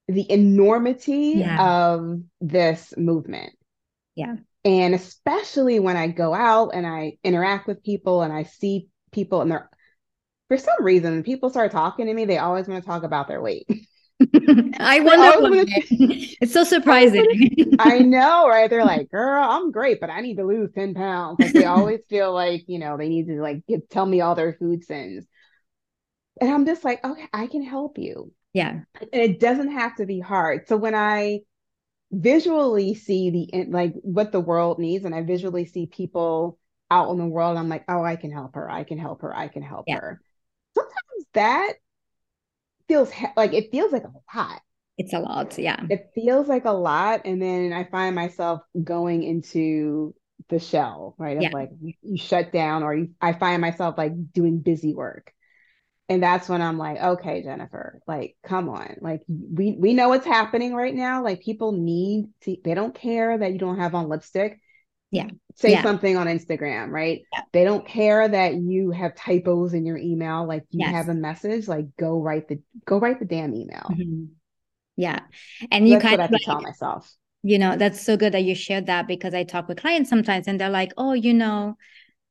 the 0.08 0.32
enormity 0.32 1.34
yeah. 1.36 1.90
of 1.92 2.22
this 2.40 2.94
movement. 2.96 3.52
Yeah. 4.14 4.36
And 4.64 4.94
especially 4.94 5.78
when 5.78 5.98
I 5.98 6.06
go 6.06 6.32
out 6.32 6.70
and 6.72 6.86
I 6.86 7.18
interact 7.22 7.66
with 7.66 7.84
people 7.84 8.22
and 8.22 8.32
I 8.32 8.44
see 8.44 8.88
people 9.12 9.42
and 9.42 9.50
they're 9.50 9.68
for 10.48 10.56
some 10.56 10.82
reason 10.82 11.22
people 11.24 11.50
start 11.50 11.70
talking 11.70 12.06
to 12.06 12.14
me, 12.14 12.24
they 12.24 12.38
always 12.38 12.66
want 12.66 12.82
to 12.82 12.88
talk 12.88 13.02
about 13.02 13.28
their 13.28 13.42
weight. 13.42 13.68
I 14.20 15.00
wonder 15.04 15.64
it's 16.40 16.52
so 16.52 16.64
surprising. 16.64 17.76
I 17.78 17.98
know, 18.00 18.48
right? 18.48 18.68
They're 18.68 18.84
like, 18.84 19.10
girl, 19.10 19.44
I'm 19.44 19.70
great, 19.70 20.00
but 20.00 20.10
I 20.10 20.20
need 20.20 20.36
to 20.36 20.44
lose 20.44 20.70
10 20.74 20.94
pounds. 20.94 21.38
Like 21.38 21.52
they 21.52 21.64
always 21.64 22.00
feel 22.08 22.32
like, 22.32 22.64
you 22.66 22.78
know, 22.78 22.96
they 22.96 23.08
need 23.08 23.28
to 23.28 23.40
like 23.40 23.64
give, 23.66 23.88
tell 23.88 24.06
me 24.06 24.20
all 24.20 24.34
their 24.34 24.54
food 24.54 24.84
sins. 24.84 25.26
And 26.40 26.50
I'm 26.50 26.66
just 26.66 26.84
like, 26.84 27.04
okay, 27.04 27.28
I 27.32 27.46
can 27.46 27.62
help 27.62 27.98
you. 27.98 28.32
Yeah. 28.52 28.80
And 29.00 29.08
it 29.12 29.40
doesn't 29.40 29.72
have 29.72 29.96
to 29.96 30.06
be 30.06 30.20
hard. 30.20 30.66
So 30.66 30.76
when 30.76 30.94
I 30.94 31.40
visually 32.10 32.94
see 32.94 33.30
the 33.30 33.66
like 33.68 33.92
what 34.02 34.32
the 34.32 34.40
world 34.40 34.78
needs 34.78 35.04
and 35.04 35.14
I 35.14 35.22
visually 35.22 35.66
see 35.66 35.86
people 35.86 36.58
out 36.90 37.10
in 37.10 37.18
the 37.18 37.26
world, 37.26 37.56
I'm 37.56 37.68
like, 37.68 37.84
oh, 37.88 38.02
I 38.02 38.16
can 38.16 38.32
help 38.32 38.54
her. 38.54 38.68
I 38.68 38.82
can 38.82 38.98
help 38.98 39.22
her. 39.22 39.34
I 39.34 39.48
can 39.48 39.62
help 39.62 39.84
yeah. 39.86 39.98
her. 40.00 40.20
Sometimes 40.74 41.26
that 41.34 41.72
feels 42.88 43.10
he- 43.10 43.26
like 43.36 43.52
it 43.52 43.70
feels 43.70 43.92
like 43.92 44.04
a 44.04 44.36
lot. 44.36 44.60
It's 44.96 45.12
a 45.12 45.20
lot. 45.20 45.56
Yeah. 45.58 45.80
It 45.88 46.10
feels 46.14 46.48
like 46.48 46.64
a 46.64 46.72
lot. 46.72 47.22
And 47.24 47.40
then 47.40 47.72
I 47.72 47.84
find 47.84 48.16
myself 48.16 48.62
going 48.82 49.22
into 49.22 50.12
the 50.48 50.58
shell, 50.58 51.14
right? 51.18 51.36
Of 51.36 51.42
yeah. 51.44 51.50
like 51.52 51.70
you, 51.80 51.92
you, 52.02 52.18
shut 52.18 52.52
down 52.52 52.82
or 52.82 52.94
you, 52.96 53.10
I 53.20 53.32
find 53.32 53.60
myself 53.60 53.96
like 53.96 54.32
doing 54.32 54.58
busy 54.58 54.94
work 54.94 55.32
and 56.08 56.22
that's 56.22 56.48
when 56.48 56.62
i'm 56.62 56.78
like 56.78 56.98
okay 56.98 57.42
jennifer 57.42 58.00
like 58.06 58.36
come 58.42 58.68
on 58.68 58.96
like 59.00 59.22
we 59.28 59.76
we 59.78 59.94
know 59.94 60.08
what's 60.08 60.26
happening 60.26 60.74
right 60.74 60.94
now 60.94 61.22
like 61.22 61.40
people 61.42 61.72
need 61.72 62.26
to 62.40 62.56
they 62.64 62.74
don't 62.74 62.94
care 62.94 63.36
that 63.36 63.52
you 63.52 63.58
don't 63.58 63.78
have 63.78 63.94
on 63.94 64.08
lipstick 64.08 64.58
yeah 65.10 65.28
say 65.58 65.72
yeah. 65.72 65.82
something 65.82 66.16
on 66.16 66.26
instagram 66.26 66.90
right 66.90 67.22
yeah. 67.32 67.40
they 67.52 67.64
don't 67.64 67.86
care 67.86 68.28
that 68.28 68.54
you 68.54 68.90
have 68.90 69.14
typos 69.14 69.74
in 69.74 69.84
your 69.84 69.98
email 69.98 70.46
like 70.46 70.64
you 70.70 70.80
yes. 70.80 70.90
have 70.90 71.08
a 71.08 71.14
message 71.14 71.66
like 71.66 71.86
go 71.98 72.20
write 72.20 72.48
the 72.48 72.60
go 72.84 72.98
write 72.98 73.18
the 73.18 73.24
damn 73.24 73.54
email 73.54 73.86
mm-hmm. 73.90 74.24
yeah 74.96 75.20
and 75.70 75.88
you 75.88 75.94
that's 75.94 76.04
kind 76.04 76.18
what 76.18 76.24
of 76.26 76.30
I 76.30 76.32
like, 76.34 76.42
tell 76.42 76.60
myself 76.60 77.12
you 77.42 77.58
know 77.58 77.76
that's 77.76 78.00
so 78.00 78.16
good 78.16 78.34
that 78.34 78.44
you 78.44 78.54
shared 78.54 78.86
that 78.86 79.06
because 79.06 79.34
i 79.34 79.44
talk 79.44 79.68
with 79.68 79.80
clients 79.80 80.10
sometimes 80.10 80.46
and 80.46 80.60
they're 80.60 80.70
like 80.70 80.92
oh 80.96 81.12
you 81.12 81.34
know 81.34 81.76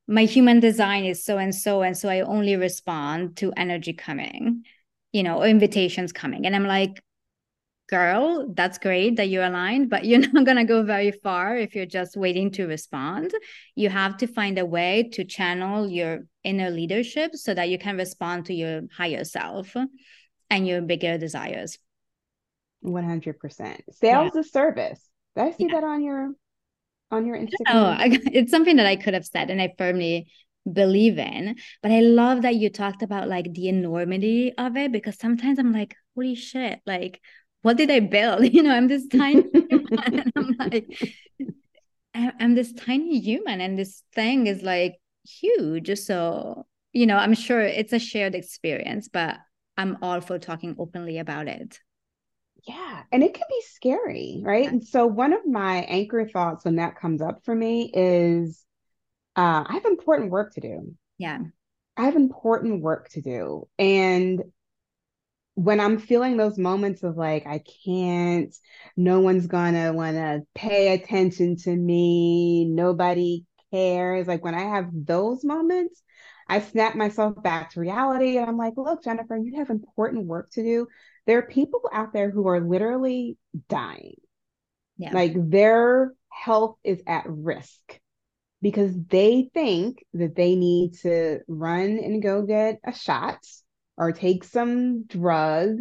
my 0.08 0.24
human 0.24 0.60
design 0.60 1.04
is 1.04 1.24
so 1.24 1.38
and 1.38 1.54
so 1.54 1.82
and 1.82 1.98
so 1.98 2.10
i 2.10 2.22
only 2.22 2.56
respond 2.56 3.36
to 3.38 3.54
energy 3.58 3.94
coming 3.94 4.64
you 5.12 5.24
know 5.24 5.42
or 5.42 5.48
invitations 5.48 6.12
coming 6.12 6.46
and 6.46 6.56
i'm 6.56 6.66
like 6.66 7.02
girl 7.88 8.48
that's 8.54 8.78
great 8.78 9.16
that 9.16 9.30
you're 9.30 9.44
aligned 9.44 9.90
but 9.90 10.06
you're 10.06 10.20
not 10.34 10.46
going 10.46 10.58
to 10.58 10.64
go 10.64 10.84
very 10.84 11.12
far 11.12 11.58
if 11.58 11.76
you're 11.76 11.86
just 11.86 12.18
waiting 12.18 12.52
to 12.52 12.66
respond 12.66 13.34
you 13.76 13.90
have 13.90 14.18
to 14.18 14.28
find 14.28 14.58
a 14.58 14.66
way 14.66 15.10
to 15.12 15.24
channel 15.24 15.90
your 15.90 16.20
inner 16.44 16.70
leadership 16.70 17.32
so 17.34 17.54
that 17.54 17.70
you 17.70 17.78
can 17.78 17.98
respond 17.98 18.46
to 18.46 18.54
your 18.54 18.82
higher 18.96 19.24
self 19.24 19.76
and 20.50 20.68
your 20.68 20.82
bigger 20.82 21.18
desires 21.18 21.78
100% 22.84 23.34
sales 23.92 24.32
yeah. 24.34 24.40
is 24.40 24.52
service 24.52 25.10
did 25.36 25.44
i 25.44 25.52
see 25.52 25.66
yeah. 25.68 25.76
that 25.76 25.84
on 25.84 26.04
your 26.04 26.32
on 27.10 27.26
your 27.26 27.38
Instagram? 27.38 27.70
Oh, 27.70 27.86
I, 27.86 28.20
it's 28.34 28.52
something 28.52 28.76
that 28.78 28.86
I 28.86 28.96
could 28.96 29.14
have 29.14 29.26
said 29.26 29.50
and 29.50 29.62
I 29.62 29.74
firmly 29.78 30.28
believe 30.72 31.18
in. 31.18 31.56
But 31.82 31.92
I 31.92 32.02
love 32.02 32.42
that 32.42 32.56
you 32.56 32.70
talked 32.70 33.02
about 33.02 33.30
like 33.30 33.54
the 33.54 33.70
enormity 33.70 34.54
of 34.58 34.76
it 34.78 34.92
because 34.92 35.18
sometimes 35.18 35.60
I'm 35.60 35.72
like, 35.72 35.96
holy 36.16 36.36
shit, 36.36 36.80
like 36.86 37.22
what 37.62 37.78
did 37.78 37.92
I 37.92 38.00
build? 38.00 38.46
You 38.54 38.64
know, 38.64 38.72
I'm 38.72 38.88
this 38.88 39.08
tiny 39.08 39.44
human 39.54 40.32
I'm 40.36 40.56
like, 40.60 41.16
I'm 42.14 42.56
this 42.56 42.74
tiny 42.74 43.20
human 43.20 43.62
and 43.62 43.78
this 43.78 44.04
thing 44.14 44.48
is 44.48 44.64
like 44.64 44.96
huge. 45.24 45.98
So, 46.00 46.66
you 46.94 47.06
know, 47.06 47.18
I'm 47.18 47.34
sure 47.34 47.62
it's 47.62 47.94
a 47.94 48.00
shared 48.00 48.36
experience, 48.36 49.08
but 49.08 49.38
I'm 49.78 49.98
all 50.02 50.22
for 50.22 50.40
talking 50.40 50.76
openly 50.80 51.20
about 51.20 51.48
it. 51.48 51.80
Yeah. 52.68 53.04
And 53.12 53.24
it 53.24 53.34
can 53.34 53.46
be 53.50 53.62
scary, 53.70 54.42
right? 54.44 54.64
Yeah. 54.64 54.70
And 54.70 54.84
so 54.86 55.06
one 55.06 55.34
of 55.34 55.46
my 55.46 55.78
anchor 55.84 56.28
thoughts 56.28 56.66
when 56.66 56.78
that 56.78 57.00
comes 57.00 57.22
up 57.22 57.46
for 57.46 57.56
me 57.56 57.92
is 57.94 58.66
uh, 59.36 59.64
I 59.68 59.74
have 59.74 59.86
important 59.86 60.32
work 60.32 60.54
to 60.56 60.62
do. 60.62 60.96
Yeah. 61.18 61.40
I 61.96 62.06
have 62.06 62.16
important 62.16 62.82
work 62.82 63.10
to 63.10 63.22
do. 63.22 63.68
And 63.78 64.44
when 65.58 65.80
I'm 65.80 65.98
feeling 65.98 66.38
those 66.38 66.58
moments 66.58 67.02
of 67.02 67.18
like, 67.18 67.48
I 67.48 67.64
can't, 67.84 68.56
no 68.96 69.22
one's 69.22 69.48
gonna 69.48 69.92
wanna 69.92 70.42
pay 70.54 70.94
attention 70.94 71.56
to 71.58 71.76
me, 71.76 72.66
nobody 72.66 73.46
cares. 73.74 74.28
Like 74.28 74.44
when 74.44 74.56
I 74.56 74.76
have 74.76 74.90
those 74.94 75.44
moments, 75.44 76.04
I 76.48 76.62
snap 76.62 76.96
myself 76.96 77.42
back 77.42 77.72
to 77.72 77.80
reality 77.80 78.38
and 78.38 78.48
I'm 78.48 78.58
like, 78.58 78.76
look, 78.78 79.04
Jennifer, 79.04 79.36
you 79.36 79.58
have 79.58 79.70
important 79.72 80.28
work 80.28 80.52
to 80.52 80.64
do 80.64 80.88
there 81.28 81.40
are 81.40 81.44
people 81.44 81.82
out 81.92 82.14
there 82.14 82.32
who 82.32 82.48
are 82.48 82.62
literally 82.62 83.38
dying. 83.68 84.16
Yeah. 84.98 85.14
Like 85.14 85.34
their 85.36 86.14
health 86.30 86.78
is 86.84 87.02
at 87.06 87.26
risk 87.28 88.00
because 88.62 88.92
they 89.10 89.50
think 89.54 90.04
that 90.14 90.36
they 90.36 90.56
need 90.56 90.94
to 91.02 91.40
run 91.48 92.00
and 92.00 92.24
go 92.24 92.44
get 92.44 92.80
a 92.86 92.94
shot 92.94 93.40
or 93.98 94.12
take 94.12 94.44
some 94.44 95.04
drug 95.04 95.78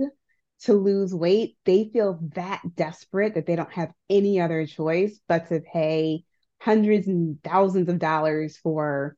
to 0.62 0.72
lose 0.72 1.14
weight. 1.14 1.56
They 1.64 1.90
feel 1.92 2.18
that 2.34 2.62
desperate 2.74 3.34
that 3.34 3.46
they 3.46 3.56
don't 3.56 3.72
have 3.72 3.92
any 4.08 4.40
other 4.40 4.66
choice 4.66 5.20
but 5.28 5.48
to 5.48 5.60
pay 5.60 6.24
hundreds 6.60 7.06
and 7.06 7.42
thousands 7.42 7.88
of 7.88 7.98
dollars 7.98 8.56
for 8.56 9.16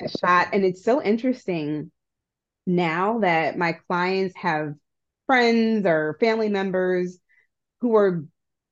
a 0.00 0.08
shot. 0.08 0.48
And 0.52 0.64
it's 0.64 0.84
so 0.84 1.02
interesting 1.02 1.90
now 2.66 3.20
that 3.20 3.56
my 3.56 3.72
clients 3.72 4.36
have 4.36 4.74
friends 5.26 5.86
or 5.86 6.16
family 6.20 6.48
members 6.48 7.18
who 7.80 7.96
are 7.96 8.24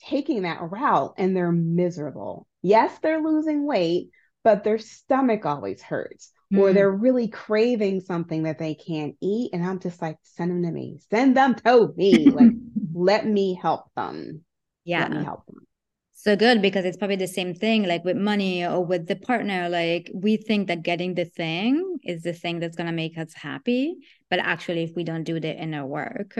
taking 0.03 0.43
that 0.43 0.61
route 0.61 1.15
and 1.17 1.35
they're 1.35 1.53
miserable. 1.53 2.47
Yes, 2.63 2.97
they're 3.03 3.23
losing 3.23 3.67
weight, 3.67 4.11
but 4.45 4.65
their 4.65 4.79
stomach 4.79 5.47
always 5.47 5.83
hurts 5.83 6.33
mm. 6.53 6.59
or 6.59 6.73
they're 6.73 6.91
really 6.91 7.29
craving 7.29 8.01
something 8.01 8.45
that 8.45 8.59
they 8.59 8.75
can't 8.75 9.17
eat. 9.21 9.51
And 9.53 9.65
I'm 9.65 9.81
just 9.81 10.01
like, 10.01 10.17
send 10.23 10.51
them 10.51 10.63
to 10.63 10.71
me, 10.71 11.01
send 11.11 11.37
them 11.37 11.55
to 11.55 11.93
me. 11.97 12.27
like, 12.31 12.53
let 12.95 13.27
me 13.27 13.55
help 13.55 13.87
them. 13.97 14.45
Yeah. 14.85 15.03
Let 15.03 15.13
me 15.13 15.25
help 15.25 15.47
them 15.47 15.67
so 16.23 16.37
good 16.37 16.61
because 16.61 16.85
it's 16.85 16.99
probably 16.99 17.17
the 17.17 17.27
same 17.27 17.55
thing 17.55 17.85
like 17.85 18.05
with 18.05 18.17
money 18.17 18.65
or 18.65 18.85
with 18.85 19.07
the 19.07 19.17
partner 19.17 19.71
like 19.71 20.11
we 20.13 20.37
think 20.37 20.69
that 20.69 20.83
getting 20.83 21.15
the 21.15 21.25
thing 21.25 21.99
is 22.05 22.23
the 22.23 22.33
thing 22.35 22.61
that's 22.61 22.77
going 22.77 22.87
to 22.87 22.93
make 22.93 23.17
us 23.17 23.33
happy 23.33 23.97
but 24.29 24.39
actually 24.39 24.83
if 24.83 24.95
we 24.95 25.03
don't 25.03 25.25
do 25.25 25.41
the 25.41 25.51
inner 25.51 25.87
work 25.87 26.39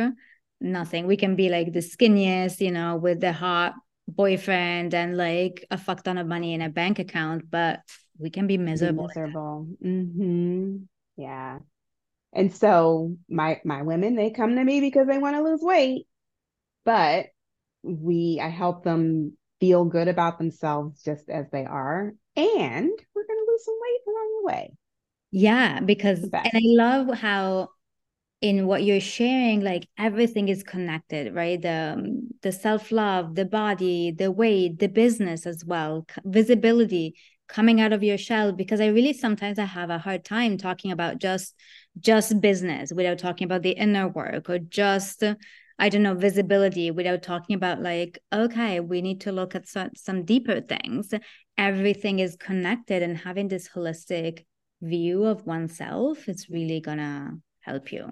nothing 0.61 1.07
we 1.07 1.17
can 1.17 1.35
be 1.35 1.49
like 1.49 1.73
the 1.73 1.81
skinniest 1.81 2.61
you 2.61 2.71
know 2.71 2.97
with 2.97 3.21
the 3.21 3.33
hot 3.33 3.73
boyfriend 4.07 4.93
and 4.93 5.17
like 5.17 5.65
a 5.71 5.79
fuck 5.79 6.03
ton 6.03 6.19
of 6.19 6.27
money 6.27 6.53
in 6.53 6.61
a 6.61 6.69
bank 6.69 6.99
account 6.99 7.51
but 7.51 7.81
we 8.21 8.31
can 8.31 8.47
be 8.47 8.59
miserable 8.59 9.05
be 9.05 9.09
miserable 9.09 9.69
mm-hmm. 9.85 10.77
yeah 11.17 11.59
and 12.33 12.55
so 12.55 13.17
my 13.29 13.61
my 13.65 13.83
women 13.83 14.15
they 14.15 14.31
come 14.31 14.55
to 14.57 14.65
me 14.65 14.81
because 14.81 15.07
they 15.07 15.19
want 15.19 15.37
to 15.37 15.43
lose 15.43 15.61
weight 15.63 16.07
but 16.85 17.27
we 17.83 18.41
i 18.43 18.49
help 18.49 18.85
them 18.85 19.33
feel 19.61 19.85
good 19.85 20.09
about 20.09 20.39
themselves 20.39 21.03
just 21.03 21.29
as 21.29 21.47
they 21.53 21.65
are. 21.65 22.13
And 22.37 22.91
we're 23.15 23.27
going 23.27 23.45
to 23.45 23.51
lose 23.53 23.65
some 23.65 23.79
weight 23.81 24.01
along 24.09 24.41
the 24.41 24.47
way. 24.47 24.73
Yeah, 25.31 25.81
because, 25.81 26.23
and 26.23 26.33
I 26.35 26.61
love 26.63 27.17
how 27.17 27.69
in 28.41 28.67
what 28.67 28.83
you're 28.83 29.01
sharing 29.01 29.61
like 29.61 29.87
everything 29.99 30.49
is 30.49 30.63
connected 30.63 31.35
right 31.35 31.61
the 31.61 31.95
um, 31.99 32.27
the 32.41 32.51
self 32.51 32.91
love 32.91 33.35
the 33.35 33.45
body 33.45 34.13
the 34.13 34.31
weight 34.31 34.79
the 34.79 34.89
business 34.89 35.45
as 35.45 35.63
well 35.63 36.07
visibility 36.25 37.15
coming 37.51 37.81
out 37.81 37.93
of 37.93 38.03
your 38.03 38.17
shell 38.17 38.53
because 38.53 38.81
i 38.81 38.87
really 38.87 39.13
sometimes 39.13 39.59
i 39.59 39.65
have 39.65 39.91
a 39.91 39.99
hard 39.99 40.25
time 40.25 40.57
talking 40.57 40.93
about 40.93 41.19
just 41.19 41.55
just 41.99 42.41
business 42.41 42.93
without 42.93 43.19
talking 43.19 43.45
about 43.45 43.63
the 43.63 43.71
inner 43.73 44.09
work 44.09 44.49
or 44.49 44.59
just 44.59 45.25
I 45.81 45.89
don't 45.89 46.03
know, 46.03 46.15
visibility 46.15 46.91
without 46.91 47.23
talking 47.23 47.57
about 47.57 47.81
like, 47.81 48.19
okay, 48.31 48.81
we 48.81 49.01
need 49.01 49.23
to 49.23 49.33
look 49.33 49.55
at 49.55 49.67
some, 49.67 49.93
some 49.97 50.27
deeper 50.27 50.61
things. 50.61 51.11
Everything 51.57 52.19
is 52.19 52.37
connected 52.37 53.03
and 53.03 53.17
having 53.17 53.49
this 53.49 53.67
holistic 53.67 54.45
view 54.83 55.25
of 55.25 55.47
oneself 55.47 56.29
is 56.29 56.51
really 56.51 56.81
gonna 56.81 57.39
help 57.61 57.93
you. 57.93 58.11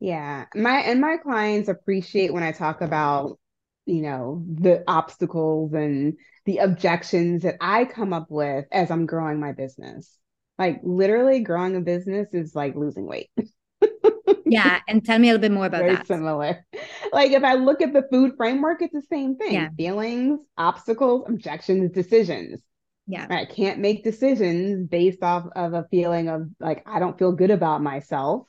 Yeah. 0.00 0.44
My 0.54 0.80
and 0.80 1.00
my 1.00 1.16
clients 1.16 1.70
appreciate 1.70 2.30
when 2.30 2.42
I 2.42 2.52
talk 2.52 2.82
about, 2.82 3.38
you 3.86 4.02
know, 4.02 4.44
the 4.48 4.84
obstacles 4.86 5.72
and 5.72 6.16
the 6.44 6.58
objections 6.58 7.42
that 7.42 7.56
I 7.60 7.84
come 7.84 8.12
up 8.12 8.26
with 8.30 8.66
as 8.72 8.90
I'm 8.90 9.06
growing 9.06 9.40
my 9.40 9.52
business. 9.52 10.16
Like 10.58 10.80
literally 10.82 11.40
growing 11.40 11.76
a 11.76 11.80
business 11.80 12.28
is 12.32 12.54
like 12.54 12.76
losing 12.76 13.06
weight. 13.06 13.30
yeah. 14.46 14.80
And 14.86 15.04
tell 15.04 15.18
me 15.18 15.28
a 15.28 15.32
little 15.32 15.42
bit 15.42 15.52
more 15.52 15.66
about 15.66 15.80
Very 15.80 15.96
that. 15.96 16.06
similar. 16.06 16.64
Like 17.12 17.32
if 17.32 17.42
I 17.42 17.54
look 17.54 17.80
at 17.80 17.92
the 17.92 18.06
food 18.10 18.32
framework, 18.36 18.82
it's 18.82 18.92
the 18.92 19.02
same 19.10 19.36
thing. 19.36 19.54
Yeah. 19.54 19.68
Feelings, 19.76 20.40
obstacles, 20.56 21.24
objections, 21.28 21.90
decisions. 21.92 22.60
Yeah. 23.06 23.26
I 23.28 23.46
can't 23.46 23.80
make 23.80 24.04
decisions 24.04 24.88
based 24.88 25.22
off 25.22 25.46
of 25.56 25.74
a 25.74 25.86
feeling 25.90 26.28
of 26.28 26.48
like 26.60 26.82
I 26.86 27.00
don't 27.00 27.18
feel 27.18 27.32
good 27.32 27.50
about 27.50 27.82
myself. 27.82 28.46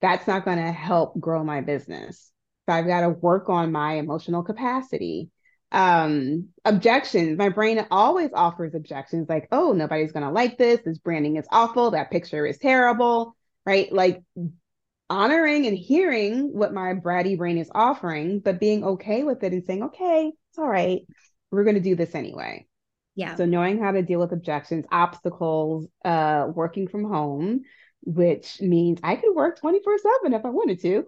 That's 0.00 0.26
not 0.26 0.46
going 0.46 0.56
to 0.56 0.72
help 0.72 1.20
grow 1.20 1.44
my 1.44 1.60
business. 1.60 2.32
So 2.70 2.74
I've 2.74 2.86
got 2.86 3.00
to 3.00 3.08
work 3.08 3.48
on 3.48 3.72
my 3.72 3.94
emotional 3.94 4.44
capacity. 4.44 5.28
Um, 5.72 6.50
objections. 6.64 7.36
My 7.36 7.48
brain 7.48 7.84
always 7.90 8.30
offers 8.32 8.76
objections 8.76 9.28
like, 9.28 9.48
oh, 9.50 9.72
nobody's 9.72 10.12
going 10.12 10.24
to 10.24 10.30
like 10.30 10.56
this. 10.56 10.78
This 10.84 10.98
branding 10.98 11.36
is 11.36 11.46
awful. 11.50 11.90
That 11.90 12.12
picture 12.12 12.46
is 12.46 12.58
terrible. 12.58 13.34
Right. 13.66 13.92
Like 13.92 14.22
honoring 15.08 15.66
and 15.66 15.76
hearing 15.76 16.56
what 16.56 16.72
my 16.72 16.94
bratty 16.94 17.36
brain 17.36 17.58
is 17.58 17.70
offering, 17.74 18.38
but 18.38 18.60
being 18.60 18.84
okay 18.84 19.24
with 19.24 19.42
it 19.42 19.52
and 19.52 19.64
saying, 19.64 19.82
okay, 19.82 20.30
it's 20.50 20.58
all 20.58 20.68
right. 20.68 21.00
We're 21.50 21.64
going 21.64 21.74
to 21.74 21.80
do 21.80 21.96
this 21.96 22.14
anyway. 22.14 22.68
Yeah. 23.16 23.34
So 23.34 23.46
knowing 23.46 23.82
how 23.82 23.90
to 23.90 24.02
deal 24.02 24.20
with 24.20 24.30
objections, 24.30 24.86
obstacles, 24.92 25.88
uh, 26.04 26.46
working 26.54 26.86
from 26.86 27.02
home, 27.02 27.62
which 28.02 28.60
means 28.60 29.00
I 29.02 29.16
could 29.16 29.34
work 29.34 29.58
24 29.60 29.98
7 29.98 30.34
if 30.34 30.44
I 30.44 30.48
wanted 30.48 30.80
to, 30.82 31.02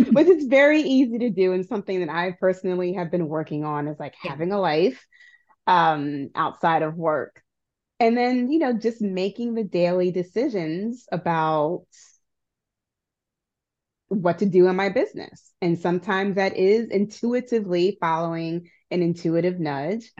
which 0.12 0.28
is 0.28 0.46
very 0.46 0.82
easy 0.82 1.18
to 1.18 1.30
do 1.30 1.52
and 1.52 1.66
something 1.66 2.00
that 2.00 2.10
I 2.10 2.32
personally 2.38 2.94
have 2.94 3.10
been 3.10 3.28
working 3.28 3.64
on 3.64 3.88
is 3.88 3.98
like 3.98 4.14
having 4.20 4.52
a 4.52 4.60
life 4.60 5.06
um, 5.66 6.30
outside 6.34 6.82
of 6.82 6.96
work. 6.96 7.42
And 8.00 8.16
then, 8.16 8.50
you 8.50 8.58
know, 8.58 8.72
just 8.72 9.00
making 9.00 9.54
the 9.54 9.64
daily 9.64 10.12
decisions 10.12 11.06
about 11.10 11.84
what 14.08 14.38
to 14.38 14.46
do 14.46 14.68
in 14.68 14.76
my 14.76 14.88
business. 14.88 15.52
And 15.60 15.78
sometimes 15.78 16.36
that 16.36 16.56
is 16.56 16.88
intuitively 16.90 17.98
following 18.00 18.70
an 18.90 19.02
intuitive 19.02 19.58
nudge 19.58 20.12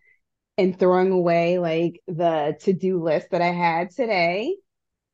and 0.58 0.78
throwing 0.78 1.12
away 1.12 1.58
like 1.58 2.02
the 2.06 2.56
to-do 2.60 3.02
list 3.02 3.30
that 3.30 3.42
I 3.42 3.52
had 3.52 3.90
today. 3.90 4.56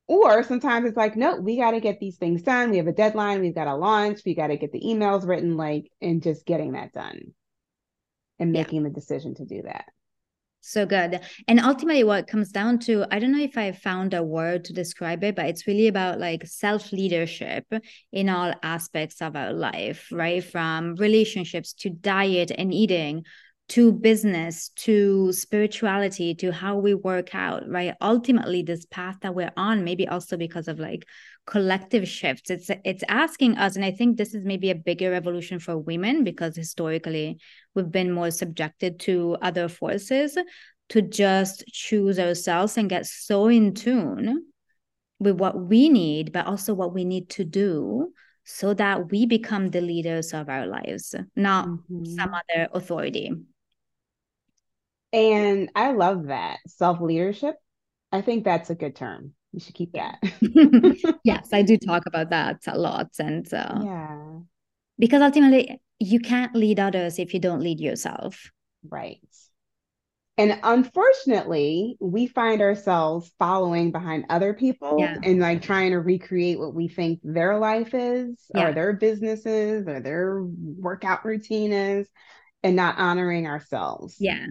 Or 0.06 0.42
sometimes 0.42 0.86
it's 0.86 0.96
like, 0.96 1.16
no, 1.16 1.36
we 1.36 1.56
got 1.56 1.70
to 1.70 1.80
get 1.80 1.98
these 1.98 2.16
things 2.16 2.42
done. 2.42 2.70
We 2.70 2.76
have 2.76 2.86
a 2.86 2.92
deadline. 2.92 3.40
We've 3.40 3.54
got 3.54 3.64
to 3.64 3.74
launch. 3.74 4.20
We 4.26 4.34
got 4.34 4.48
to 4.48 4.56
get 4.58 4.70
the 4.70 4.82
emails 4.82 5.26
written, 5.26 5.56
like, 5.56 5.90
and 6.02 6.22
just 6.22 6.44
getting 6.44 6.72
that 6.72 6.92
done 6.92 7.32
and 8.38 8.52
making 8.52 8.82
yeah. 8.82 8.88
the 8.88 8.94
decision 8.94 9.34
to 9.36 9.44
do 9.46 9.62
that. 9.62 9.86
So 10.66 10.86
good. 10.86 11.20
And 11.46 11.60
ultimately, 11.60 12.04
what 12.04 12.26
comes 12.26 12.50
down 12.50 12.78
to, 12.80 13.04
I 13.10 13.18
don't 13.18 13.32
know 13.32 13.42
if 13.42 13.58
I 13.58 13.72
found 13.72 14.14
a 14.14 14.22
word 14.22 14.64
to 14.64 14.72
describe 14.72 15.22
it, 15.22 15.36
but 15.36 15.44
it's 15.44 15.66
really 15.66 15.88
about 15.88 16.18
like 16.18 16.46
self 16.46 16.90
leadership 16.90 17.66
in 18.12 18.30
all 18.30 18.54
aspects 18.62 19.20
of 19.20 19.36
our 19.36 19.52
life, 19.52 20.08
right? 20.10 20.42
From 20.42 20.94
relationships 20.94 21.74
to 21.80 21.90
diet 21.90 22.50
and 22.56 22.72
eating 22.72 23.24
to 23.66 23.92
business 23.92 24.68
to 24.76 25.32
spirituality 25.32 26.34
to 26.34 26.52
how 26.52 26.76
we 26.76 26.94
work 26.94 27.34
out 27.34 27.62
right? 27.68 27.94
Ultimately 28.00 28.62
this 28.62 28.84
path 28.86 29.16
that 29.22 29.34
we're 29.34 29.52
on 29.56 29.84
maybe 29.84 30.06
also 30.06 30.36
because 30.36 30.68
of 30.68 30.78
like 30.78 31.06
collective 31.46 32.08
shifts. 32.08 32.50
It's 32.50 32.70
it's 32.84 33.04
asking 33.08 33.58
us 33.58 33.76
and 33.76 33.84
i 33.84 33.90
think 33.90 34.16
this 34.16 34.34
is 34.34 34.44
maybe 34.44 34.70
a 34.70 34.74
bigger 34.74 35.10
revolution 35.10 35.58
for 35.58 35.76
women 35.76 36.24
because 36.24 36.56
historically 36.56 37.38
we've 37.74 37.90
been 37.90 38.12
more 38.12 38.30
subjected 38.30 39.00
to 39.00 39.36
other 39.42 39.68
forces 39.68 40.38
to 40.90 41.02
just 41.02 41.64
choose 41.66 42.18
ourselves 42.18 42.76
and 42.76 42.90
get 42.90 43.06
so 43.06 43.48
in 43.48 43.74
tune 43.74 44.44
with 45.18 45.38
what 45.38 45.58
we 45.58 45.88
need 45.88 46.32
but 46.32 46.46
also 46.46 46.74
what 46.74 46.94
we 46.94 47.04
need 47.04 47.28
to 47.30 47.44
do 47.44 48.12
so 48.44 48.74
that 48.74 49.10
we 49.10 49.24
become 49.24 49.70
the 49.70 49.80
leaders 49.80 50.34
of 50.34 50.48
our 50.48 50.66
lives 50.66 51.14
not 51.36 51.66
mm-hmm. 51.66 52.04
some 52.04 52.32
other 52.34 52.68
authority 52.72 53.30
and 55.14 55.70
I 55.76 55.92
love 55.92 56.26
that 56.26 56.58
self 56.66 57.00
leadership. 57.00 57.54
I 58.10 58.20
think 58.20 58.44
that's 58.44 58.68
a 58.70 58.74
good 58.74 58.96
term. 58.96 59.32
You 59.52 59.60
should 59.60 59.74
keep 59.74 59.92
that. 59.92 60.18
yes, 61.24 61.48
I 61.52 61.62
do 61.62 61.76
talk 61.78 62.06
about 62.06 62.30
that 62.30 62.62
a 62.66 62.76
lot. 62.76 63.10
And 63.20 63.46
uh, 63.54 63.80
yeah, 63.84 64.38
because 64.98 65.22
ultimately, 65.22 65.80
you 66.00 66.18
can't 66.18 66.54
lead 66.56 66.80
others 66.80 67.20
if 67.20 67.32
you 67.32 67.38
don't 67.38 67.60
lead 67.60 67.78
yourself. 67.78 68.50
Right. 68.88 69.20
And 70.36 70.58
unfortunately, 70.64 71.96
we 72.00 72.26
find 72.26 72.60
ourselves 72.60 73.32
following 73.38 73.92
behind 73.92 74.24
other 74.30 74.52
people 74.52 74.96
yeah. 74.98 75.16
and 75.22 75.38
like 75.38 75.62
trying 75.62 75.92
to 75.92 76.00
recreate 76.00 76.58
what 76.58 76.74
we 76.74 76.88
think 76.88 77.20
their 77.22 77.56
life 77.60 77.94
is 77.94 78.36
yeah. 78.52 78.66
or 78.66 78.72
their 78.72 78.94
businesses 78.94 79.86
or 79.86 80.00
their 80.00 80.42
workout 80.42 81.24
routine 81.24 81.72
is 81.72 82.08
and 82.64 82.74
not 82.74 82.98
honoring 82.98 83.46
ourselves. 83.46 84.16
Yeah 84.18 84.46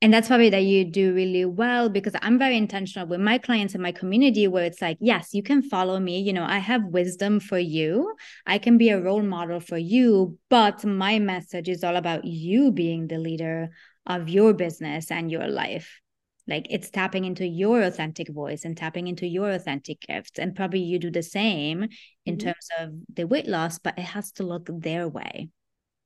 and 0.00 0.14
that's 0.14 0.28
probably 0.28 0.50
that 0.50 0.62
you 0.64 0.84
do 0.84 1.12
really 1.12 1.44
well 1.44 1.88
because 1.88 2.14
i'm 2.22 2.38
very 2.38 2.56
intentional 2.56 3.08
with 3.08 3.20
my 3.20 3.38
clients 3.38 3.74
and 3.74 3.82
my 3.82 3.92
community 3.92 4.46
where 4.46 4.64
it's 4.64 4.80
like 4.80 4.96
yes 5.00 5.30
you 5.32 5.42
can 5.42 5.62
follow 5.62 5.98
me. 5.98 6.20
You 6.20 6.32
know 6.32 6.44
i 6.44 6.58
have 6.58 6.84
wisdom 6.84 7.40
for 7.40 7.58
you. 7.58 8.14
I 8.46 8.58
can 8.58 8.78
be 8.78 8.90
a 8.90 9.00
role 9.00 9.22
model 9.22 9.60
for 9.60 9.78
you 9.78 10.38
but 10.48 10.84
my 10.84 11.18
message 11.18 11.68
is 11.68 11.82
all 11.84 11.96
about 11.96 12.24
you 12.24 12.72
being 12.72 13.06
the 13.08 13.18
leader 13.18 13.70
of 14.08 14.28
your 14.28 14.54
business 14.54 15.10
and 15.10 15.30
your 15.30 15.46
life. 15.46 16.00
Like 16.46 16.66
it's 16.70 16.88
tapping 16.88 17.26
into 17.26 17.46
your 17.46 17.82
authentic 17.82 18.30
voice 18.30 18.64
and 18.64 18.74
tapping 18.74 19.06
into 19.06 19.26
your 19.26 19.50
authentic 19.50 20.00
gifts. 20.00 20.38
And 20.38 20.56
probably 20.56 20.80
you 20.80 20.98
do 20.98 21.10
the 21.10 21.22
same 21.22 21.88
in 22.24 22.36
mm-hmm. 22.38 22.48
terms 22.48 22.68
of 22.80 22.90
the 23.14 23.26
weight 23.26 23.46
loss 23.46 23.78
but 23.78 23.98
it 23.98 24.04
has 24.04 24.32
to 24.32 24.44
look 24.44 24.68
their 24.72 25.06
way. 25.06 25.50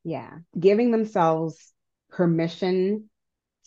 Yeah. 0.03 0.39
Giving 0.59 0.91
themselves 0.91 1.73
permission 2.11 3.09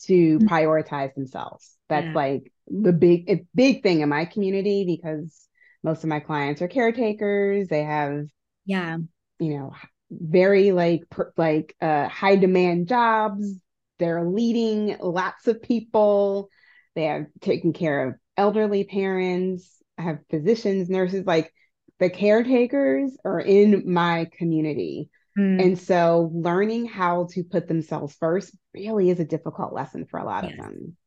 to 0.03 0.37
mm-hmm. 0.37 0.47
prioritize 0.47 1.13
themselves. 1.13 1.75
That's 1.89 2.07
yeah. 2.07 2.13
like 2.13 2.51
the 2.67 2.93
big 2.93 3.47
big 3.53 3.83
thing 3.83 4.01
in 4.01 4.09
my 4.09 4.25
community 4.25 4.85
because 4.85 5.47
most 5.83 6.03
of 6.03 6.09
my 6.09 6.19
clients 6.19 6.61
are 6.61 6.67
caretakers. 6.67 7.67
They 7.67 7.83
have 7.83 8.25
yeah, 8.65 8.97
you 9.39 9.57
know, 9.57 9.73
very 10.09 10.71
like 10.71 11.09
per, 11.09 11.31
like 11.37 11.75
uh 11.81 12.07
high 12.07 12.35
demand 12.35 12.87
jobs. 12.87 13.55
They're 13.99 14.25
leading 14.25 14.97
lots 14.99 15.47
of 15.47 15.61
people. 15.61 16.49
They 16.95 17.03
have 17.05 17.27
taken 17.41 17.71
care 17.73 18.09
of 18.09 18.15
elderly 18.35 18.83
parents. 18.83 19.71
I 19.97 20.03
have 20.03 20.19
physicians, 20.29 20.89
nurses, 20.89 21.25
like 21.25 21.53
the 21.99 22.09
caretakers 22.09 23.15
are 23.23 23.39
in 23.39 23.91
my 23.91 24.27
community. 24.37 25.09
Mm. 25.37 25.63
And 25.63 25.79
so 25.79 26.31
learning 26.33 26.87
how 26.87 27.27
to 27.31 27.43
put 27.43 27.67
themselves 27.67 28.15
first 28.19 28.55
really 28.75 29.09
is 29.09 29.19
a 29.19 29.25
difficult 29.25 29.73
lesson 29.73 30.05
for 30.05 30.19
a 30.19 30.25
lot 30.25 30.43
yes. 30.43 30.53
of 30.53 30.57
them. 30.59 30.97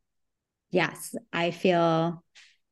Yes, 0.70 1.14
I 1.32 1.50
feel 1.50 2.22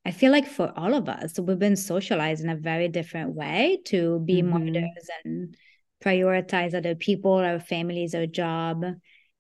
I 0.05 0.13
feel 0.13 0.31
like 0.31 0.47
for 0.47 0.73
all 0.77 0.95
of 0.95 1.09
us, 1.09 1.39
we've 1.39 1.59
been 1.59 1.77
socialized 1.77 2.45
in 2.45 2.51
a 2.51 2.57
very 2.57 2.87
different 2.87 3.35
way 3.35 3.81
to 3.87 4.21
be 4.21 4.41
mm-hmm. 4.41 4.51
martyrs 4.51 5.11
and 5.25 5.57
prioritize 6.05 6.75
other 6.75 6.95
people, 6.95 7.33
our 7.33 7.59
families, 7.59 8.15
our 8.15 8.27
job. 8.27 8.85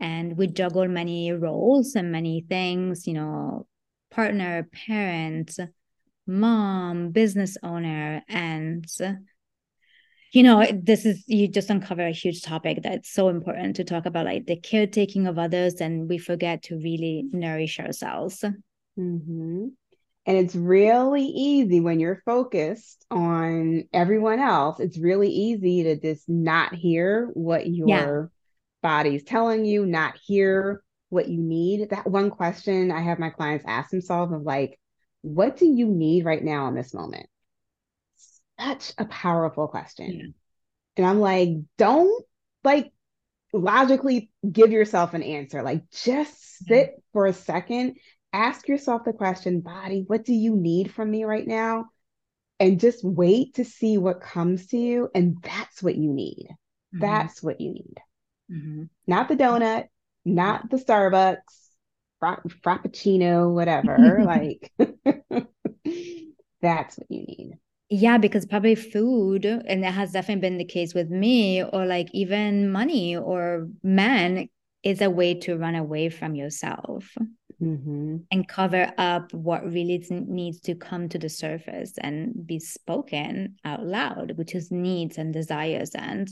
And 0.00 0.36
we 0.36 0.48
juggle 0.48 0.88
many 0.88 1.30
roles 1.32 1.94
and 1.94 2.10
many 2.10 2.44
things, 2.48 3.06
you 3.06 3.14
know, 3.14 3.66
partner, 4.10 4.68
parent, 4.86 5.56
mom, 6.26 7.10
business 7.10 7.56
owner, 7.62 8.22
and 8.28 8.84
you 10.36 10.42
know 10.42 10.66
this 10.70 11.06
is 11.06 11.24
you 11.26 11.48
just 11.48 11.70
uncover 11.70 12.06
a 12.06 12.10
huge 12.10 12.42
topic 12.42 12.80
that's 12.82 13.10
so 13.10 13.30
important 13.30 13.76
to 13.76 13.84
talk 13.84 14.04
about 14.04 14.26
like 14.26 14.44
the 14.44 14.56
caretaking 14.56 15.26
of 15.26 15.38
others 15.38 15.76
and 15.76 16.10
we 16.10 16.18
forget 16.18 16.62
to 16.62 16.76
really 16.76 17.24
nourish 17.32 17.80
ourselves 17.80 18.44
mm-hmm. 18.98 19.66
and 20.26 20.36
it's 20.36 20.54
really 20.54 21.24
easy 21.24 21.80
when 21.80 21.98
you're 21.98 22.20
focused 22.26 23.06
on 23.10 23.84
everyone 23.94 24.38
else 24.38 24.78
it's 24.78 24.98
really 24.98 25.30
easy 25.30 25.84
to 25.84 25.96
just 25.96 26.28
not 26.28 26.74
hear 26.74 27.30
what 27.32 27.66
your 27.66 27.88
yeah. 27.88 28.22
body's 28.82 29.24
telling 29.24 29.64
you 29.64 29.86
not 29.86 30.18
hear 30.22 30.82
what 31.08 31.28
you 31.30 31.40
need 31.40 31.88
that 31.88 32.06
one 32.06 32.28
question 32.28 32.90
i 32.90 33.00
have 33.00 33.18
my 33.18 33.30
clients 33.30 33.64
ask 33.66 33.88
themselves 33.88 34.34
of 34.34 34.42
like 34.42 34.78
what 35.22 35.56
do 35.56 35.64
you 35.64 35.86
need 35.86 36.26
right 36.26 36.44
now 36.44 36.68
in 36.68 36.74
this 36.74 36.92
moment 36.92 37.26
such 38.58 38.92
a 38.98 39.04
powerful 39.04 39.68
question. 39.68 40.10
Yeah. 40.12 40.26
And 40.96 41.06
I'm 41.06 41.20
like, 41.20 41.50
don't 41.76 42.24
like 42.64 42.92
logically 43.52 44.30
give 44.50 44.72
yourself 44.72 45.14
an 45.14 45.22
answer. 45.22 45.62
Like 45.62 45.90
just 45.90 46.58
sit 46.66 46.90
yeah. 46.92 47.00
for 47.12 47.26
a 47.26 47.32
second, 47.32 47.98
ask 48.32 48.68
yourself 48.68 49.04
the 49.04 49.12
question, 49.12 49.60
body, 49.60 50.04
what 50.06 50.24
do 50.24 50.34
you 50.34 50.56
need 50.56 50.92
from 50.92 51.10
me 51.10 51.24
right 51.24 51.46
now? 51.46 51.86
And 52.58 52.80
just 52.80 53.04
wait 53.04 53.54
to 53.54 53.64
see 53.64 53.98
what 53.98 54.20
comes 54.20 54.68
to 54.68 54.78
you. 54.78 55.10
And 55.14 55.36
that's 55.42 55.82
what 55.82 55.96
you 55.96 56.12
need. 56.12 56.48
Mm-hmm. 56.94 57.00
That's 57.00 57.42
what 57.42 57.60
you 57.60 57.72
need. 57.72 57.96
Mm-hmm. 58.50 58.84
Not 59.06 59.28
the 59.28 59.36
donut, 59.36 59.88
not 60.24 60.70
the 60.70 60.78
Starbucks, 60.78 61.36
fra- 62.18 62.42
Frappuccino, 62.64 63.52
whatever. 63.52 64.20
like, 64.24 64.72
that's 66.62 66.98
what 66.98 67.10
you 67.10 67.22
need. 67.22 67.58
Yeah, 67.88 68.18
because 68.18 68.46
probably 68.46 68.74
food, 68.74 69.44
and 69.44 69.84
that 69.84 69.94
has 69.94 70.12
definitely 70.12 70.40
been 70.40 70.58
the 70.58 70.64
case 70.64 70.92
with 70.92 71.08
me, 71.08 71.62
or 71.62 71.86
like 71.86 72.08
even 72.12 72.70
money 72.70 73.16
or 73.16 73.68
men 73.82 74.48
is 74.82 75.00
a 75.00 75.10
way 75.10 75.34
to 75.34 75.56
run 75.56 75.74
away 75.74 76.08
from 76.08 76.34
yourself 76.34 77.16
mm-hmm. 77.62 78.16
and 78.30 78.48
cover 78.48 78.92
up 78.98 79.32
what 79.32 79.64
really 79.64 80.04
needs 80.10 80.60
to 80.60 80.74
come 80.74 81.08
to 81.08 81.18
the 81.18 81.28
surface 81.28 81.92
and 81.98 82.46
be 82.46 82.58
spoken 82.58 83.56
out 83.64 83.84
loud, 83.84 84.36
which 84.36 84.54
is 84.54 84.70
needs 84.70 85.18
and 85.18 85.32
desires 85.32 85.90
and 85.94 86.28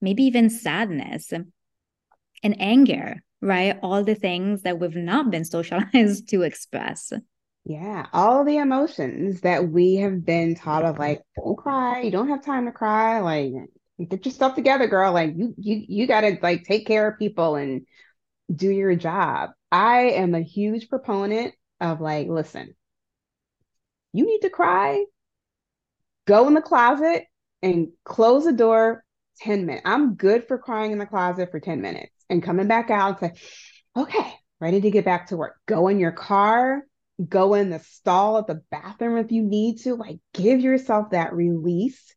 maybe 0.00 0.24
even 0.24 0.50
sadness 0.50 1.32
and 2.42 2.60
anger, 2.60 3.16
right? 3.40 3.78
All 3.82 4.04
the 4.04 4.14
things 4.14 4.62
that 4.62 4.78
we've 4.78 4.96
not 4.96 5.30
been 5.30 5.44
socialized 5.56 6.28
to 6.30 6.42
express. 6.42 7.12
Yeah, 7.64 8.06
all 8.12 8.44
the 8.44 8.56
emotions 8.56 9.42
that 9.42 9.68
we 9.68 9.96
have 9.96 10.24
been 10.24 10.54
taught 10.54 10.84
of 10.84 10.94
mm-hmm. 10.94 11.02
like, 11.02 11.22
don't 11.36 11.56
cry, 11.56 12.00
you 12.00 12.10
don't 12.10 12.28
have 12.28 12.44
time 12.44 12.64
to 12.66 12.72
cry, 12.72 13.20
like 13.20 13.52
get 14.08 14.24
your 14.24 14.32
stuff 14.32 14.54
together, 14.54 14.86
girl. 14.86 15.12
Like 15.12 15.34
you 15.36 15.54
you 15.58 15.84
you 15.88 16.06
gotta 16.06 16.38
like 16.42 16.64
take 16.64 16.86
care 16.86 17.08
of 17.08 17.18
people 17.18 17.56
and 17.56 17.86
do 18.54 18.70
your 18.70 18.94
job. 18.94 19.50
I 19.70 20.10
am 20.10 20.34
a 20.34 20.40
huge 20.40 20.88
proponent 20.88 21.54
of 21.80 22.00
like, 22.00 22.28
listen, 22.28 22.74
you 24.12 24.26
need 24.26 24.40
to 24.40 24.50
cry, 24.50 25.04
go 26.26 26.46
in 26.46 26.54
the 26.54 26.62
closet 26.62 27.24
and 27.62 27.88
close 28.04 28.44
the 28.44 28.52
door 28.52 29.04
10 29.40 29.66
minutes. 29.66 29.82
I'm 29.84 30.14
good 30.14 30.46
for 30.46 30.58
crying 30.58 30.92
in 30.92 30.98
the 30.98 31.06
closet 31.06 31.50
for 31.50 31.60
10 31.60 31.80
minutes 31.80 32.12
and 32.30 32.42
coming 32.42 32.68
back 32.68 32.90
out 32.90 33.20
and 33.20 33.34
say, 33.34 33.40
okay, 33.96 34.32
ready 34.60 34.80
to 34.80 34.90
get 34.90 35.04
back 35.04 35.28
to 35.28 35.36
work. 35.36 35.56
Go 35.66 35.88
in 35.88 36.00
your 36.00 36.12
car, 36.12 36.82
go 37.26 37.54
in 37.54 37.70
the 37.70 37.80
stall 37.80 38.38
at 38.38 38.46
the 38.46 38.62
bathroom 38.70 39.18
if 39.18 39.32
you 39.32 39.42
need 39.42 39.80
to, 39.80 39.94
like 39.94 40.18
give 40.34 40.60
yourself 40.60 41.10
that 41.10 41.34
release. 41.34 42.14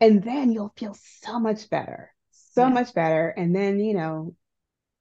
And 0.00 0.22
then 0.22 0.52
you'll 0.52 0.72
feel 0.76 0.96
so 1.22 1.40
much 1.40 1.68
better, 1.68 2.14
so 2.30 2.62
yeah. 2.62 2.72
much 2.72 2.94
better. 2.94 3.28
And 3.28 3.54
then, 3.54 3.80
you 3.80 3.94
know, 3.94 4.34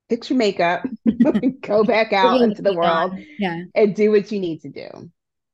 fix 0.10 0.30
your 0.30 0.38
makeup, 0.38 0.84
go 1.62 1.84
back 1.84 2.14
out 2.14 2.42
into 2.42 2.62
the 2.62 2.74
world 2.74 3.14
yeah. 3.40 3.64
and 3.76 3.96
do 3.96 4.12
what 4.12 4.32
you 4.32 4.40
need 4.40 4.62
to 4.62 4.70
do. 4.70 5.12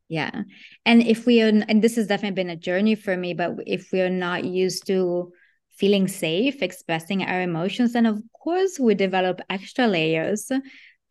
Yeah. 0.10 0.44
And 0.86 1.02
if 1.02 1.26
we 1.26 1.42
are, 1.42 1.48
and 1.48 1.82
this 1.82 1.96
has 1.96 2.08
definitely 2.08 2.36
been 2.36 2.50
a 2.50 2.56
journey 2.56 2.96
for 2.96 3.16
me, 3.18 3.34
but 3.34 3.56
if 3.66 3.92
we 3.92 4.02
are 4.02 4.10
not 4.10 4.46
used 4.46 4.88
to 4.88 5.34
feeling 5.72 6.08
safe, 6.08 6.62
expressing 6.62 7.24
our 7.24 7.42
emotions, 7.42 7.94
then 7.94 8.06
of 8.06 8.22
course 8.32 8.80
we 8.80 8.96
develop 8.96 9.42
extra 9.50 9.88
layers 9.88 10.52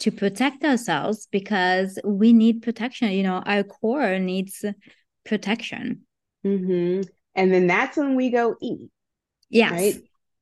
to 0.02 0.10
protect 0.10 0.64
ourselves 0.64 1.28
because 1.30 1.96
we 2.04 2.32
need 2.32 2.62
protection. 2.62 3.12
You 3.12 3.22
know, 3.22 3.42
our 3.46 3.62
core 3.62 4.18
needs 4.18 4.64
protection. 5.24 6.02
Mm-hmm. 6.44 7.08
And 7.36 7.54
then 7.54 7.68
that's 7.68 7.96
when 7.96 8.16
we 8.16 8.30
go 8.30 8.56
eat. 8.60 8.90
Yes. 9.48 9.70
Right? 9.70 9.94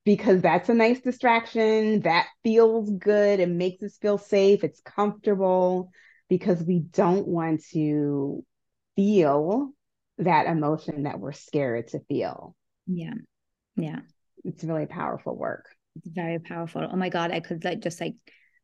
Because 0.06 0.40
that's 0.40 0.70
a 0.70 0.74
nice 0.74 1.00
distraction. 1.00 2.00
That 2.00 2.26
feels 2.42 2.90
good. 2.90 3.38
It 3.38 3.50
makes 3.50 3.82
us 3.82 3.98
feel 3.98 4.16
safe. 4.16 4.64
It's 4.64 4.80
comfortable 4.80 5.90
because 6.30 6.62
we 6.62 6.78
don't 6.78 7.28
want 7.28 7.62
to 7.72 8.42
feel 8.96 9.72
that 10.16 10.46
emotion 10.46 11.02
that 11.02 11.20
we're 11.20 11.32
scared 11.32 11.88
to 11.88 12.00
feel. 12.08 12.56
Yeah. 12.86 13.14
Yeah. 13.76 14.00
It's 14.42 14.64
really 14.64 14.86
powerful 14.86 15.36
work. 15.36 15.66
It's 15.96 16.08
very 16.08 16.38
powerful. 16.38 16.88
Oh 16.90 16.96
my 16.96 17.10
God. 17.10 17.30
I 17.30 17.40
could 17.40 17.62
like 17.62 17.80
just 17.80 18.00
like 18.00 18.14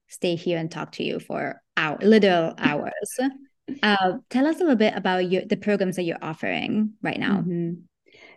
stay 0.09 0.37
here 0.37 0.59
and 0.59 0.71
talk 0.71 0.93
to 0.93 1.05
you 1.05 1.21
for 1.21 1.61
hour, 1.77 1.99
little 2.01 2.55
hours. 2.59 3.19
uh, 3.83 4.13
tell 4.31 4.47
us 4.47 4.57
a 4.57 4.61
little 4.61 4.77
bit 4.77 4.95
about 4.97 5.31
your, 5.31 5.45
the 5.45 5.57
programs 5.57 5.97
that 5.97 6.05
you're 6.05 6.17
offering 6.23 6.93
right 7.03 7.19
now. 7.19 7.39
Mm-hmm. 7.39 7.73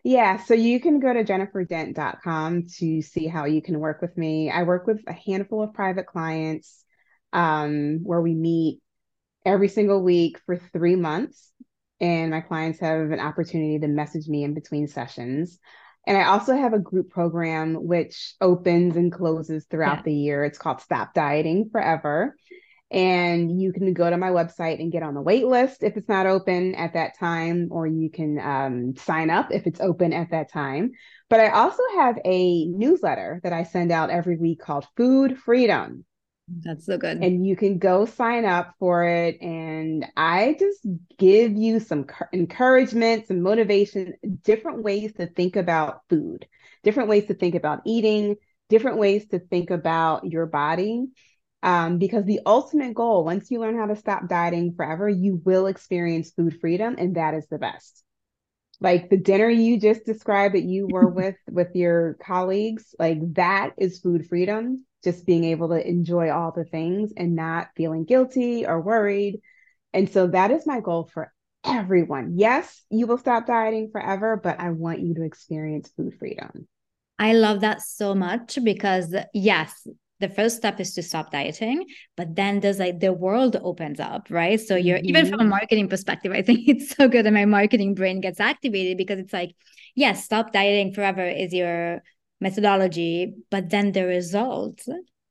Yeah, 0.04 0.38
so 0.38 0.54
you 0.54 0.80
can 0.80 1.00
go 1.00 1.14
to 1.14 1.24
jenniferdent.com 1.24 2.68
to 2.78 3.02
see 3.02 3.28
how 3.28 3.46
you 3.46 3.62
can 3.62 3.80
work 3.80 4.02
with 4.02 4.18
me. 4.18 4.50
I 4.50 4.64
work 4.64 4.88
with 4.88 5.02
a 5.08 5.14
handful 5.14 5.62
of 5.62 5.74
private 5.74 6.06
clients 6.06 6.84
um, 7.34 8.00
where 8.04 8.22
we 8.22 8.34
meet 8.34 8.80
every 9.46 9.68
single 9.68 10.02
week 10.02 10.40
for 10.46 10.58
three 10.58 10.96
months. 10.96 11.52
And 12.00 12.32
my 12.32 12.40
clients 12.40 12.80
have 12.80 13.12
an 13.12 13.20
opportunity 13.20 13.78
to 13.80 13.88
message 13.88 14.28
me 14.28 14.46
in 14.46 14.54
between 14.54 14.88
sessions. 14.88 15.60
And 16.10 16.18
I 16.18 16.24
also 16.24 16.56
have 16.56 16.74
a 16.74 16.80
group 16.80 17.12
program 17.12 17.76
which 17.76 18.34
opens 18.42 18.96
and 18.96 19.12
closes 19.12 19.66
throughout 19.66 19.98
yeah. 19.98 20.04
the 20.06 20.14
year. 20.16 20.44
It's 20.44 20.58
called 20.58 20.82
Stop 20.82 21.14
Dieting 21.14 21.70
Forever. 21.72 22.36
And 22.90 23.62
you 23.62 23.72
can 23.72 23.94
go 23.94 24.10
to 24.10 24.18
my 24.18 24.30
website 24.30 24.80
and 24.80 24.92
get 24.92 25.04
on 25.04 25.14
the 25.14 25.22
wait 25.22 25.46
list 25.46 25.84
if 25.84 25.98
it's 25.98 26.10
not 26.10 26.26
open 26.26 26.74
at 26.74 26.94
that 26.94 27.16
time, 27.20 27.68
or 27.70 27.86
you 27.86 28.10
can 28.10 28.40
um, 28.40 28.96
sign 28.96 29.30
up 29.30 29.52
if 29.52 29.68
it's 29.68 29.80
open 29.80 30.12
at 30.12 30.32
that 30.32 30.52
time. 30.52 30.94
But 31.30 31.42
I 31.42 31.50
also 31.50 31.84
have 31.98 32.18
a 32.26 32.66
newsletter 32.66 33.40
that 33.44 33.54
I 33.54 33.62
send 33.62 33.92
out 33.92 34.10
every 34.10 34.36
week 34.36 34.62
called 34.62 34.88
Food 34.98 35.38
Freedom. 35.38 36.06
That's 36.64 36.86
so 36.86 36.98
good. 36.98 37.18
And 37.22 37.46
you 37.46 37.56
can 37.56 37.78
go 37.78 38.06
sign 38.06 38.46
up 38.46 38.76
for 38.80 39.06
it. 39.06 39.42
And 39.42 40.06
I 40.18 40.56
just 40.60 40.86
give 41.18 41.54
you 41.54 41.80
some 41.80 42.08
encouragement, 42.34 43.28
some 43.28 43.42
motivation, 43.42 44.14
different 44.44 44.84
ways 44.84 45.14
to 45.14 45.28
think 45.28 45.56
about 45.56 46.02
food, 46.10 46.48
different 46.84 47.10
ways 47.10 47.26
to 47.28 47.34
think 47.34 47.56
about 47.56 47.82
eating, 47.86 48.36
different 48.70 48.98
ways 48.98 49.28
to 49.28 49.40
think 49.40 49.70
about 49.70 50.26
your 50.26 50.46
body. 50.46 51.08
Um, 51.62 51.98
because 51.98 52.24
the 52.26 52.40
ultimate 52.46 52.94
goal, 52.94 53.26
once 53.26 53.52
you 53.52 53.60
learn 53.60 53.78
how 53.78 53.88
to 53.88 53.96
stop 53.96 54.30
dieting 54.30 54.74
forever, 54.76 55.10
you 55.10 55.42
will 55.44 55.68
experience 55.68 56.32
food 56.32 56.58
freedom, 56.62 56.96
and 56.98 57.16
that 57.16 57.34
is 57.34 57.48
the 57.48 57.58
best. 57.58 58.02
Like 58.80 59.10
the 59.10 59.18
dinner 59.18 59.50
you 59.50 59.80
just 59.80 60.06
described 60.06 60.56
that 60.56 60.64
you 60.64 60.88
were 60.88 61.10
with 61.10 61.36
with 61.52 61.76
your 61.76 62.16
colleagues, 62.22 62.96
like 62.98 63.20
that 63.34 63.74
is 63.78 64.00
food 64.00 64.28
freedom 64.28 64.86
just 65.04 65.26
being 65.26 65.46
able 65.46 65.70
to 65.70 65.88
enjoy 65.88 66.30
all 66.30 66.52
the 66.52 66.66
things 66.66 67.14
and 67.16 67.36
not 67.36 67.70
feeling 67.76 68.06
guilty 68.06 68.66
or 68.66 68.82
worried. 68.82 69.40
And 69.94 70.10
so 70.10 70.28
that 70.28 70.52
is 70.52 70.68
my 70.68 70.80
goal 70.82 71.10
for 71.12 71.34
everyone. 71.66 72.34
Yes, 72.38 72.84
you 72.90 73.08
will 73.08 73.18
stop 73.18 73.48
dieting 73.48 73.90
forever, 73.92 74.40
but 74.42 74.60
I 74.60 74.72
want 74.72 75.02
you 75.02 75.14
to 75.16 75.24
experience 75.24 75.92
food 75.96 76.14
freedom. 76.20 76.68
I 77.18 77.34
love 77.34 77.62
that 77.62 77.82
so 77.82 78.16
much 78.16 78.58
because, 78.64 79.14
yes, 79.34 79.86
the 80.20 80.30
first 80.30 80.58
step 80.58 80.80
is 80.80 80.94
to 80.94 81.02
stop 81.02 81.32
dieting 81.32 81.86
but 82.18 82.36
then 82.36 82.60
there's 82.60 82.80
like 82.80 83.00
the 83.00 83.14
world 83.14 83.56
opens 83.64 84.00
up 84.00 84.28
right 84.30 84.60
so 84.60 84.76
you're 84.76 84.98
mm-hmm. 84.98 85.08
even 85.08 85.26
from 85.26 85.40
a 85.40 85.44
mm-hmm. 85.44 85.50
marketing 85.50 85.88
perspective 85.88 86.32
i 86.32 86.42
think 86.42 86.60
it's 86.68 86.96
so 86.96 87.08
good 87.08 87.26
that 87.26 87.34
my 87.34 87.46
marketing 87.46 87.94
brain 87.96 88.20
gets 88.20 88.40
activated 88.40 88.98
because 88.98 89.20
it's 89.20 89.34
like 89.34 89.56
yes 89.96 90.24
stop 90.24 90.52
dieting 90.52 90.94
forever 90.94 91.26
is 91.26 91.54
your 91.54 92.02
methodology, 92.40 93.34
but 93.50 93.70
then 93.70 93.92
the 93.92 94.06
result, 94.06 94.82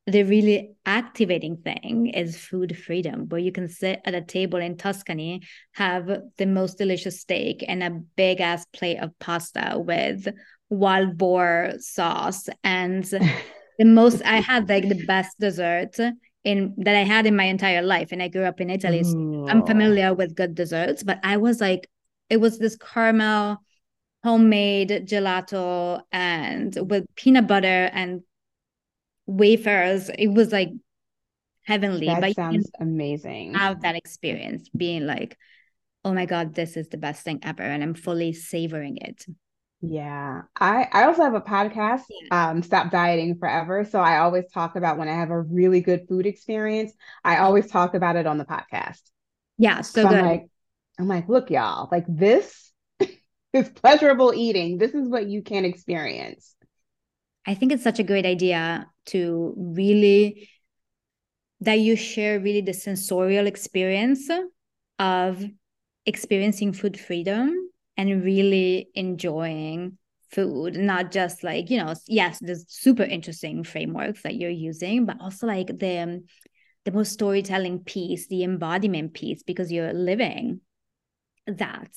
the 0.06 0.22
really 0.22 0.70
activating 0.86 1.56
thing 1.56 2.08
is 2.08 2.36
food 2.36 2.76
freedom, 2.78 3.28
where 3.28 3.40
you 3.40 3.52
can 3.52 3.68
sit 3.68 4.00
at 4.04 4.14
a 4.14 4.22
table 4.22 4.58
in 4.58 4.76
Tuscany, 4.76 5.42
have 5.74 6.10
the 6.36 6.46
most 6.46 6.78
delicious 6.78 7.20
steak 7.20 7.64
and 7.66 7.82
a 7.82 7.90
big 7.90 8.40
ass 8.40 8.64
plate 8.72 8.98
of 8.98 9.18
pasta 9.18 9.74
with 9.76 10.28
wild 10.70 11.16
boar 11.16 11.72
sauce 11.78 12.48
and 12.62 13.04
the 13.04 13.84
most 13.84 14.22
I 14.24 14.40
had 14.40 14.68
like 14.68 14.88
the 14.88 15.04
best 15.06 15.38
dessert 15.38 15.96
in 16.44 16.74
that 16.78 16.96
I 16.96 17.04
had 17.04 17.26
in 17.26 17.36
my 17.36 17.44
entire 17.44 17.82
life. 17.82 18.12
And 18.12 18.22
I 18.22 18.28
grew 18.28 18.44
up 18.44 18.60
in 18.60 18.70
Italy. 18.70 19.02
So 19.04 19.46
I'm 19.48 19.64
familiar 19.66 20.14
with 20.14 20.34
good 20.34 20.54
desserts, 20.54 21.02
but 21.02 21.20
I 21.22 21.36
was 21.36 21.60
like, 21.60 21.88
it 22.28 22.38
was 22.38 22.58
this 22.58 22.76
caramel 22.76 23.58
homemade 24.24 25.06
gelato 25.06 26.02
and 26.10 26.76
with 26.88 27.06
peanut 27.14 27.46
butter 27.46 27.90
and 27.92 28.22
wafers. 29.26 30.10
It 30.18 30.28
was 30.28 30.52
like 30.52 30.70
heavenly. 31.64 32.06
That 32.06 32.20
but 32.20 32.34
sounds 32.34 32.70
amazing. 32.80 33.54
Have 33.54 33.82
that 33.82 33.94
experience 33.94 34.68
being 34.76 35.06
like, 35.06 35.36
oh 36.04 36.12
my 36.12 36.26
God, 36.26 36.54
this 36.54 36.76
is 36.76 36.88
the 36.88 36.96
best 36.96 37.22
thing 37.22 37.40
ever. 37.42 37.62
And 37.62 37.82
I'm 37.82 37.94
fully 37.94 38.32
savoring 38.32 38.96
it. 38.98 39.24
Yeah. 39.80 40.42
I, 40.58 40.88
I 40.92 41.04
also 41.04 41.22
have 41.22 41.34
a 41.34 41.40
podcast, 41.40 42.02
yeah. 42.10 42.50
um, 42.50 42.62
Stop 42.62 42.90
Dieting 42.90 43.36
Forever. 43.38 43.84
So 43.84 44.00
I 44.00 44.18
always 44.18 44.50
talk 44.52 44.74
about 44.74 44.98
when 44.98 45.08
I 45.08 45.14
have 45.14 45.30
a 45.30 45.40
really 45.40 45.80
good 45.80 46.08
food 46.08 46.26
experience, 46.26 46.92
I 47.22 47.38
always 47.38 47.68
talk 47.68 47.94
about 47.94 48.16
it 48.16 48.26
on 48.26 48.38
the 48.38 48.44
podcast. 48.44 49.02
Yeah. 49.56 49.82
So, 49.82 50.02
so 50.02 50.08
good. 50.08 50.18
I'm 50.18 50.26
like, 50.26 50.46
I'm 50.98 51.08
like, 51.08 51.28
look, 51.28 51.50
y'all, 51.50 51.88
like 51.92 52.06
this 52.08 52.67
it's 53.52 53.68
pleasurable 53.70 54.32
eating. 54.34 54.78
This 54.78 54.94
is 54.94 55.08
what 55.08 55.28
you 55.28 55.42
can 55.42 55.64
experience. 55.64 56.54
I 57.46 57.54
think 57.54 57.72
it's 57.72 57.82
such 57.82 57.98
a 57.98 58.04
great 58.04 58.26
idea 58.26 58.86
to 59.06 59.54
really 59.56 60.50
that 61.60 61.80
you 61.80 61.96
share 61.96 62.38
really 62.38 62.60
the 62.60 62.74
sensorial 62.74 63.46
experience 63.46 64.28
of 64.98 65.44
experiencing 66.06 66.72
food 66.72 66.98
freedom 66.98 67.70
and 67.96 68.22
really 68.22 68.88
enjoying 68.94 69.98
food 70.30 70.76
not 70.76 71.10
just 71.10 71.42
like 71.42 71.70
you 71.70 71.78
know 71.78 71.94
yes 72.06 72.38
there's 72.42 72.66
super 72.68 73.02
interesting 73.02 73.64
frameworks 73.64 74.22
that 74.22 74.34
you're 74.34 74.50
using 74.50 75.06
but 75.06 75.16
also 75.20 75.46
like 75.46 75.66
the 75.68 76.22
the 76.84 76.92
most 76.92 77.12
storytelling 77.12 77.78
piece 77.80 78.28
the 78.28 78.44
embodiment 78.44 79.14
piece 79.14 79.42
because 79.42 79.72
you're 79.72 79.92
living 79.92 80.60
that. 81.56 81.90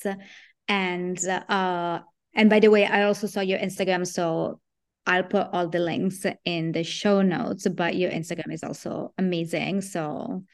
And 0.68 1.18
uh 1.26 2.00
and 2.34 2.48
by 2.48 2.60
the 2.60 2.68
way, 2.68 2.86
I 2.86 3.02
also 3.02 3.26
saw 3.26 3.40
your 3.40 3.58
Instagram, 3.58 4.06
so 4.06 4.60
I'll 5.06 5.24
put 5.24 5.48
all 5.52 5.68
the 5.68 5.80
links 5.80 6.24
in 6.44 6.72
the 6.72 6.84
show 6.84 7.22
notes, 7.22 7.66
but 7.68 7.96
your 7.96 8.10
Instagram 8.10 8.52
is 8.52 8.62
also 8.62 9.12
amazing. 9.18 9.82
So 9.82 10.44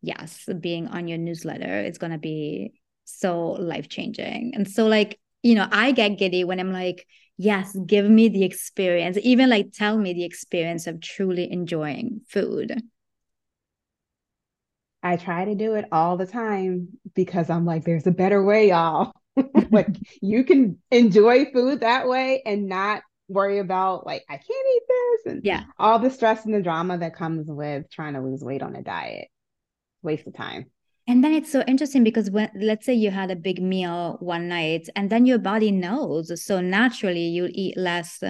yes, 0.00 0.48
being 0.60 0.86
on 0.88 1.08
your 1.08 1.18
newsletter 1.18 1.80
is 1.80 1.98
gonna 1.98 2.18
be 2.18 2.72
so 3.04 3.52
life 3.52 3.88
changing. 3.88 4.52
And 4.54 4.68
so 4.68 4.86
like, 4.86 5.18
you 5.42 5.54
know, 5.54 5.66
I 5.70 5.92
get 5.92 6.18
giddy 6.18 6.44
when 6.44 6.60
I'm 6.60 6.72
like, 6.72 7.06
yes, 7.36 7.76
give 7.86 8.08
me 8.08 8.28
the 8.28 8.44
experience, 8.44 9.18
even 9.22 9.48
like 9.48 9.72
tell 9.72 9.96
me 9.96 10.12
the 10.12 10.24
experience 10.24 10.86
of 10.86 11.00
truly 11.00 11.50
enjoying 11.50 12.20
food. 12.28 12.82
I 15.02 15.16
try 15.16 15.44
to 15.44 15.54
do 15.54 15.74
it 15.74 15.86
all 15.92 16.16
the 16.16 16.26
time 16.26 16.88
because 17.14 17.50
I'm 17.50 17.64
like, 17.64 17.84
there's 17.84 18.06
a 18.06 18.12
better 18.12 18.42
way, 18.42 18.68
y'all. 18.68 19.12
like 19.70 19.88
you 20.20 20.44
can 20.44 20.78
enjoy 20.90 21.46
food 21.52 21.80
that 21.80 22.08
way 22.08 22.42
and 22.44 22.68
not 22.68 23.02
worry 23.28 23.58
about 23.58 24.06
like 24.06 24.24
I 24.28 24.36
can't 24.36 24.66
eat 24.74 24.82
this 24.88 25.32
and 25.32 25.44
yeah, 25.44 25.64
all 25.78 25.98
the 25.98 26.10
stress 26.10 26.44
and 26.44 26.54
the 26.54 26.62
drama 26.62 26.98
that 26.98 27.14
comes 27.14 27.46
with 27.48 27.90
trying 27.90 28.14
to 28.14 28.20
lose 28.20 28.42
weight 28.42 28.62
on 28.62 28.76
a 28.76 28.82
diet. 28.82 29.28
Waste 30.02 30.26
of 30.26 30.34
time. 30.34 30.66
And 31.06 31.24
then 31.24 31.32
it's 31.32 31.50
so 31.50 31.64
interesting 31.66 32.04
because 32.04 32.30
when 32.30 32.50
let's 32.54 32.84
say 32.84 32.94
you 32.94 33.10
had 33.10 33.30
a 33.30 33.36
big 33.36 33.62
meal 33.62 34.18
one 34.20 34.48
night 34.48 34.88
and 34.94 35.10
then 35.10 35.26
your 35.26 35.38
body 35.38 35.70
knows. 35.70 36.30
So 36.44 36.60
naturally 36.60 37.28
you'll 37.28 37.50
eat 37.52 37.76
less. 37.76 38.22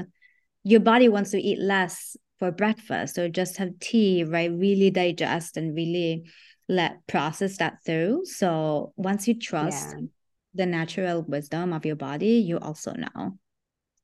Your 0.64 0.80
body 0.80 1.09
wants 1.09 1.30
to 1.32 1.40
eat 1.40 1.59
less 1.59 2.16
for 2.38 2.52
breakfast 2.52 3.18
or 3.18 3.28
just 3.28 3.56
have 3.56 3.78
tea, 3.80 4.24
right? 4.24 4.50
Really 4.50 4.90
digest 4.90 5.56
and 5.56 5.74
really 5.74 6.24
let 6.68 7.04
process 7.06 7.56
that 7.56 7.78
through. 7.84 8.24
So 8.26 8.92
once 8.96 9.26
you 9.26 9.34
trust 9.38 9.94
yeah. 9.98 10.06
The 10.55 10.66
natural 10.66 11.22
wisdom 11.22 11.72
of 11.72 11.84
your 11.84 11.96
body, 11.96 12.36
you 12.46 12.59
also 12.59 12.92
know. 12.92 13.38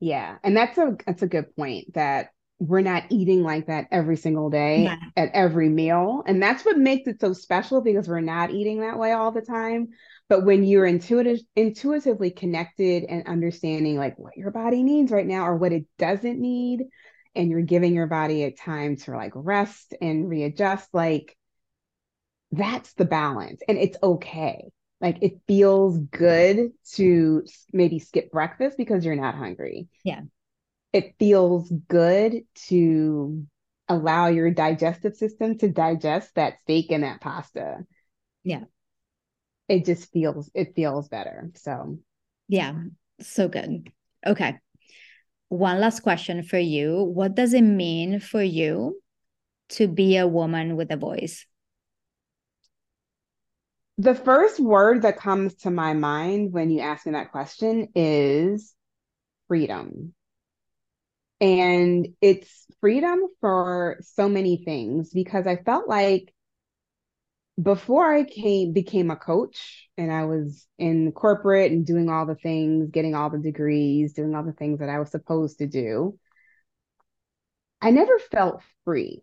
Yeah. 0.00 0.36
And 0.42 0.56
that's 0.56 0.76
a 0.78 0.96
that's 1.06 1.22
a 1.22 1.26
good 1.26 1.54
point 1.56 1.94
that 1.94 2.28
we're 2.58 2.80
not 2.80 3.04
eating 3.10 3.42
like 3.42 3.66
that 3.66 3.86
every 3.90 4.16
single 4.16 4.48
day 4.48 4.84
yeah. 4.84 4.96
at 5.16 5.30
every 5.34 5.68
meal. 5.68 6.22
And 6.26 6.42
that's 6.42 6.64
what 6.64 6.78
makes 6.78 7.08
it 7.08 7.20
so 7.20 7.32
special 7.32 7.80
because 7.80 8.08
we're 8.08 8.20
not 8.20 8.50
eating 8.50 8.80
that 8.80 8.98
way 8.98 9.12
all 9.12 9.32
the 9.32 9.42
time. 9.42 9.88
But 10.28 10.44
when 10.44 10.64
you're 10.64 10.86
intuitive, 10.86 11.40
intuitively 11.56 12.30
connected 12.30 13.04
and 13.04 13.26
understanding 13.26 13.96
like 13.98 14.18
what 14.18 14.36
your 14.36 14.50
body 14.50 14.82
needs 14.82 15.10
right 15.10 15.26
now 15.26 15.46
or 15.46 15.56
what 15.56 15.72
it 15.72 15.84
doesn't 15.98 16.40
need, 16.40 16.84
and 17.34 17.50
you're 17.50 17.62
giving 17.62 17.94
your 17.94 18.06
body 18.06 18.44
a 18.44 18.52
time 18.52 18.96
to 18.96 19.10
like 19.10 19.32
rest 19.34 19.94
and 20.00 20.28
readjust, 20.28 20.88
like 20.92 21.36
that's 22.52 22.92
the 22.94 23.04
balance. 23.04 23.60
And 23.66 23.76
it's 23.76 23.98
okay. 24.02 24.70
Like 25.04 25.18
it 25.22 25.40
feels 25.46 25.98
good 25.98 26.72
to 26.94 27.44
maybe 27.72 28.00
skip 28.00 28.32
breakfast 28.32 28.76
because 28.76 29.04
you're 29.04 29.14
not 29.14 29.36
hungry. 29.36 29.88
Yeah 30.02 30.22
it 30.94 31.16
feels 31.18 31.70
good 31.88 32.44
to 32.68 33.44
allow 33.88 34.28
your 34.28 34.50
digestive 34.50 35.16
system 35.16 35.58
to 35.58 35.68
digest 35.68 36.32
that 36.36 36.60
steak 36.62 36.92
and 36.92 37.02
that 37.02 37.20
pasta. 37.20 37.78
Yeah. 38.44 38.64
It 39.68 39.84
just 39.84 40.12
feels 40.12 40.48
it 40.54 40.74
feels 40.76 41.08
better. 41.08 41.50
So 41.56 41.98
yeah, 42.46 42.74
so 43.20 43.48
good. 43.48 43.90
Okay. 44.24 44.56
One 45.48 45.80
last 45.80 46.00
question 46.00 46.44
for 46.44 46.58
you. 46.58 47.02
What 47.02 47.34
does 47.34 47.54
it 47.54 47.62
mean 47.62 48.20
for 48.20 48.42
you 48.42 49.02
to 49.70 49.88
be 49.88 50.16
a 50.16 50.28
woman 50.28 50.76
with 50.76 50.92
a 50.92 50.96
voice? 50.96 51.44
The 53.98 54.14
first 54.14 54.58
word 54.58 55.02
that 55.02 55.18
comes 55.18 55.54
to 55.56 55.70
my 55.70 55.94
mind 55.94 56.52
when 56.52 56.70
you 56.70 56.80
ask 56.80 57.06
me 57.06 57.12
that 57.12 57.30
question 57.30 57.88
is 57.94 58.74
freedom. 59.46 60.14
And 61.40 62.08
it's 62.20 62.66
freedom 62.80 63.20
for 63.40 63.98
so 64.00 64.28
many 64.28 64.62
things 64.64 65.10
because 65.10 65.46
I 65.46 65.56
felt 65.56 65.88
like 65.88 66.32
before 67.62 68.12
I 68.12 68.24
came 68.24 68.72
became 68.72 69.10
a 69.10 69.16
coach 69.16 69.88
and 69.96 70.12
I 70.12 70.24
was 70.24 70.66
in 70.78 71.12
corporate 71.12 71.70
and 71.70 71.86
doing 71.86 72.08
all 72.08 72.26
the 72.26 72.34
things, 72.34 72.90
getting 72.90 73.14
all 73.14 73.30
the 73.30 73.38
degrees, 73.38 74.12
doing 74.12 74.34
all 74.34 74.42
the 74.42 74.52
things 74.52 74.80
that 74.80 74.88
I 74.88 74.98
was 74.98 75.10
supposed 75.10 75.58
to 75.58 75.66
do, 75.66 76.18
I 77.80 77.90
never 77.90 78.18
felt 78.18 78.62
free. 78.84 79.22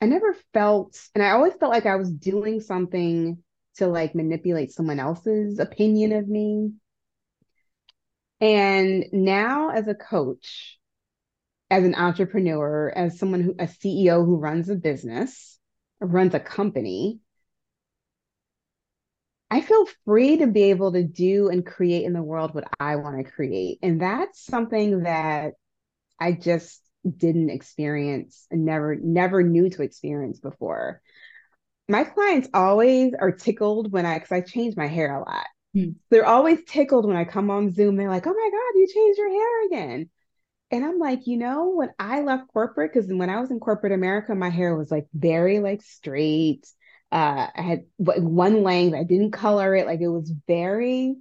I 0.00 0.06
never 0.06 0.36
felt, 0.52 0.98
and 1.14 1.24
I 1.24 1.30
always 1.30 1.54
felt 1.54 1.72
like 1.72 1.86
I 1.86 1.96
was 1.96 2.12
doing 2.12 2.60
something 2.60 3.42
to 3.76 3.86
like 3.86 4.14
manipulate 4.14 4.72
someone 4.72 5.00
else's 5.00 5.58
opinion 5.58 6.12
of 6.12 6.28
me 6.28 6.72
and 8.40 9.06
now, 9.12 9.70
as 9.70 9.88
a 9.88 9.94
coach, 9.94 10.78
as 11.70 11.84
an 11.84 11.94
entrepreneur, 11.94 12.92
as 12.94 13.18
someone 13.18 13.40
who, 13.40 13.54
a 13.58 13.66
CEO 13.66 14.24
who 14.24 14.36
runs 14.36 14.68
a 14.68 14.74
business, 14.74 15.58
runs 16.00 16.34
a 16.34 16.40
company, 16.40 17.20
I 19.50 19.60
feel 19.62 19.86
free 20.04 20.38
to 20.38 20.48
be 20.48 20.64
able 20.64 20.92
to 20.92 21.04
do 21.04 21.48
and 21.48 21.64
create 21.64 22.04
in 22.04 22.12
the 22.12 22.22
world 22.22 22.54
what 22.54 22.68
I 22.78 22.96
want 22.96 23.24
to 23.24 23.32
create. 23.32 23.78
And 23.82 24.02
that's 24.02 24.44
something 24.44 25.04
that 25.04 25.54
I 26.20 26.32
just 26.32 26.82
didn't 27.10 27.50
experience 27.50 28.46
and 28.50 28.64
never, 28.64 28.96
never 28.96 29.42
knew 29.42 29.70
to 29.70 29.82
experience 29.82 30.40
before. 30.40 31.00
My 31.88 32.04
clients 32.04 32.48
always 32.52 33.14
are 33.18 33.32
tickled 33.32 33.92
when 33.92 34.06
I, 34.06 34.14
because 34.14 34.32
I 34.32 34.40
change 34.40 34.76
my 34.76 34.86
hair 34.86 35.16
a 35.16 35.20
lot. 35.20 35.46
Hmm. 35.74 35.90
They're 36.10 36.26
always 36.26 36.64
tickled 36.66 37.06
when 37.06 37.16
I 37.16 37.24
come 37.24 37.50
on 37.50 37.72
Zoom. 37.72 37.96
They're 37.96 38.08
like, 38.08 38.26
oh 38.26 38.34
my 38.34 38.50
God, 38.50 38.78
you 38.78 38.86
changed 38.92 39.18
your 39.18 39.30
hair 39.30 39.66
again. 39.66 40.10
And 40.70 40.84
I'm 40.84 40.98
like, 40.98 41.26
you 41.26 41.36
know, 41.36 41.68
when 41.68 41.90
I 41.98 42.22
left 42.22 42.48
corporate, 42.48 42.92
because 42.92 43.08
when 43.08 43.30
I 43.30 43.40
was 43.40 43.50
in 43.50 43.60
corporate 43.60 43.92
America, 43.92 44.34
my 44.34 44.50
hair 44.50 44.74
was 44.74 44.90
like 44.90 45.06
very 45.14 45.60
like 45.60 45.82
straight. 45.82 46.66
Uh, 47.12 47.46
I 47.54 47.62
had 47.62 47.84
one 47.98 48.64
length. 48.64 48.96
I 48.96 49.04
didn't 49.04 49.30
color 49.30 49.76
it. 49.76 49.86
Like 49.86 50.00
it 50.00 50.08
was 50.08 50.32
very 50.48 51.14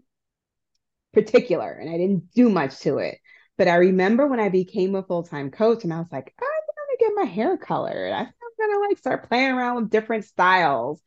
particular, 1.14 1.72
and 1.72 1.90
I 1.90 1.98
didn't 1.98 2.34
do 2.34 2.50
much 2.50 2.80
to 2.80 2.98
it. 2.98 3.20
But 3.58 3.68
I 3.68 3.76
remember 3.76 4.28
when 4.28 4.40
I 4.40 4.50
became 4.50 4.96
a 4.96 5.04
full 5.04 5.24
time 5.24 5.52
coach, 5.52 5.84
and 5.84 5.94
I 5.94 6.00
was 6.00 6.12
like, 6.12 6.34
I'm 6.40 6.46
gonna 6.46 6.98
get 7.00 7.24
my 7.26 7.32
hair 7.32 7.58
colored. 7.58 8.12
I 8.12 8.22
am 8.22 8.28
gonna 8.60 8.88
like 8.88 8.98
start 8.98 9.28
playing 9.28 9.52
around 9.52 9.76
with 9.76 9.90
different 9.90 10.26
styles 10.26 11.02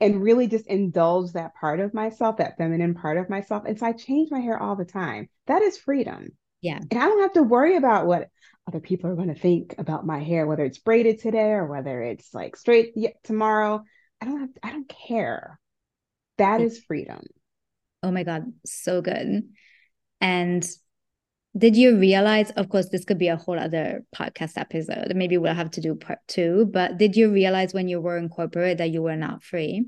and 0.00 0.22
really 0.22 0.46
just 0.46 0.66
indulge 0.66 1.32
that 1.32 1.54
part 1.54 1.78
of 1.78 1.92
myself, 1.92 2.38
that 2.38 2.56
feminine 2.56 2.94
part 2.94 3.18
of 3.18 3.28
myself. 3.28 3.64
And 3.66 3.78
so 3.78 3.86
I 3.86 3.92
change 3.92 4.30
my 4.30 4.40
hair 4.40 4.60
all 4.60 4.76
the 4.76 4.84
time. 4.84 5.28
That 5.46 5.62
is 5.62 5.76
freedom. 5.76 6.30
Yeah. 6.62 6.78
And 6.78 6.98
I 6.98 7.06
don't 7.06 7.20
have 7.20 7.34
to 7.34 7.42
worry 7.42 7.76
about 7.76 8.06
what 8.06 8.28
other 8.66 8.80
people 8.80 9.10
are 9.10 9.14
going 9.14 9.32
to 9.32 9.38
think 9.38 9.74
about 9.78 10.06
my 10.06 10.20
hair, 10.20 10.46
whether 10.46 10.64
it's 10.64 10.78
braided 10.78 11.20
today 11.20 11.50
or 11.50 11.66
whether 11.66 12.02
it's 12.02 12.32
like 12.32 12.56
straight 12.56 12.94
tomorrow. 13.24 13.82
I 14.20 14.26
don't 14.26 14.40
have, 14.40 14.50
I 14.62 14.72
don't 14.72 14.88
care. 14.88 15.58
That 16.38 16.60
mm. 16.60 16.64
is 16.64 16.82
freedom. 16.86 17.22
Oh 18.02 18.10
my 18.10 18.22
God. 18.22 18.52
So 18.64 19.02
good. 19.02 19.50
And 20.20 20.70
did 21.56 21.76
you 21.76 21.98
realize 21.98 22.50
of 22.52 22.68
course 22.68 22.88
this 22.90 23.04
could 23.04 23.18
be 23.18 23.28
a 23.28 23.36
whole 23.36 23.58
other 23.58 24.04
podcast 24.14 24.52
episode. 24.56 25.12
Maybe 25.14 25.36
we'll 25.36 25.54
have 25.54 25.70
to 25.72 25.80
do 25.80 25.94
part 25.94 26.20
two 26.28 26.66
but 26.72 26.98
did 26.98 27.16
you 27.16 27.32
realize 27.32 27.74
when 27.74 27.88
you 27.88 28.00
were 28.00 28.16
in 28.16 28.28
corporate 28.28 28.78
that 28.78 28.90
you 28.90 29.02
were 29.02 29.16
not 29.16 29.42
free? 29.42 29.84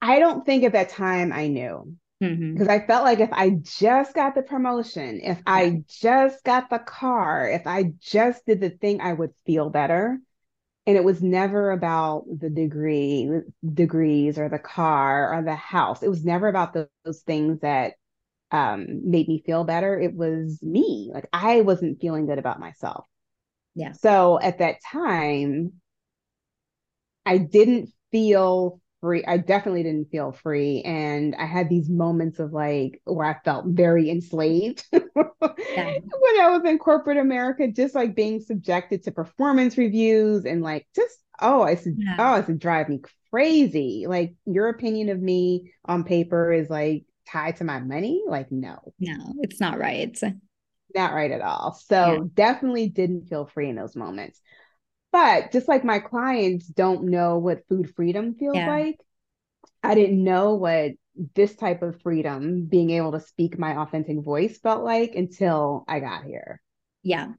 I 0.00 0.18
don't 0.18 0.44
think 0.44 0.64
at 0.64 0.72
that 0.72 0.90
time 0.90 1.32
i 1.32 1.48
knew. 1.48 1.96
Because 2.20 2.38
mm-hmm. 2.38 2.70
i 2.70 2.86
felt 2.86 3.04
like 3.04 3.20
if 3.20 3.32
i 3.32 3.50
just 3.50 4.14
got 4.14 4.34
the 4.34 4.42
promotion 4.42 5.20
if 5.22 5.42
i 5.46 5.82
just 5.88 6.42
got 6.44 6.70
the 6.70 6.78
car 6.78 7.50
if 7.50 7.66
i 7.66 7.92
just 8.00 8.46
did 8.46 8.60
the 8.60 8.70
thing 8.70 9.00
i 9.00 9.12
would 9.12 9.30
feel 9.46 9.68
better. 9.70 10.18
And 10.86 10.96
it 10.98 11.04
was 11.04 11.22
never 11.22 11.70
about 11.70 12.24
the 12.28 12.50
degree 12.50 13.30
degrees 13.72 14.38
or 14.38 14.50
the 14.50 14.58
car 14.58 15.34
or 15.34 15.42
the 15.42 15.54
house. 15.54 16.02
It 16.02 16.10
was 16.10 16.26
never 16.26 16.46
about 16.46 16.74
those, 16.74 16.88
those 17.06 17.22
things 17.22 17.60
that 17.60 17.94
um, 18.54 19.10
made 19.10 19.26
me 19.26 19.42
feel 19.44 19.64
better. 19.64 19.98
It 19.98 20.14
was 20.14 20.62
me. 20.62 21.10
Like 21.12 21.26
I 21.32 21.62
wasn't 21.62 22.00
feeling 22.00 22.26
good 22.26 22.38
about 22.38 22.60
myself. 22.60 23.04
Yeah. 23.74 23.92
So 23.92 24.38
at 24.40 24.58
that 24.58 24.76
time, 24.92 25.72
I 27.26 27.38
didn't 27.38 27.90
feel 28.12 28.80
free. 29.00 29.24
I 29.26 29.38
definitely 29.38 29.82
didn't 29.82 30.12
feel 30.12 30.30
free. 30.30 30.82
And 30.82 31.34
I 31.34 31.46
had 31.46 31.68
these 31.68 31.90
moments 31.90 32.38
of 32.38 32.52
like 32.52 33.02
where 33.02 33.26
I 33.26 33.36
felt 33.44 33.66
very 33.66 34.08
enslaved 34.08 34.84
yeah. 34.92 35.00
when 35.10 36.40
I 36.40 36.50
was 36.50 36.62
in 36.64 36.78
corporate 36.78 37.18
America, 37.18 37.66
just 37.66 37.96
like 37.96 38.14
being 38.14 38.38
subjected 38.38 39.02
to 39.02 39.10
performance 39.10 39.76
reviews 39.76 40.44
and 40.44 40.62
like 40.62 40.86
just, 40.94 41.18
oh, 41.40 41.62
I 41.62 41.74
said, 41.74 41.96
yeah. 41.96 42.16
oh, 42.20 42.36
it 42.36 42.58
drive 42.60 42.88
me 42.88 43.00
crazy. 43.32 44.04
Like 44.06 44.36
your 44.46 44.68
opinion 44.68 45.08
of 45.08 45.20
me 45.20 45.72
on 45.84 46.04
paper 46.04 46.52
is 46.52 46.70
like 46.70 47.04
tied 47.26 47.56
to 47.56 47.64
my 47.64 47.80
money 47.80 48.22
like 48.26 48.50
no 48.50 48.92
no 48.98 49.34
it's 49.40 49.60
not 49.60 49.78
right 49.78 50.18
not 50.94 51.12
right 51.12 51.30
at 51.30 51.40
all 51.40 51.72
so 51.86 52.12
yeah. 52.12 52.18
definitely 52.34 52.88
didn't 52.88 53.26
feel 53.28 53.46
free 53.46 53.68
in 53.68 53.76
those 53.76 53.96
moments 53.96 54.40
but 55.10 55.52
just 55.52 55.68
like 55.68 55.84
my 55.84 55.98
clients 55.98 56.66
don't 56.66 57.04
know 57.04 57.38
what 57.38 57.66
food 57.68 57.92
freedom 57.94 58.34
feels 58.34 58.56
yeah. 58.56 58.68
like 58.68 58.96
I 59.84 59.94
didn't 59.94 60.24
know 60.24 60.54
what 60.54 60.92
this 61.34 61.54
type 61.54 61.82
of 61.82 62.00
freedom, 62.00 62.64
being 62.64 62.90
able 62.90 63.12
to 63.12 63.20
speak 63.20 63.58
my 63.58 63.76
authentic 63.76 64.18
voice, 64.20 64.58
felt 64.58 64.82
like 64.82 65.14
until 65.14 65.84
I 65.86 66.00
got 66.00 66.24
here. 66.24 66.60
Yeah, 67.02 67.32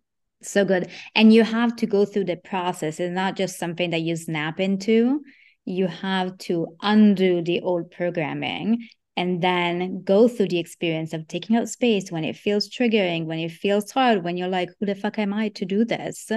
so 0.44 0.64
good. 0.64 0.90
And 1.16 1.34
you 1.34 1.44
have 1.44 1.76
to 1.78 1.88
go 1.88 2.06
through 2.06 2.26
the 2.26 2.38
process. 2.38 3.00
It's 3.00 3.14
not 3.14 3.36
just 3.36 3.58
something 3.58 3.90
that 3.90 4.02
you 4.02 4.16
snap 4.16 4.60
into. 4.60 5.22
You 5.66 5.88
have 5.88 6.38
to 6.40 6.68
undo 6.82 7.42
the 7.42 7.62
old 7.62 7.90
programming 7.90 8.88
and 9.18 9.41
then 9.41 10.03
go 10.03 10.28
through 10.28 10.49
the 10.49 10.59
experience 10.59 11.13
of 11.13 11.28
taking 11.28 11.55
out 11.55 11.70
space 11.70 12.11
when 12.11 12.24
it 12.24 12.36
feels 12.36 12.70
triggering, 12.70 13.26
when 13.26 13.39
it 13.39 13.51
feels 13.51 13.91
hard, 13.91 14.24
when 14.24 14.38
you're 14.38 14.49
like, 14.49 14.70
who 14.80 14.86
the 14.86 14.95
fuck 14.95 15.18
am 15.18 15.34
I 15.34 15.49
to 15.49 15.66
do 15.66 15.86
this? 15.86 16.30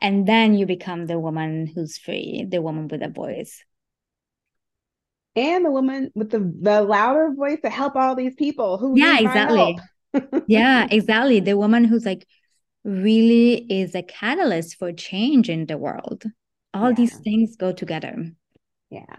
And 0.00 0.26
then 0.26 0.54
you 0.54 0.66
become 0.66 1.06
the 1.06 1.18
woman 1.18 1.66
who's 1.66 1.98
free, 1.98 2.46
the 2.48 2.62
woman 2.62 2.88
with 2.88 3.02
a 3.02 3.08
voice. 3.08 3.62
And 5.34 5.64
the 5.64 5.70
woman 5.70 6.10
with 6.14 6.30
the, 6.30 6.38
the 6.60 6.82
louder 6.82 7.32
voice 7.36 7.60
to 7.62 7.70
help 7.70 7.96
all 7.96 8.14
these 8.14 8.34
people 8.34 8.78
who 8.78 8.98
yeah 8.98 9.18
exactly 9.18 9.78
yeah 10.46 10.86
exactly 10.90 11.40
the 11.40 11.58
woman 11.58 11.84
who's 11.84 12.06
like 12.06 12.26
really 12.84 13.66
is 13.68 13.94
a 13.94 14.02
catalyst 14.02 14.78
for 14.78 14.92
change 14.92 15.50
in 15.50 15.66
the 15.66 15.76
world 15.76 16.24
all 16.72 16.88
yeah. 16.88 16.94
these 16.94 17.18
things 17.18 17.54
go 17.56 17.70
together 17.70 18.30
yeah 18.88 19.16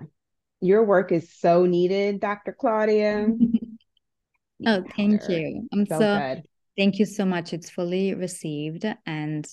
your 0.61 0.83
work 0.83 1.11
is 1.11 1.31
so 1.33 1.65
needed, 1.65 2.19
Dr. 2.19 2.53
Claudia. 2.53 3.27
oh, 4.65 4.83
thank 4.95 5.29
you. 5.29 5.67
I'm 5.71 5.85
so, 5.85 5.99
so. 5.99 6.41
Thank 6.77 6.99
you 6.99 7.05
so 7.05 7.25
much. 7.25 7.53
It's 7.53 7.69
fully 7.69 8.13
received. 8.13 8.85
And 9.05 9.47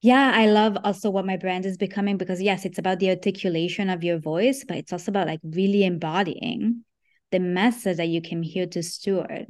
yeah, 0.00 0.32
I 0.34 0.46
love 0.46 0.78
also 0.84 1.10
what 1.10 1.26
my 1.26 1.36
brand 1.36 1.66
is 1.66 1.76
becoming 1.76 2.16
because, 2.16 2.40
yes, 2.40 2.64
it's 2.64 2.78
about 2.78 2.98
the 2.98 3.10
articulation 3.10 3.90
of 3.90 4.02
your 4.02 4.18
voice, 4.18 4.64
but 4.66 4.78
it's 4.78 4.92
also 4.92 5.10
about 5.10 5.26
like 5.26 5.40
really 5.42 5.84
embodying 5.84 6.84
the 7.30 7.40
message 7.40 7.98
that 7.98 8.08
you 8.08 8.20
came 8.20 8.42
here 8.42 8.66
to 8.66 8.82
steward 8.82 9.46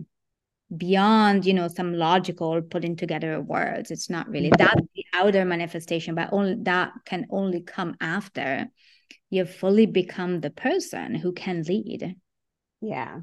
beyond 0.76 1.44
you 1.44 1.52
know 1.52 1.66
some 1.66 1.94
logical 1.94 2.62
putting 2.62 2.94
together 2.94 3.40
words 3.40 3.90
it's 3.90 4.08
not 4.08 4.28
really 4.28 4.50
mm-hmm. 4.50 4.64
that 4.64 4.76
the 4.94 5.04
outer 5.14 5.44
manifestation 5.44 6.14
but 6.14 6.28
only 6.32 6.54
that 6.62 6.92
can 7.04 7.26
only 7.30 7.60
come 7.60 7.96
after 8.00 8.68
you've 9.30 9.54
fully 9.54 9.86
become 9.86 10.40
the 10.40 10.50
person 10.50 11.14
who 11.14 11.32
can 11.32 11.62
lead. 11.62 12.16
Yeah. 12.80 13.20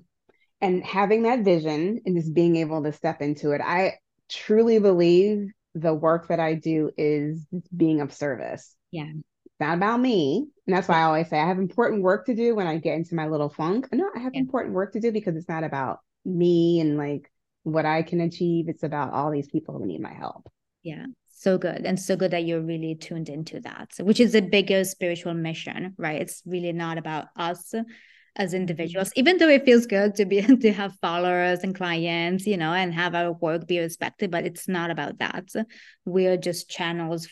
And 0.62 0.84
having 0.84 1.24
that 1.24 1.44
vision 1.44 2.02
and 2.06 2.16
just 2.16 2.34
being 2.34 2.56
able 2.56 2.84
to 2.84 2.94
step 2.94 3.22
into 3.22 3.52
it, 3.52 3.62
I 3.62 3.96
truly 4.30 4.80
believe 4.80 5.52
the 5.76 5.94
work 5.94 6.30
that 6.30 6.40
I 6.40 6.56
do 6.56 6.90
is 6.98 7.46
being 7.76 8.02
of 8.02 8.14
service. 8.14 8.76
Yeah. 8.90 9.12
It's 9.46 9.60
not 9.60 9.78
about 9.78 10.00
me. 10.00 10.48
And 10.66 10.76
that's 10.76 10.88
why 10.88 11.00
I 11.00 11.04
always 11.04 11.30
say 11.30 11.40
I 11.40 11.48
have 11.48 11.60
important 11.60 12.02
work 12.02 12.26
to 12.26 12.36
do 12.36 12.56
when 12.56 12.66
I 12.68 12.78
get 12.78 12.96
into 12.96 13.16
my 13.16 13.28
little 13.28 13.50
funk. 13.50 13.88
No, 13.92 14.10
I 14.16 14.20
have 14.20 14.34
yeah. 14.34 14.40
important 14.40 14.74
work 14.74 14.94
to 14.94 15.00
do 15.00 15.12
because 15.12 15.36
it's 15.36 15.50
not 15.50 15.64
about 15.64 16.00
me 16.26 16.80
and 16.80 16.98
like 16.98 17.32
what 17.64 17.86
I 17.86 18.02
can 18.02 18.22
achieve. 18.22 18.70
It's 18.70 18.84
about 18.84 19.14
all 19.14 19.30
these 19.30 19.48
people 19.48 19.78
who 19.78 19.86
need 19.86 20.02
my 20.02 20.14
help. 20.14 20.50
Yeah 20.82 21.06
so 21.38 21.58
good 21.58 21.86
and 21.86 22.00
so 22.00 22.16
good 22.16 22.32
that 22.32 22.46
you're 22.46 22.62
really 22.62 22.96
tuned 22.96 23.30
into 23.30 23.60
that. 23.62 23.92
Which 24.00 24.20
is 24.20 24.34
a 24.34 24.42
bigger 24.42 24.84
spiritual 24.84 25.34
mission 25.34 25.94
right? 25.98 26.22
It's 26.22 26.42
really 26.46 26.74
not 26.74 26.98
about 26.98 27.28
us 27.36 27.74
as 28.36 28.52
mm-hmm. 28.52 28.58
individuals 28.58 29.12
even 29.16 29.38
though 29.38 29.50
it 29.50 29.66
feels 29.66 29.86
good 29.86 30.16
to 30.16 30.26
be 30.26 30.42
to 30.62 30.72
have 30.72 30.94
followers 31.02 31.60
and 31.64 31.76
clients 31.76 32.46
you 32.46 32.56
know 32.58 32.72
and 32.72 32.94
have 32.94 33.16
our 33.16 33.34
work 33.34 33.68
be 33.68 33.80
respected 33.80 34.32
but 34.32 34.46
it's 34.46 34.68
not 34.68 34.92
about 34.92 35.20
that. 35.20 35.46
We're 36.06 36.38
just 36.38 36.70
channels 36.70 37.28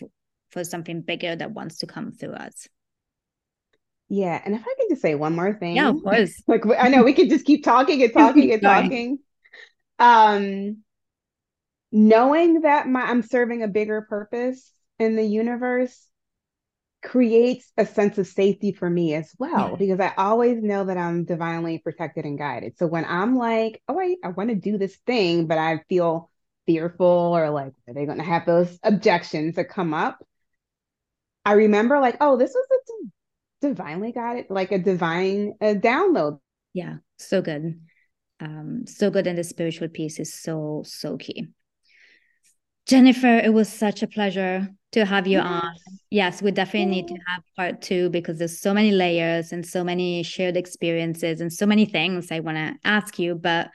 for 0.51 0.63
something 0.63 1.01
bigger 1.01 1.35
that 1.35 1.51
wants 1.51 1.79
to 1.79 1.87
come 1.87 2.11
through 2.11 2.33
us. 2.33 2.67
Yeah 4.07 4.39
and 4.45 4.53
if 4.53 4.61
i 4.61 4.73
can 4.77 4.89
just 4.89 5.01
say 5.01 5.15
one 5.15 5.35
more 5.35 5.53
thing 5.53 5.77
yeah 5.77 5.89
of 5.89 6.03
course. 6.03 6.43
like 6.47 6.63
i 6.79 6.89
know 6.89 7.03
we 7.03 7.13
could 7.13 7.29
just 7.29 7.45
keep 7.45 7.63
talking 7.63 8.03
and 8.03 8.13
talking 8.21 8.53
and 8.53 8.61
talking. 8.61 9.19
Um 9.97 10.83
knowing 11.95 12.61
that 12.61 12.89
my 12.89 13.03
I'm 13.03 13.21
serving 13.21 13.63
a 13.63 13.69
bigger 13.69 14.01
purpose 14.01 14.69
in 14.99 15.15
the 15.15 15.23
universe 15.23 16.07
creates 17.01 17.71
a 17.77 17.85
sense 17.85 18.17
of 18.17 18.27
safety 18.27 18.73
for 18.73 18.89
me 18.89 19.13
as 19.13 19.33
well 19.39 19.69
yeah. 19.71 19.75
because 19.77 19.99
I 20.01 20.11
always 20.17 20.61
know 20.61 20.83
that 20.83 20.97
I'm 20.97 21.23
divinely 21.23 21.77
protected 21.77 22.25
and 22.25 22.37
guided. 22.37 22.77
So 22.77 22.85
when 22.85 23.05
I'm 23.05 23.37
like, 23.37 23.81
oh, 23.87 23.97
I, 23.97 24.17
I 24.25 24.29
want 24.29 24.49
to 24.49 24.55
do 24.55 24.77
this 24.77 24.97
thing, 25.07 25.47
but 25.47 25.57
I 25.57 25.83
feel 25.87 26.29
fearful 26.65 27.05
or 27.05 27.49
like, 27.49 27.71
are 27.87 27.93
they 27.93 28.05
going 28.05 28.17
to 28.17 28.25
have 28.25 28.45
those 28.45 28.77
objections 28.83 29.55
that 29.55 29.69
come 29.69 29.93
up? 29.93 30.21
I 31.45 31.53
remember 31.53 31.99
like, 31.99 32.17
oh, 32.19 32.35
this 32.35 32.53
was 32.53 32.67
a 33.63 33.67
divinely 33.69 34.11
guided, 34.11 34.47
like 34.49 34.73
a 34.73 34.79
divine 34.79 35.53
a 35.61 35.75
download. 35.75 36.39
Yeah, 36.73 36.95
so 37.19 37.41
good. 37.41 37.79
Um, 38.41 38.83
so 38.85 39.09
good. 39.09 39.27
And 39.27 39.37
the 39.37 39.45
spiritual 39.45 39.87
piece 39.87 40.19
is 40.19 40.33
so, 40.33 40.83
so 40.85 41.15
key. 41.15 41.53
Jennifer, 42.85 43.37
it 43.37 43.53
was 43.53 43.67
such 43.67 44.03
a 44.03 44.07
pleasure 44.07 44.67
to 44.91 45.05
have 45.05 45.27
you 45.27 45.39
on. 45.39 45.75
Yes, 46.11 46.41
we 46.41 46.51
definitely 46.51 46.85
need 46.85 47.07
to 47.07 47.17
have 47.27 47.43
part 47.57 47.81
two 47.81 48.09
because 48.11 48.37
there's 48.37 48.59
so 48.59 48.73
many 48.73 48.91
layers 48.91 49.51
and 49.51 49.65
so 49.65 49.83
many 49.83 50.21
shared 50.23 50.55
experiences 50.55 51.41
and 51.41 51.51
so 51.51 51.65
many 51.65 51.85
things 51.85 52.31
I 52.31 52.41
want 52.41 52.57
to 52.57 52.75
ask 52.87 53.17
you. 53.17 53.35
But 53.35 53.71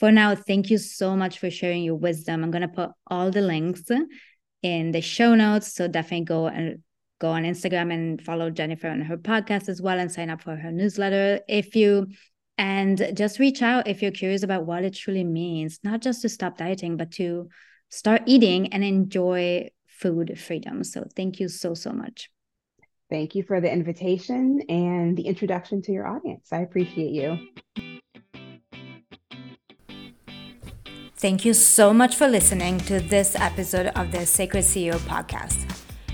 for 0.00 0.10
now, 0.10 0.34
thank 0.34 0.70
you 0.70 0.78
so 0.78 1.16
much 1.16 1.38
for 1.38 1.50
sharing 1.50 1.84
your 1.84 1.94
wisdom. 1.94 2.42
I'm 2.42 2.50
going 2.50 2.62
to 2.62 2.68
put 2.68 2.90
all 3.06 3.30
the 3.30 3.40
links 3.40 3.84
in 4.62 4.90
the 4.90 5.00
show 5.00 5.34
notes. 5.34 5.72
So 5.72 5.86
definitely 5.86 6.24
go 6.24 6.46
and 6.46 6.82
go 7.20 7.30
on 7.30 7.44
Instagram 7.44 7.92
and 7.92 8.20
follow 8.20 8.50
Jennifer 8.50 8.88
on 8.88 9.00
her 9.02 9.16
podcast 9.16 9.68
as 9.68 9.80
well 9.80 9.98
and 9.98 10.10
sign 10.10 10.30
up 10.30 10.42
for 10.42 10.56
her 10.56 10.70
newsletter 10.70 11.40
if 11.48 11.74
you 11.74 12.08
and 12.56 13.12
just 13.14 13.38
reach 13.38 13.62
out 13.62 13.86
if 13.86 14.02
you're 14.02 14.10
curious 14.10 14.42
about 14.42 14.66
what 14.66 14.84
it 14.84 14.94
truly 14.94 15.24
means, 15.24 15.78
not 15.84 16.02
just 16.02 16.22
to 16.22 16.28
stop 16.28 16.58
dieting, 16.58 16.96
but 16.96 17.12
to 17.12 17.48
start 17.88 18.22
eating 18.26 18.72
and 18.72 18.84
enjoy 18.84 19.70
food 19.86 20.38
freedom. 20.38 20.84
So 20.84 21.06
thank 21.16 21.40
you 21.40 21.48
so, 21.48 21.74
so 21.74 21.92
much. 21.92 22.30
Thank 23.10 23.34
you 23.34 23.42
for 23.42 23.60
the 23.60 23.72
invitation 23.72 24.60
and 24.68 25.16
the 25.16 25.26
introduction 25.26 25.80
to 25.82 25.92
your 25.92 26.06
audience. 26.06 26.48
I 26.52 26.58
appreciate 26.58 27.12
you. 27.12 27.38
Thank 31.16 31.44
you 31.44 31.52
so 31.52 31.92
much 31.92 32.14
for 32.14 32.28
listening 32.28 32.78
to 32.80 33.00
this 33.00 33.34
episode 33.34 33.86
of 33.96 34.12
the 34.12 34.24
Sacred 34.24 34.62
CEO 34.62 34.98
podcast. 34.98 35.64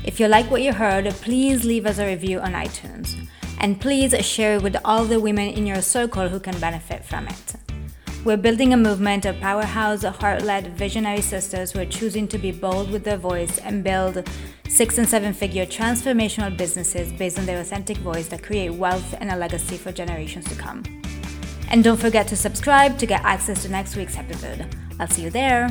If 0.05 0.18
you 0.20 0.29
like 0.29 0.51
what 0.51 0.62
you 0.62 0.72
heard, 0.72 1.11
please 1.20 1.64
leave 1.64 1.85
us 1.85 1.99
a 1.99 2.07
review 2.07 2.41
on 2.41 2.53
iTunes. 2.53 3.29
And 3.59 3.81
please 3.81 4.14
share 4.25 4.57
it 4.57 4.62
with 4.62 4.77
all 4.85 5.05
the 5.05 5.20
women 5.20 5.49
in 5.51 5.66
your 5.66 5.83
circle 5.83 6.29
who 6.29 6.41
can 6.41 6.59
benefit 6.59 7.05
from 7.05 7.29
it. 7.29 7.64
We're 8.25 8.39
building 8.39 8.72
a 8.72 8.77
movement 8.79 9.27
of 9.27 9.39
powerhouse, 9.39 10.03
heart 10.03 10.41
led 10.41 10.79
visionary 10.79 11.20
sisters 11.20 11.72
who 11.72 11.81
are 11.81 11.85
choosing 11.85 12.27
to 12.29 12.39
be 12.39 12.53
bold 12.53 12.91
with 12.91 13.05
their 13.05 13.18
voice 13.18 13.59
and 13.59 13.85
build 13.85 14.27
six 14.66 14.97
and 14.97 15.07
seven 15.07 15.35
figure 15.35 15.66
transformational 15.66 16.57
businesses 16.57 17.12
based 17.12 17.39
on 17.39 17.45
their 17.45 17.61
authentic 17.61 17.99
voice 17.99 18.29
that 18.29 18.43
create 18.43 18.70
wealth 18.70 19.14
and 19.20 19.31
a 19.31 19.37
legacy 19.37 19.77
for 19.77 19.93
generations 19.93 20.47
to 20.47 20.55
come. 20.55 20.83
And 21.68 21.85
don't 21.85 22.01
forget 22.01 22.27
to 22.29 22.37
subscribe 22.37 22.97
to 22.97 23.05
get 23.05 23.22
access 23.25 23.62
to 23.64 23.68
next 23.68 23.95
week's 23.95 24.16
episode. 24.16 24.75
I'll 24.99 25.07
see 25.07 25.25
you 25.25 25.31
there. 25.31 25.68